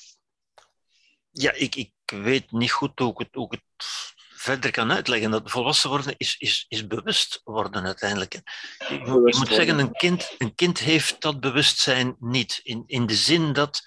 Ja, 1.31 1.53
ik, 1.53 1.75
ik 1.75 1.91
weet 2.05 2.51
niet 2.51 2.71
goed 2.71 2.99
hoe 2.99 3.11
ik 3.11 3.17
het, 3.17 3.29
hoe 3.31 3.45
ik 3.45 3.51
het 3.51 4.10
verder 4.41 4.71
kan 4.71 4.91
uitleggen. 4.91 5.31
Dat 5.31 5.51
volwassen 5.51 5.89
worden 5.89 6.13
is, 6.17 6.35
is, 6.37 6.65
is 6.67 6.87
bewust 6.87 7.41
worden 7.43 7.85
uiteindelijk. 7.85 8.33
Je, 8.33 8.93
je 9.03 9.35
moet 9.37 9.47
zeggen, 9.47 9.79
een 9.79 9.91
kind, 9.91 10.35
een 10.37 10.55
kind 10.55 10.79
heeft 10.79 11.21
dat 11.21 11.39
bewustzijn 11.39 12.15
niet. 12.19 12.59
In, 12.63 12.83
in 12.85 13.05
de 13.05 13.15
zin 13.15 13.53
dat 13.53 13.81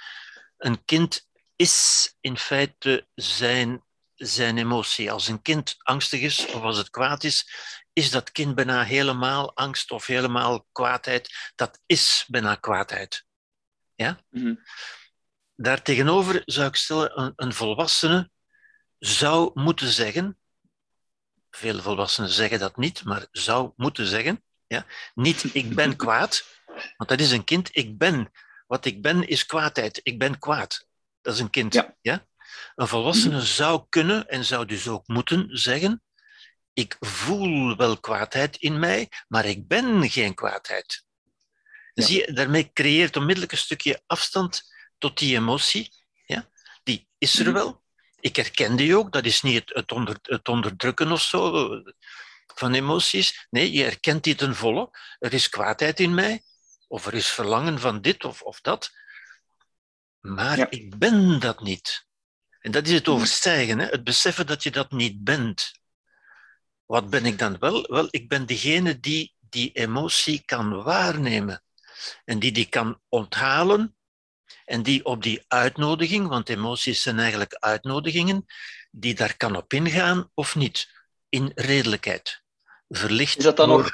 een 0.57 0.85
kind 0.85 1.29
is 1.57 2.15
in 2.21 2.37
feite 2.37 3.07
zijn, 3.15 3.85
zijn 4.15 4.59
emotie. 4.59 5.13
Als 5.13 5.29
een 5.29 5.43
kind 5.43 5.75
angstig 5.79 6.21
is 6.21 6.47
of 6.47 6.63
als 6.63 6.77
het 6.77 6.91
kwaad 6.91 7.25
is, 7.25 7.49
is 7.93 8.11
dat 8.11 8.33
kind 8.33 8.55
bijna 8.55 8.83
helemaal 8.83 9.57
angst 9.57 9.91
of 9.91 10.07
helemaal 10.07 10.67
kwaadheid. 10.73 11.53
Dat 11.55 11.81
is 11.87 12.25
bijna 12.29 12.55
kwaadheid. 12.55 13.25
Ja? 13.95 14.19
Mm 14.31 14.63
Daartegenover 15.57 16.43
zou 16.45 16.69
ik 16.69 16.77
stellen, 16.77 17.21
een, 17.21 17.33
een 17.37 17.53
volwassene 17.53 18.31
zou 18.99 19.51
moeten 19.55 19.89
zeggen, 19.89 20.39
veel 21.57 21.83
volwassenen 21.83 22.31
zeggen 22.31 22.59
dat 22.59 22.77
niet, 22.77 23.05
maar 23.05 23.27
zou 23.31 23.73
moeten 23.77 24.07
zeggen. 24.07 24.45
Ja? 24.67 24.87
Niet 25.15 25.55
ik 25.55 25.75
ben 25.75 25.97
kwaad, 26.05 26.45
want 26.97 27.11
dat 27.11 27.21
is 27.21 27.31
een 27.31 27.45
kind. 27.45 27.69
Ik 27.73 27.99
ben. 27.99 28.31
Wat 28.67 28.85
ik 28.85 29.03
ben 29.03 29.29
is 29.29 29.47
kwaadheid. 29.47 30.01
Ik 30.03 30.19
ben 30.19 30.39
kwaad. 30.39 30.87
Dat 31.21 31.35
is 31.35 31.41
een 31.41 31.51
kind. 31.51 31.85
Ja. 32.01 32.27
Een 32.75 32.89
volwassene 32.89 33.41
zou 33.41 33.87
kunnen 33.89 34.29
en 34.29 34.45
zou 34.45 34.67
dus 34.67 34.89
ook 34.89 35.07
moeten 35.07 35.59
zeggen: 35.59 36.03
Ik 36.73 36.97
voel 37.01 37.77
wel 37.77 38.01
kwaadheid 38.01 38.57
in 38.57 38.79
mij, 38.79 39.09
maar 39.29 39.45
ik 39.45 39.69
ben 39.69 40.11
geen 40.11 40.35
kwaadheid. 40.35 41.05
Zie 41.95 42.27
je, 42.27 42.33
daarmee 42.33 42.73
creëert 42.73 43.17
onmiddellijk 43.17 43.53
een 43.53 43.59
stukje 43.59 44.03
afstand 44.07 44.73
tot 44.99 45.19
die 45.19 45.37
emotie. 45.37 45.93
Ja? 46.27 46.49
Die 46.83 47.09
is 47.19 47.39
er 47.39 47.45
mhm. 47.45 47.55
wel, 47.55 47.84
ik 48.25 48.37
herken 48.37 48.77
die 48.77 48.97
ook, 48.97 49.13
dat 49.13 49.25
is 49.25 49.43
niet 49.43 49.55
het, 49.55 49.75
het, 49.75 49.93
onder, 49.93 50.17
het 50.23 50.49
onderdrukken 50.49 51.13
of 51.13 51.23
zo 51.23 51.69
van 52.55 52.75
emoties. 52.75 53.47
Nee, 53.51 53.73
je 53.73 53.83
herkent 53.83 54.25
die 54.25 54.35
ten 54.35 54.55
volle. 54.55 54.91
Er 55.19 55.33
is 55.33 55.49
kwaadheid 55.49 56.01
in 56.01 56.15
mij, 56.15 56.43
of 56.89 57.07
er 57.07 57.15
is 57.15 57.29
verlangen 57.29 57.81
van 57.81 58.01
dit 58.01 58.25
of, 58.25 58.43
of 58.43 58.61
dat. 58.61 58.91
Maar 60.21 60.73
ik 60.73 60.99
ben 60.99 61.41
dat 61.41 61.61
niet. 61.61 62.07
En 62.61 62.71
dat 62.71 62.87
is 62.87 62.93
het 62.93 63.09
overstijgen, 63.09 63.79
hè? 63.79 63.87
het 63.87 64.05
beseffen 64.05 64.47
dat 64.47 64.63
je 64.63 64.71
dat 64.71 64.91
niet 64.91 65.25
bent. 65.25 65.73
Wat 66.85 67.11
ben 67.11 67.27
ik 67.27 67.39
dan 67.39 67.59
wel? 67.59 67.83
Wel, 67.83 68.07
ik 68.11 68.29
ben 68.29 68.47
degene 68.47 69.01
die 69.01 69.35
die 69.41 69.73
emotie 69.73 70.43
kan 70.45 70.83
waarnemen 70.83 71.63
en 72.25 72.39
die 72.39 72.53
die 72.53 72.69
kan 72.69 73.01
onthalen 73.09 73.97
en 74.65 74.83
die 74.83 75.05
op 75.05 75.23
die 75.23 75.45
uitnodiging, 75.49 76.29
want 76.29 76.49
emoties 76.49 77.03
zijn 77.03 77.19
eigenlijk 77.19 77.55
uitnodigingen, 77.55 78.45
die 78.91 79.15
daar 79.15 79.37
kan 79.37 79.57
op 79.57 79.73
ingaan 79.73 80.31
of 80.35 80.57
niet, 80.57 80.89
in 81.29 81.53
redelijkheid. 81.55 82.43
Verlicht 82.89 83.37
is 83.39 83.45
dat 83.45 83.57
dan 83.57 83.69
nog... 83.69 83.91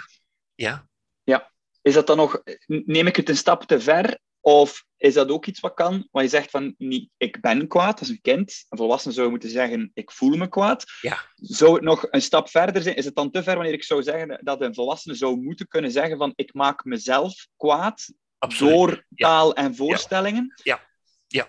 Ja? 0.55 0.89
Ja. 1.23 1.53
Is 1.83 1.95
dat 1.95 2.07
dan 2.07 2.17
nog... 2.17 2.43
Neem 2.67 3.07
ik 3.07 3.17
het 3.17 3.29
een 3.29 3.37
stap 3.37 3.65
te 3.65 3.81
ver? 3.81 4.19
Of 4.41 4.85
is 4.97 5.15
dat 5.15 5.29
ook 5.29 5.47
iets 5.47 5.61
wat 5.61 5.75
kan? 5.75 6.09
Waar 6.11 6.23
je 6.23 6.29
zegt 6.29 6.51
van, 6.51 6.75
niet, 6.79 7.11
ik 7.17 7.41
ben 7.41 7.69
kwaad, 7.69 7.99
als 7.99 8.09
een 8.09 8.21
kind. 8.21 8.65
Een 8.69 8.79
volwassene 8.79 9.15
zou 9.15 9.31
moeten 9.31 9.51
zeggen, 9.51 9.91
ik 9.95 10.11
voel 10.11 10.37
me 10.37 10.49
kwaad. 10.49 10.85
Ja. 11.01 11.19
Zou 11.35 11.75
het 11.75 11.83
nog 11.83 12.07
een 12.11 12.23
stap 12.23 12.49
verder 12.49 12.83
zijn? 12.83 12.97
Is 12.97 13.05
het 13.05 13.15
dan 13.15 13.31
te 13.31 13.43
ver 13.43 13.55
wanneer 13.55 13.73
ik 13.73 13.85
zou 13.85 14.03
zeggen 14.03 14.41
dat 14.43 14.61
een 14.61 14.75
volwassene 14.75 15.15
zou 15.15 15.41
moeten 15.41 15.69
kunnen 15.69 15.91
zeggen 15.91 16.19
van, 16.19 16.33
ik 16.35 16.55
maak 16.55 16.85
mezelf 16.85 17.47
kwaad 17.57 18.13
door 18.49 19.05
taal 19.15 19.55
en 19.55 19.75
voorstellingen. 19.75 20.53
Ja, 20.63 20.89
ja, 21.27 21.49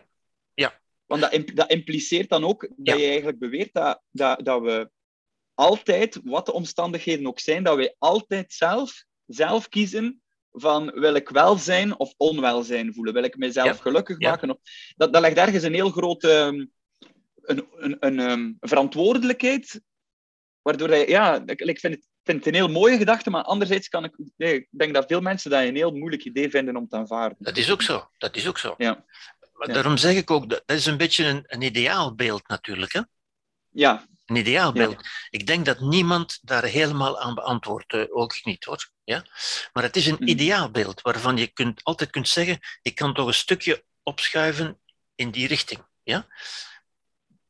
ja. 0.54 0.80
Want 1.06 1.22
dat, 1.22 1.56
dat 1.56 1.72
impliceert 1.72 2.30
dan 2.30 2.44
ook 2.44 2.70
dat 2.76 3.00
je 3.00 3.06
eigenlijk 3.06 3.40
beweert 3.40 3.74
dat, 3.74 4.02
dat, 4.12 4.46
dat 4.46 4.62
we 4.62 4.92
altijd, 5.54 6.20
wat 6.24 6.46
de 6.46 6.54
omstandigheden 6.54 7.28
ook 7.28 7.40
zijn, 7.40 7.64
dat 7.64 7.76
wij 7.76 7.96
altijd 7.98 8.54
zelf, 8.54 9.04
zelf 9.26 9.70
kiezen 9.70 10.22
van 10.52 10.92
wil 10.92 11.16
ik 11.16 11.30
welzijn 11.30 12.00
of 12.00 12.14
onwelzijn 12.18 12.94
voelen? 12.94 13.14
Wil 13.14 13.24
ik 13.24 13.38
mezelf 13.38 13.78
gelukkig 13.78 14.20
maken? 14.20 14.50
Of, 14.50 14.58
dat, 14.96 15.14
dat 15.14 15.22
legt 15.22 15.38
ergens 15.38 15.64
een 15.64 15.74
heel 15.74 15.90
grote 15.90 16.30
een, 17.42 17.68
een, 17.76 17.98
een, 18.00 18.20
een 18.20 18.58
verantwoordelijkheid, 18.60 19.82
waardoor 20.62 20.96
ja, 20.96 21.44
ik, 21.46 21.62
ik 21.62 21.80
vind 21.80 21.94
het 21.94 22.08
vind 22.32 22.46
het 22.46 22.56
een 22.56 22.62
heel 22.62 22.80
mooie 22.80 22.98
gedachte, 22.98 23.30
maar 23.30 23.44
anderzijds 23.44 23.88
kan 23.88 24.04
ik, 24.04 24.14
nee, 24.38 24.56
ik 24.56 24.68
denk 24.70 24.94
dat 24.94 25.06
veel 25.08 25.22
mensen 25.22 25.52
dat 25.52 25.64
een 25.64 25.76
heel 25.76 25.92
moeilijk 25.92 26.24
idee 26.24 26.50
vinden 26.50 26.76
om 26.76 26.88
te 26.88 26.96
aanvaarden. 26.96 27.38
Dat 27.40 27.58
is 27.58 27.72
ook 27.72 27.82
zo. 27.82 28.10
Dat 28.18 28.36
is 28.36 28.48
ook 28.48 28.58
zo. 28.58 28.76
Ja. 28.78 29.06
Maar 29.54 29.74
daarom 29.74 29.98
zeg 29.98 30.16
ik 30.16 30.32
ook, 30.32 30.50
dat, 30.50 30.64
is 30.66 30.86
een 30.86 30.98
beetje 30.98 31.26
een, 31.26 31.44
een 31.48 31.62
ideaalbeeld 31.62 32.48
natuurlijk. 32.48 32.94
Hè? 32.94 33.02
Ja. 33.70 34.08
Een 34.26 34.36
ideaalbeeld. 34.36 34.92
Ja. 35.02 35.10
Ik 35.30 35.48
denk 35.48 35.66
dat 35.66 35.80
niemand 35.80 36.40
daar 36.42 36.64
helemaal 36.64 37.20
aan 37.20 37.36
beantwoordt, 37.36 37.94
uh, 37.94 38.06
ook 38.10 38.46
niet 38.46 38.64
hoor. 38.64 38.90
Ja? 39.04 39.26
Maar 39.74 39.84
het 39.84 39.96
is 39.96 40.06
een 40.06 40.18
mm. 40.20 40.28
ideaalbeeld 40.28 41.02
waarvan 41.02 41.38
je 41.38 41.48
kunt, 41.48 41.84
altijd 41.84 42.10
kunt 42.10 42.28
zeggen, 42.28 42.60
ik 42.82 42.96
kan 42.96 43.14
toch 43.14 43.28
een 43.28 43.34
stukje 43.34 43.84
opschuiven 44.04 44.80
in 45.16 45.32
die 45.32 45.48
richting. 45.48 45.86
Ja? 46.04 46.28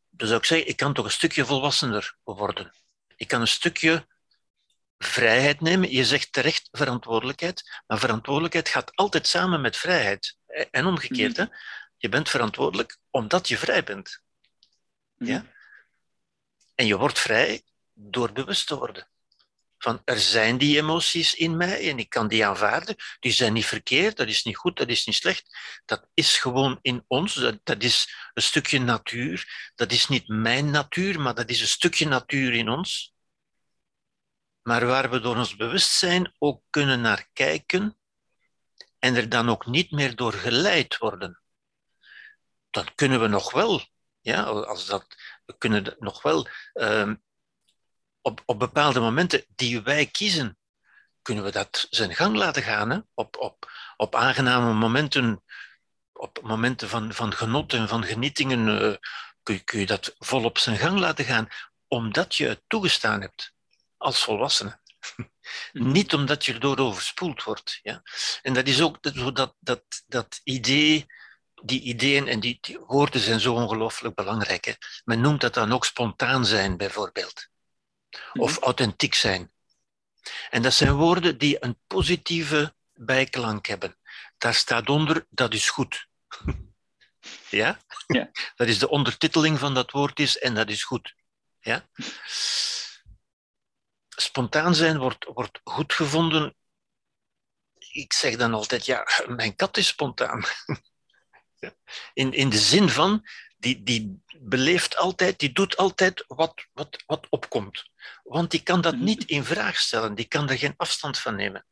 Dus 0.09 0.27
zou 0.27 0.39
ik 0.39 0.45
zeggen, 0.45 0.67
ik 0.67 0.77
kan 0.77 0.93
toch 0.93 1.05
een 1.05 1.11
stukje 1.11 1.45
volwassener 1.45 2.15
worden. 2.23 2.73
Ik 3.15 3.27
kan 3.27 3.41
een 3.41 3.47
stukje 3.47 4.07
vrijheid 5.05 5.61
nemen. 5.61 5.91
Je 5.91 6.05
zegt 6.05 6.33
terecht 6.33 6.69
verantwoordelijkheid, 6.71 7.81
maar 7.87 7.99
verantwoordelijkheid 7.99 8.69
gaat 8.69 8.95
altijd 8.95 9.27
samen 9.27 9.61
met 9.61 9.77
vrijheid. 9.77 10.37
En 10.71 10.85
omgekeerd, 10.85 11.37
mm. 11.37 11.43
hè? 11.43 11.55
je 11.97 12.09
bent 12.09 12.29
verantwoordelijk 12.29 12.97
omdat 13.09 13.47
je 13.47 13.57
vrij 13.57 13.83
bent. 13.83 14.21
Mm. 15.17 15.27
Ja? 15.27 15.45
En 16.75 16.85
je 16.85 16.97
wordt 16.97 17.19
vrij 17.19 17.63
door 17.93 18.31
bewust 18.31 18.67
te 18.67 18.77
worden. 18.77 19.09
van 19.77 20.01
er 20.05 20.19
zijn 20.19 20.57
die 20.57 20.77
emoties 20.77 21.35
in 21.35 21.57
mij 21.57 21.89
en 21.89 21.99
ik 21.99 22.09
kan 22.09 22.27
die 22.27 22.45
aanvaarden. 22.45 22.95
Die 23.19 23.31
zijn 23.31 23.53
niet 23.53 23.65
verkeerd, 23.65 24.17
dat 24.17 24.27
is 24.27 24.43
niet 24.43 24.57
goed, 24.57 24.77
dat 24.77 24.89
is 24.89 25.05
niet 25.05 25.15
slecht. 25.15 25.57
Dat 25.85 26.07
is 26.13 26.37
gewoon 26.37 26.79
in 26.81 27.03
ons, 27.07 27.33
dat, 27.33 27.59
dat 27.63 27.83
is 27.83 28.15
een 28.33 28.43
stukje 28.43 28.79
natuur. 28.79 29.71
Dat 29.75 29.91
is 29.91 30.07
niet 30.07 30.27
mijn 30.27 30.69
natuur, 30.69 31.19
maar 31.19 31.35
dat 31.35 31.49
is 31.49 31.61
een 31.61 31.67
stukje 31.67 32.07
natuur 32.07 32.53
in 32.53 32.69
ons. 32.69 33.10
Maar 34.61 34.85
waar 34.85 35.09
we 35.09 35.19
door 35.19 35.35
ons 35.35 35.55
bewustzijn 35.55 36.35
ook 36.37 36.63
kunnen 36.69 37.01
naar 37.01 37.27
kijken 37.33 37.97
en 38.99 39.15
er 39.15 39.29
dan 39.29 39.49
ook 39.49 39.65
niet 39.65 39.91
meer 39.91 40.15
door 40.15 40.33
geleid 40.33 40.97
worden. 40.97 41.41
Dan 42.69 42.87
kunnen 42.95 43.21
we 43.21 43.27
nog 43.27 43.51
wel, 43.51 43.81
ja, 44.19 44.43
als 44.43 44.85
dat, 44.85 45.05
we 45.45 45.57
kunnen 45.57 45.95
nog 45.99 46.21
wel 46.21 46.47
uh, 46.73 47.13
op, 48.21 48.43
op 48.45 48.59
bepaalde 48.59 48.99
momenten 48.99 49.45
die 49.55 49.81
wij 49.81 50.05
kiezen, 50.05 50.57
kunnen 51.21 51.43
we 51.43 51.51
dat 51.51 51.87
zijn 51.89 52.15
gang 52.15 52.35
laten 52.35 52.63
gaan. 52.63 53.07
Op, 53.13 53.37
op, 53.37 53.71
op 53.97 54.15
aangename 54.15 54.73
momenten, 54.73 55.43
op 56.13 56.41
momenten 56.41 56.89
van, 56.89 57.13
van 57.13 57.33
genot 57.33 57.73
en 57.73 57.87
van 57.87 58.03
genietingen, 58.03 58.67
uh, 58.67 58.95
kun, 59.43 59.63
kun 59.63 59.79
je 59.79 59.85
dat 59.85 60.15
volop 60.17 60.57
zijn 60.57 60.77
gang 60.77 60.99
laten 60.99 61.25
gaan, 61.25 61.47
omdat 61.87 62.35
je 62.35 62.47
het 62.47 62.63
toegestaan 62.67 63.21
hebt 63.21 63.53
als 64.01 64.23
volwassene. 64.23 64.79
Mhm. 65.17 65.91
Niet 65.91 66.13
omdat 66.13 66.45
je 66.45 66.53
erdoor 66.53 66.77
overspoeld 66.77 67.43
wordt. 67.43 67.79
Ja? 67.81 68.01
En 68.41 68.53
dat 68.53 68.67
is 68.67 68.81
ook 68.81 69.01
dat, 69.01 69.35
dat, 69.35 69.55
dat, 69.59 69.83
dat 70.07 70.41
idee, 70.43 71.05
die 71.63 71.81
ideeën 71.81 72.27
en 72.27 72.39
die, 72.39 72.57
die 72.61 72.79
woorden 72.79 73.21
zijn 73.21 73.39
zo 73.39 73.53
ongelooflijk 73.53 74.15
belangrijk. 74.15 74.65
Hè? 74.65 74.73
Men 75.03 75.21
noemt 75.21 75.41
dat 75.41 75.53
dan 75.53 75.71
ook 75.71 75.85
spontaan 75.85 76.45
zijn, 76.45 76.77
bijvoorbeeld 76.77 77.49
of 78.33 78.55
mhm. 78.55 78.63
authentiek 78.63 79.13
zijn. 79.13 79.51
En 80.49 80.61
dat 80.61 80.73
zijn 80.73 80.93
woorden 80.93 81.37
die 81.37 81.63
een 81.63 81.79
positieve 81.87 82.75
bijklank 82.93 83.65
hebben. 83.65 83.97
Daar 84.37 84.53
staat 84.53 84.89
onder, 84.89 85.25
dat 85.29 85.53
is 85.53 85.69
goed. 85.69 86.07
ja? 87.49 87.79
ja? 88.07 88.31
Dat 88.55 88.67
is 88.67 88.79
de 88.79 88.89
ondertiteling 88.89 89.59
van 89.59 89.73
dat 89.73 89.91
woord 89.91 90.19
is 90.19 90.37
en 90.37 90.53
dat 90.53 90.69
is 90.69 90.83
goed. 90.83 91.15
Ja? 91.59 91.89
Spontaan 94.15 94.75
zijn 94.75 94.97
wordt, 94.97 95.25
wordt 95.25 95.59
goed 95.63 95.93
gevonden. 95.93 96.55
Ik 97.77 98.13
zeg 98.13 98.35
dan 98.35 98.53
altijd, 98.53 98.85
ja, 98.85 99.07
mijn 99.27 99.55
kat 99.55 99.77
is 99.77 99.87
spontaan. 99.87 100.43
in, 102.13 102.33
in 102.33 102.49
de 102.49 102.57
zin 102.57 102.89
van, 102.89 103.25
die, 103.57 103.83
die 103.83 104.23
beleeft 104.39 104.97
altijd, 104.97 105.39
die 105.39 105.51
doet 105.51 105.77
altijd 105.77 106.23
wat, 106.27 106.67
wat, 106.73 107.03
wat 107.05 107.27
opkomt. 107.29 107.89
Want 108.23 108.51
die 108.51 108.63
kan 108.63 108.81
dat 108.81 108.95
niet 108.95 109.23
in 109.23 109.43
vraag 109.43 109.77
stellen, 109.77 110.15
die 110.15 110.25
kan 110.25 110.49
er 110.49 110.57
geen 110.57 110.73
afstand 110.77 111.19
van 111.19 111.35
nemen. 111.35 111.65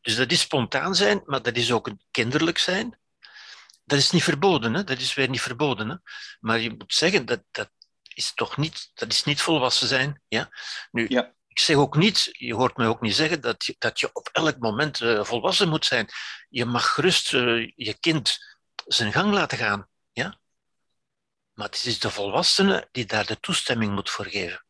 Dus 0.00 0.16
dat 0.16 0.30
is 0.30 0.40
spontaan 0.40 0.94
zijn, 0.94 1.22
maar 1.24 1.42
dat 1.42 1.56
is 1.56 1.72
ook 1.72 1.86
een 1.86 2.00
kinderlijk 2.10 2.58
zijn. 2.58 2.98
Dat 3.84 3.98
is 3.98 4.10
niet 4.10 4.22
verboden, 4.22 4.74
hè? 4.74 4.84
dat 4.84 4.98
is 4.98 5.14
weer 5.14 5.28
niet 5.28 5.40
verboden. 5.40 5.88
Hè? 5.88 5.96
Maar 6.40 6.58
je 6.58 6.70
moet 6.70 6.94
zeggen, 6.94 7.26
dat, 7.26 7.42
dat 7.50 7.70
is 8.14 8.34
toch 8.34 8.56
niet, 8.56 8.90
dat 8.94 9.12
is 9.12 9.24
niet 9.24 9.40
volwassen 9.40 9.88
zijn. 9.88 10.22
Ja? 10.28 10.48
Nu, 10.90 11.06
ja. 11.08 11.34
Ik 11.50 11.58
zeg 11.58 11.76
ook 11.76 11.96
niet, 11.96 12.28
je 12.32 12.54
hoort 12.54 12.76
mij 12.76 12.86
ook 12.86 13.00
niet 13.00 13.14
zeggen 13.14 13.40
dat 13.40 13.64
je, 13.64 13.74
dat 13.78 14.00
je 14.00 14.10
op 14.12 14.28
elk 14.32 14.58
moment 14.58 15.00
uh, 15.00 15.24
volwassen 15.24 15.68
moet 15.68 15.84
zijn. 15.84 16.08
Je 16.48 16.64
mag 16.64 16.92
gerust 16.92 17.32
uh, 17.32 17.70
je 17.74 17.98
kind 18.00 18.38
zijn 18.86 19.12
gang 19.12 19.32
laten 19.32 19.58
gaan. 19.58 19.88
Ja? 20.12 20.38
Maar 21.54 21.66
het 21.66 21.84
is 21.84 21.98
de 21.98 22.10
volwassene 22.10 22.88
die 22.92 23.06
daar 23.06 23.26
de 23.26 23.40
toestemming 23.40 23.94
moet 23.94 24.10
voor 24.10 24.26
geven. 24.26 24.64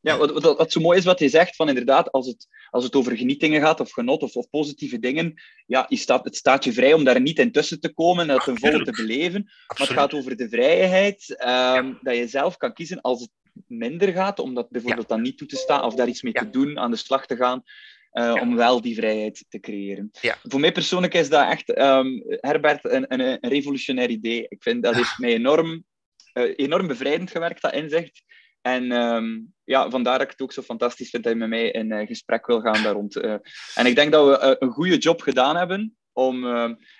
Ja, 0.00 0.16
wat, 0.16 0.30
wat, 0.30 0.56
wat, 0.56 0.72
zo 0.72 0.80
mooi 0.80 0.98
is 0.98 1.04
wat 1.04 1.18
je 1.18 1.28
zegt, 1.28 1.56
van 1.56 1.68
inderdaad, 1.68 2.12
als 2.12 2.26
het, 2.26 2.46
als 2.70 2.84
het 2.84 2.94
over 2.94 3.16
genietingen 3.16 3.60
gaat, 3.60 3.80
of 3.80 3.92
genot, 3.92 4.22
of, 4.22 4.34
of 4.34 4.50
positieve 4.50 4.98
dingen, 4.98 5.42
ja, 5.66 5.86
je 5.88 5.96
staat, 5.96 6.24
het 6.24 6.36
staat 6.36 6.64
je 6.64 6.72
vrij 6.72 6.92
om 6.92 7.04
daar 7.04 7.20
niet 7.20 7.38
in 7.38 7.52
tussen 7.52 7.80
te 7.80 7.92
komen 7.92 8.22
en 8.22 8.34
dat 8.34 8.44
ten 8.44 8.58
volle 8.58 8.84
te 8.84 8.90
beleven. 8.90 9.42
Maar 9.42 9.86
het 9.86 9.96
gaat 9.96 10.14
over 10.14 10.36
de 10.36 10.48
vrijheid, 10.48 11.44
um, 11.46 11.98
dat 12.02 12.16
je 12.16 12.28
zelf 12.28 12.56
kan 12.56 12.72
kiezen 12.72 13.00
als 13.00 13.20
het 13.20 13.30
minder 13.66 14.12
gaat, 14.12 14.38
om 14.38 14.54
dat 14.54 14.70
bijvoorbeeld 14.70 15.08
dan 15.08 15.22
niet 15.22 15.38
toe 15.38 15.46
te 15.46 15.56
staan, 15.56 15.84
of 15.84 15.94
daar 15.94 16.08
iets 16.08 16.22
mee 16.22 16.32
te 16.32 16.50
doen, 16.50 16.78
aan 16.78 16.90
de 16.90 16.96
slag 16.96 17.26
te 17.26 17.36
gaan. 17.36 17.62
Uh, 18.12 18.36
om 18.40 18.56
wel 18.56 18.80
die 18.80 18.94
vrijheid 18.94 19.44
te 19.48 19.60
creëren. 19.60 20.10
Voor 20.42 20.60
mij 20.60 20.72
persoonlijk 20.72 21.14
is 21.14 21.28
dat 21.28 21.48
echt, 21.48 21.78
um, 21.78 22.22
Herbert, 22.26 22.84
een, 22.84 23.04
een, 23.08 23.20
een, 23.20 23.50
revolutionair 23.50 24.10
idee. 24.10 24.46
Ik 24.48 24.62
vind 24.62 24.82
dat 24.82 24.94
heeft 24.94 25.18
mij 25.18 25.32
enorm, 25.32 25.84
uh, 26.34 26.52
enorm 26.56 26.86
bevrijdend 26.86 27.30
gewerkt, 27.30 27.62
dat 27.62 27.72
inzicht. 27.72 28.22
En 28.60 28.92
um, 28.92 29.52
ja, 29.64 29.90
vandaar 29.90 30.18
dat 30.18 30.26
ik 30.26 30.32
het 30.32 30.42
ook 30.42 30.52
zo 30.52 30.62
fantastisch 30.62 31.10
vind 31.10 31.22
dat 31.22 31.32
je 31.32 31.38
met 31.38 31.48
mij 31.48 31.70
in 31.70 31.92
uh, 31.92 32.06
gesprek 32.06 32.46
wil 32.46 32.60
gaan 32.60 32.82
daar 32.82 32.92
rond. 32.92 33.16
En 33.74 33.86
ik 33.86 33.94
denk 33.94 34.12
dat 34.12 34.26
we 34.26 34.56
een 34.58 34.70
goede 34.70 34.98
job 34.98 35.20
gedaan 35.20 35.56
hebben 35.56 35.96
om 36.16 36.44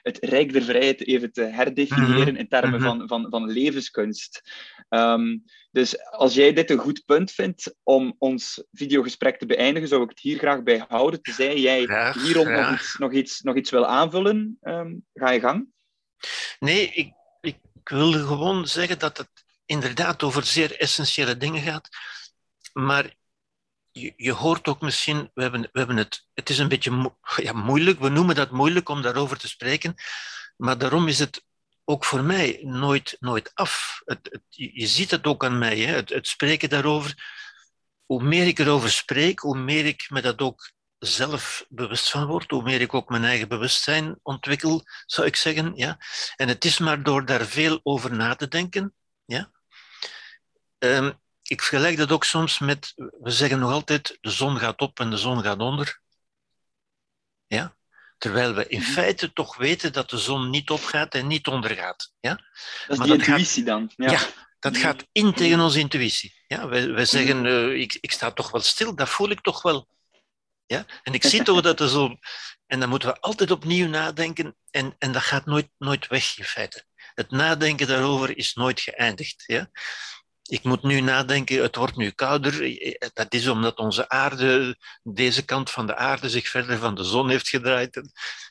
het 0.03 0.19
Rijk 0.21 0.53
der 0.53 0.63
Vrijheid 0.63 1.07
even 1.07 1.33
te 1.33 1.43
herdefiniëren 1.43 2.33
mhm. 2.33 2.37
in 2.37 2.49
termen 2.49 2.81
mhm. 2.81 2.89
van, 2.89 3.09
van, 3.09 3.27
van 3.31 3.51
levenskunst. 3.51 4.43
Um, 4.89 5.45
dus 5.71 6.11
als 6.11 6.35
jij 6.35 6.53
dit 6.53 6.71
een 6.71 6.79
goed 6.79 7.03
punt 7.05 7.31
vindt 7.31 7.75
om 7.83 8.15
ons 8.19 8.65
videogesprek 8.73 9.39
te 9.39 9.47
beëindigen, 9.47 9.89
zou 9.89 10.03
ik 10.03 10.09
het 10.09 10.21
hier 10.21 10.39
graag 10.39 10.63
bij 10.63 10.85
houden. 10.89 11.23
Tenzij 11.23 11.61
jij 11.61 12.13
hierom 12.13 12.51
nog 12.51 12.73
iets, 12.73 12.97
nog, 12.99 13.13
iets, 13.13 13.41
nog 13.41 13.57
iets 13.57 13.71
wil 13.71 13.87
aanvullen, 13.87 14.59
um, 14.63 15.05
ga 15.15 15.31
je 15.31 15.41
gang. 15.41 15.69
Nee, 16.59 16.91
ik, 16.93 17.13
ik 17.41 17.59
wilde 17.85 18.19
gewoon 18.19 18.67
zeggen 18.67 18.99
dat 18.99 19.19
het 19.19 19.31
inderdaad 19.67 20.23
over 20.23 20.45
zeer 20.45 20.81
essentiële 20.81 21.37
dingen 21.37 21.63
gaat. 21.63 21.89
Maar 22.73 23.15
je, 24.01 24.13
je 24.17 24.33
hoort 24.33 24.69
ook 24.69 24.81
misschien, 24.81 25.31
we 25.35 25.43
hebben, 25.43 25.61
we 25.61 25.79
hebben 25.79 25.97
het, 25.97 26.29
het 26.35 26.51
is 26.51 26.59
een 26.59 26.69
beetje 26.69 27.15
ja, 27.37 27.53
moeilijk, 27.53 28.01
we 28.01 28.09
noemen 28.09 28.35
dat 28.35 28.51
moeilijk 28.51 28.89
om 28.89 29.03
daarover 29.03 29.39
te 29.39 29.49
spreken, 29.49 29.95
maar 30.57 30.79
daarom 30.79 31.09
is 31.09 31.19
het 31.19 31.45
ook 31.85 32.05
voor 32.05 32.23
mij 32.23 32.59
nooit, 32.63 33.17
nooit 33.21 33.51
af. 33.55 34.03
Het, 34.05 34.41
je 34.49 34.87
ziet 34.87 35.11
het 35.11 35.27
ook 35.27 35.45
aan 35.45 35.59
mij, 35.59 35.79
hè? 35.79 35.95
Het, 35.95 36.27
spreken 36.27 36.69
daarover. 36.69 37.35
Hoe 38.07 38.23
meer 38.23 38.47
ik 38.47 38.59
erover 38.59 38.91
spreek, 38.91 39.39
hoe 39.39 39.59
meer 39.59 39.87
ik 39.87 40.07
me 40.11 40.23
dat 40.23 40.41
ook 40.41 40.71
zelf 40.99 41.67
bewust 41.69 42.11
van 42.11 42.27
word, 42.27 42.51
hoe 42.51 42.63
meer 42.63 42.81
ik 42.81 42.95
ook 42.95 43.09
mijn 43.09 43.25
eigen 43.25 43.49
bewustzijn 43.49 44.19
ontwikkel, 44.23 44.83
zou 45.07 45.27
ik 45.27 45.37
zeggen. 45.37 45.73
Ja? 45.77 45.99
En 46.37 46.49
het 46.49 46.65
is 46.65 46.79
maar 46.79 47.03
door 47.03 47.25
daar 47.25 47.47
veel 47.47 47.81
over 47.83 48.17
na 48.17 48.35
te 48.35 48.49
denken, 48.49 48.95
ja? 49.25 49.51
Um, 50.79 51.21
ik 51.49 51.63
vergelijk 51.63 51.97
dat 51.97 52.13
ook 52.13 52.25
soms 52.25 52.59
met, 52.59 52.93
we 52.97 53.31
zeggen 53.31 53.59
nog 53.59 53.73
altijd, 53.73 54.19
de 54.21 54.31
zon 54.31 54.59
gaat 54.59 54.81
op 54.81 55.01
en 55.01 55.11
de 55.11 55.17
zon 55.17 55.43
gaat 55.43 55.59
onder. 55.59 56.01
Ja? 57.47 57.77
Terwijl 58.19 58.55
we 58.55 58.69
in 58.69 58.81
mhm. 58.81 58.91
feite 58.91 59.33
toch 59.33 59.57
weten 59.57 59.93
dat 59.93 60.11
de 60.11 60.19
zon 60.19 60.51
niet 60.51 60.71
opgaat 60.71 61.15
en 61.15 61.27
niet 61.27 61.47
ondergaat. 61.47 62.13
Ja? 62.21 62.35
Dat 62.35 62.43
is 62.89 62.99
maar 62.99 63.07
die 63.07 63.17
intuïtie 63.17 63.65
dan. 63.65 63.93
Ja. 63.97 64.11
ja. 64.11 64.21
dat 64.59 64.73
mhm. 64.73 64.81
gaat 64.81 65.07
in 65.13 65.33
tegen 65.33 65.61
onze 65.61 65.79
intuïtie. 65.79 66.35
Ja, 66.47 66.69
wij, 66.69 66.91
wij 66.91 67.05
zeggen, 67.05 67.45
uh, 67.45 67.81
ik, 67.81 67.99
ik 68.01 68.13
sta 68.13 68.31
toch 68.31 68.51
wel 68.51 68.61
stil, 68.61 68.95
dat 68.95 69.09
voel 69.09 69.31
ik 69.31 69.41
toch 69.41 69.63
wel. 69.63 69.89
Ja? 70.67 70.87
En 71.03 71.13
ik 71.13 71.25
zie 71.25 71.43
toch 71.43 71.61
dat 71.61 71.79
de 71.79 71.89
zon... 71.89 72.19
En 72.67 72.81
dan 72.81 72.89
moeten 72.89 73.09
we 73.09 73.21
altijd 73.21 73.51
opnieuw 73.51 73.89
nadenken 73.89 74.57
en, 74.71 74.95
en 74.99 75.13
dat 75.13 75.23
gaat 75.23 75.47
nooit, 75.47 75.69
nooit 75.79 76.07
weg 76.07 76.39
in 76.39 76.45
feite. 76.45 76.85
Het 77.15 77.31
nadenken 77.31 77.87
daarover 77.87 78.37
is 78.37 78.55
nooit 78.55 78.81
geëindigd. 78.81 79.43
Ja? 79.47 79.71
Ik 80.47 80.65
moet 80.65 80.83
nu 80.83 81.01
nadenken, 81.01 81.63
het 81.63 81.77
wordt 81.77 81.97
nu 81.97 82.11
kouder. 82.11 82.79
Dat 83.13 83.35
is 83.35 83.49
omdat 83.49 83.79
onze 83.79 84.09
aarde, 84.09 84.77
deze 85.03 85.45
kant 85.45 85.71
van 85.71 85.87
de 85.87 85.97
aarde, 85.97 86.29
zich 86.29 86.49
verder 86.49 86.79
van 86.79 86.95
de 86.95 87.05
zon 87.05 87.29
heeft 87.29 87.49
gedraaid. 87.49 88.03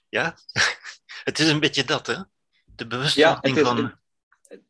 Ja, 0.09 0.37
het 1.23 1.39
is 1.39 1.49
een 1.49 1.59
beetje 1.59 1.83
dat, 1.83 2.07
hè? 2.07 2.15
De 2.65 2.87
bewustwording 2.87 3.57
ja, 3.57 3.63
van. 3.63 3.93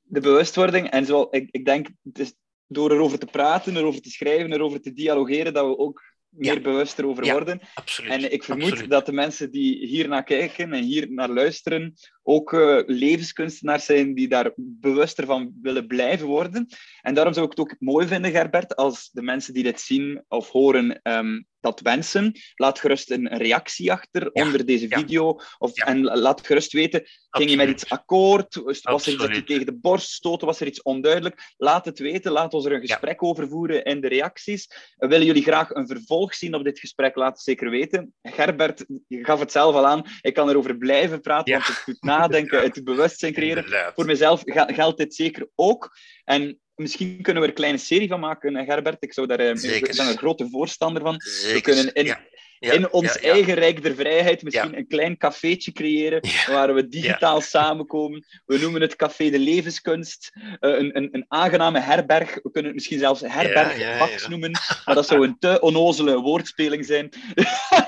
De 0.03 0.19
bewustwording, 0.19 0.89
en 0.89 1.05
zo, 1.05 1.27
ik, 1.31 1.47
ik 1.51 1.65
denk, 1.65 1.87
het 2.03 2.19
is 2.19 2.33
door 2.67 2.91
erover 2.91 3.19
te 3.19 3.25
praten, 3.25 3.77
erover 3.77 4.01
te 4.01 4.09
schrijven, 4.09 4.53
erover 4.53 4.81
te 4.81 4.93
dialogeren, 4.93 5.53
dat 5.53 5.65
we 5.65 5.77
ook 5.77 6.03
meer 6.37 6.61
bewust 6.61 6.99
erover 6.99 7.31
worden. 7.31 7.61
Absoluut. 7.73 8.11
En 8.11 8.31
ik 8.31 8.43
vermoed 8.43 8.89
dat 8.89 9.05
de 9.05 9.11
mensen 9.11 9.51
die 9.51 9.87
hier 9.87 10.07
naar 10.07 10.23
kijken 10.23 10.73
en 10.73 10.83
hier 10.83 11.11
naar 11.11 11.29
luisteren 11.29 11.93
ook 12.23 12.53
uh, 12.53 12.81
levenskunstenaars 12.85 13.85
zijn 13.85 14.13
die 14.13 14.27
daar 14.27 14.51
bewuster 14.55 15.25
van 15.25 15.53
willen 15.61 15.87
blijven 15.87 16.27
worden. 16.27 16.67
En 17.01 17.13
daarom 17.13 17.33
zou 17.33 17.45
ik 17.45 17.51
het 17.51 17.59
ook 17.59 17.75
mooi 17.79 18.07
vinden, 18.07 18.31
Gerbert, 18.31 18.75
als 18.75 19.09
de 19.11 19.21
mensen 19.21 19.53
die 19.53 19.63
dit 19.63 19.81
zien 19.81 20.23
of 20.27 20.49
horen 20.49 21.01
ehm, 21.01 21.41
dat 21.65 21.79
wensen, 21.79 22.31
laat 22.55 22.79
gerust 22.79 23.11
een 23.11 23.37
reactie 23.37 23.91
achter 23.91 24.31
onder 24.31 24.65
deze 24.65 24.87
video. 24.89 25.39
Of, 25.57 25.73
En 25.73 26.03
laat 26.03 26.45
gerust 26.45 26.73
weten, 26.73 27.03
ging 27.29 27.49
je 27.49 27.55
met 27.55 27.69
iets 27.69 27.89
akkoord? 27.89 28.55
Was 28.55 28.81
er 28.83 28.95
iets 28.95 29.15
dat 29.15 29.35
je 29.35 29.43
tegen 29.43 29.65
de 29.65 29.77
borst 29.77 30.09
stoten? 30.09 30.47
Was 30.47 30.59
er 30.59 30.67
iets 30.67 30.81
onduidelijk? 30.81 31.53
Laat 31.57 31.85
het 31.85 31.99
weten, 31.99 32.31
laat 32.31 32.53
ons 32.53 32.65
er 32.65 32.71
een 32.71 32.87
gesprek 32.87 33.23
over 33.23 33.47
voeren 33.47 33.83
in 33.83 34.01
de 34.01 34.07
reacties. 34.07 34.67
Willen 34.95 35.25
jullie 35.25 35.43
graag 35.43 35.69
een 35.69 35.87
vervolg 35.87 36.35
zien 36.35 36.55
op 36.55 36.63
dit 36.63 36.79
gesprek? 36.79 37.15
Laat 37.15 37.33
het 37.33 37.41
zeker 37.41 37.69
weten. 37.69 38.13
Gerbert, 38.21 38.85
je 39.07 39.23
gaf 39.23 39.39
het 39.39 39.51
zelf 39.51 39.75
al 39.75 39.85
aan, 39.85 40.03
ik 40.21 40.33
kan 40.33 40.49
erover 40.49 40.77
blijven 40.77 41.21
praten, 41.21 41.53
want 41.53 41.67
het 41.67 41.83
doet 41.85 42.03
nadenken, 42.03 42.61
het 42.67 42.83
bewustzijn 42.83 43.33
creëren. 43.33 43.93
Voor 43.95 44.05
mezelf 44.05 44.41
geldt 44.45 44.97
dit 44.97 45.15
zeker 45.15 45.49
ook. 45.55 45.97
En 46.23 46.59
misschien 46.75 47.21
kunnen 47.21 47.41
we 47.41 47.47
er 47.47 47.53
een 47.53 47.59
kleine 47.59 47.77
serie 47.77 48.07
van 48.07 48.19
maken, 48.19 48.65
Gerbert. 48.65 49.03
Ik 49.03 49.13
zou 49.13 49.27
daar, 49.27 49.39
ik 49.39 49.95
ben 49.95 50.07
een 50.07 50.17
grote 50.17 50.47
voorstander 50.49 51.01
van. 51.01 51.21
Zeker. 51.21 51.53
We 51.53 51.61
kunnen 51.61 51.93
in, 51.93 52.15
in 52.59 52.91
ons 52.91 53.19
eigen 53.19 53.53
Rijk 53.53 53.83
der 53.83 53.95
Vrijheid 53.95 54.43
misschien 54.43 54.77
een 54.77 54.87
klein 54.87 55.17
cafeetje 55.17 55.71
creëren 55.71 56.21
waar 56.47 56.73
we 56.73 56.87
digitaal 56.87 57.41
samenkomen. 57.41 58.25
We 58.45 58.57
noemen 58.59 58.81
het 58.81 58.95
Café 58.95 59.29
de 59.29 59.39
Levenskunst. 59.39 60.31
Uh, 60.35 60.49
een, 60.59 60.97
een, 60.97 61.09
een, 61.11 61.25
aangename 61.27 61.79
herberg. 61.79 62.33
We 62.33 62.51
kunnen 62.51 62.65
het 62.65 62.73
misschien 62.73 62.99
zelfs 62.99 63.21
herberg 63.21 64.27
noemen. 64.29 64.51
Maar 64.85 64.95
dat 64.95 65.07
zou 65.07 65.27
een 65.27 65.39
te 65.39 65.59
onnozele 65.59 66.19
woordspeling 66.19 66.85
zijn. 66.85 67.09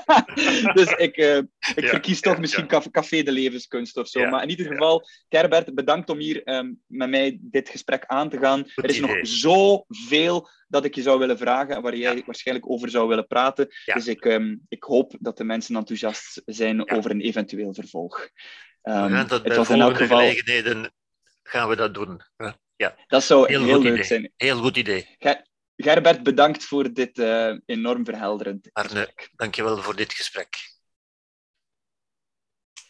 dus 0.78 0.92
ik, 0.96 1.16
uh, 1.16 1.36
ik 1.74 1.88
verkies 1.88 2.20
toch 2.20 2.38
misschien 2.38 2.66
Café 2.90 3.22
de 3.22 3.32
Levenskunst 3.32 3.96
of 3.96 4.08
zo. 4.08 4.28
Maar 4.28 4.42
in 4.42 4.50
ieder 4.50 4.66
geval, 4.66 5.08
Kerbert, 5.28 5.74
bedankt 5.74 6.10
om 6.10 6.18
hier 6.18 6.42
um, 6.44 6.80
met 6.86 7.10
mij 7.10 7.38
dit 7.40 7.68
gesprek 7.68 8.04
aan 8.06 8.28
te 8.28 8.38
gaan. 8.38 8.64
er 8.74 8.88
is 8.88 9.00
nog 9.00 9.18
zoveel 9.22 10.48
dat 10.68 10.84
ik 10.84 10.94
je 10.94 11.02
zou 11.02 11.18
willen 11.18 11.38
vragen, 11.38 11.82
waar 11.82 11.96
jij 11.96 12.22
waarschijnlijk 12.26 12.70
over 12.70 12.90
zou 12.90 13.08
willen 13.08 13.26
praten. 13.26 13.68
Dus 13.84 14.06
ik, 14.06 14.24
um, 14.24 14.60
ik 14.68 14.82
hoop 14.82 15.16
dat 15.20 15.36
de 15.36 15.44
mensen 15.44 15.76
enthousiast 15.76 16.42
zijn 16.44 16.90
over 16.90 17.10
een 17.10 17.20
eventueel 17.20 17.74
vervolg. 17.74 18.28
Um, 18.82 19.10
we 19.10 19.24
dat 19.24 19.42
bij 19.42 19.54
volgende 19.54 19.94
geval... 19.94 20.18
gelegenheden 20.18 20.92
gaan 21.42 21.68
we 21.68 21.76
dat 21.76 21.94
doen. 21.94 22.20
Ja. 22.76 22.96
Dat 23.06 23.24
zou 23.24 23.46
heel, 23.46 23.64
heel 23.64 23.82
leuk 23.82 23.92
idee. 23.92 24.04
zijn. 24.04 24.32
Heel 24.36 24.58
goed 24.58 24.76
idee. 24.76 25.16
Gerbert, 25.76 26.22
bedankt 26.22 26.64
voor 26.64 26.92
dit 26.92 27.18
uh, 27.18 27.54
enorm 27.66 28.04
verhelderend 28.04 28.68
Arne, 28.72 29.12
dankjewel 29.36 29.82
voor 29.82 29.96
dit 29.96 30.12
gesprek. 30.12 30.48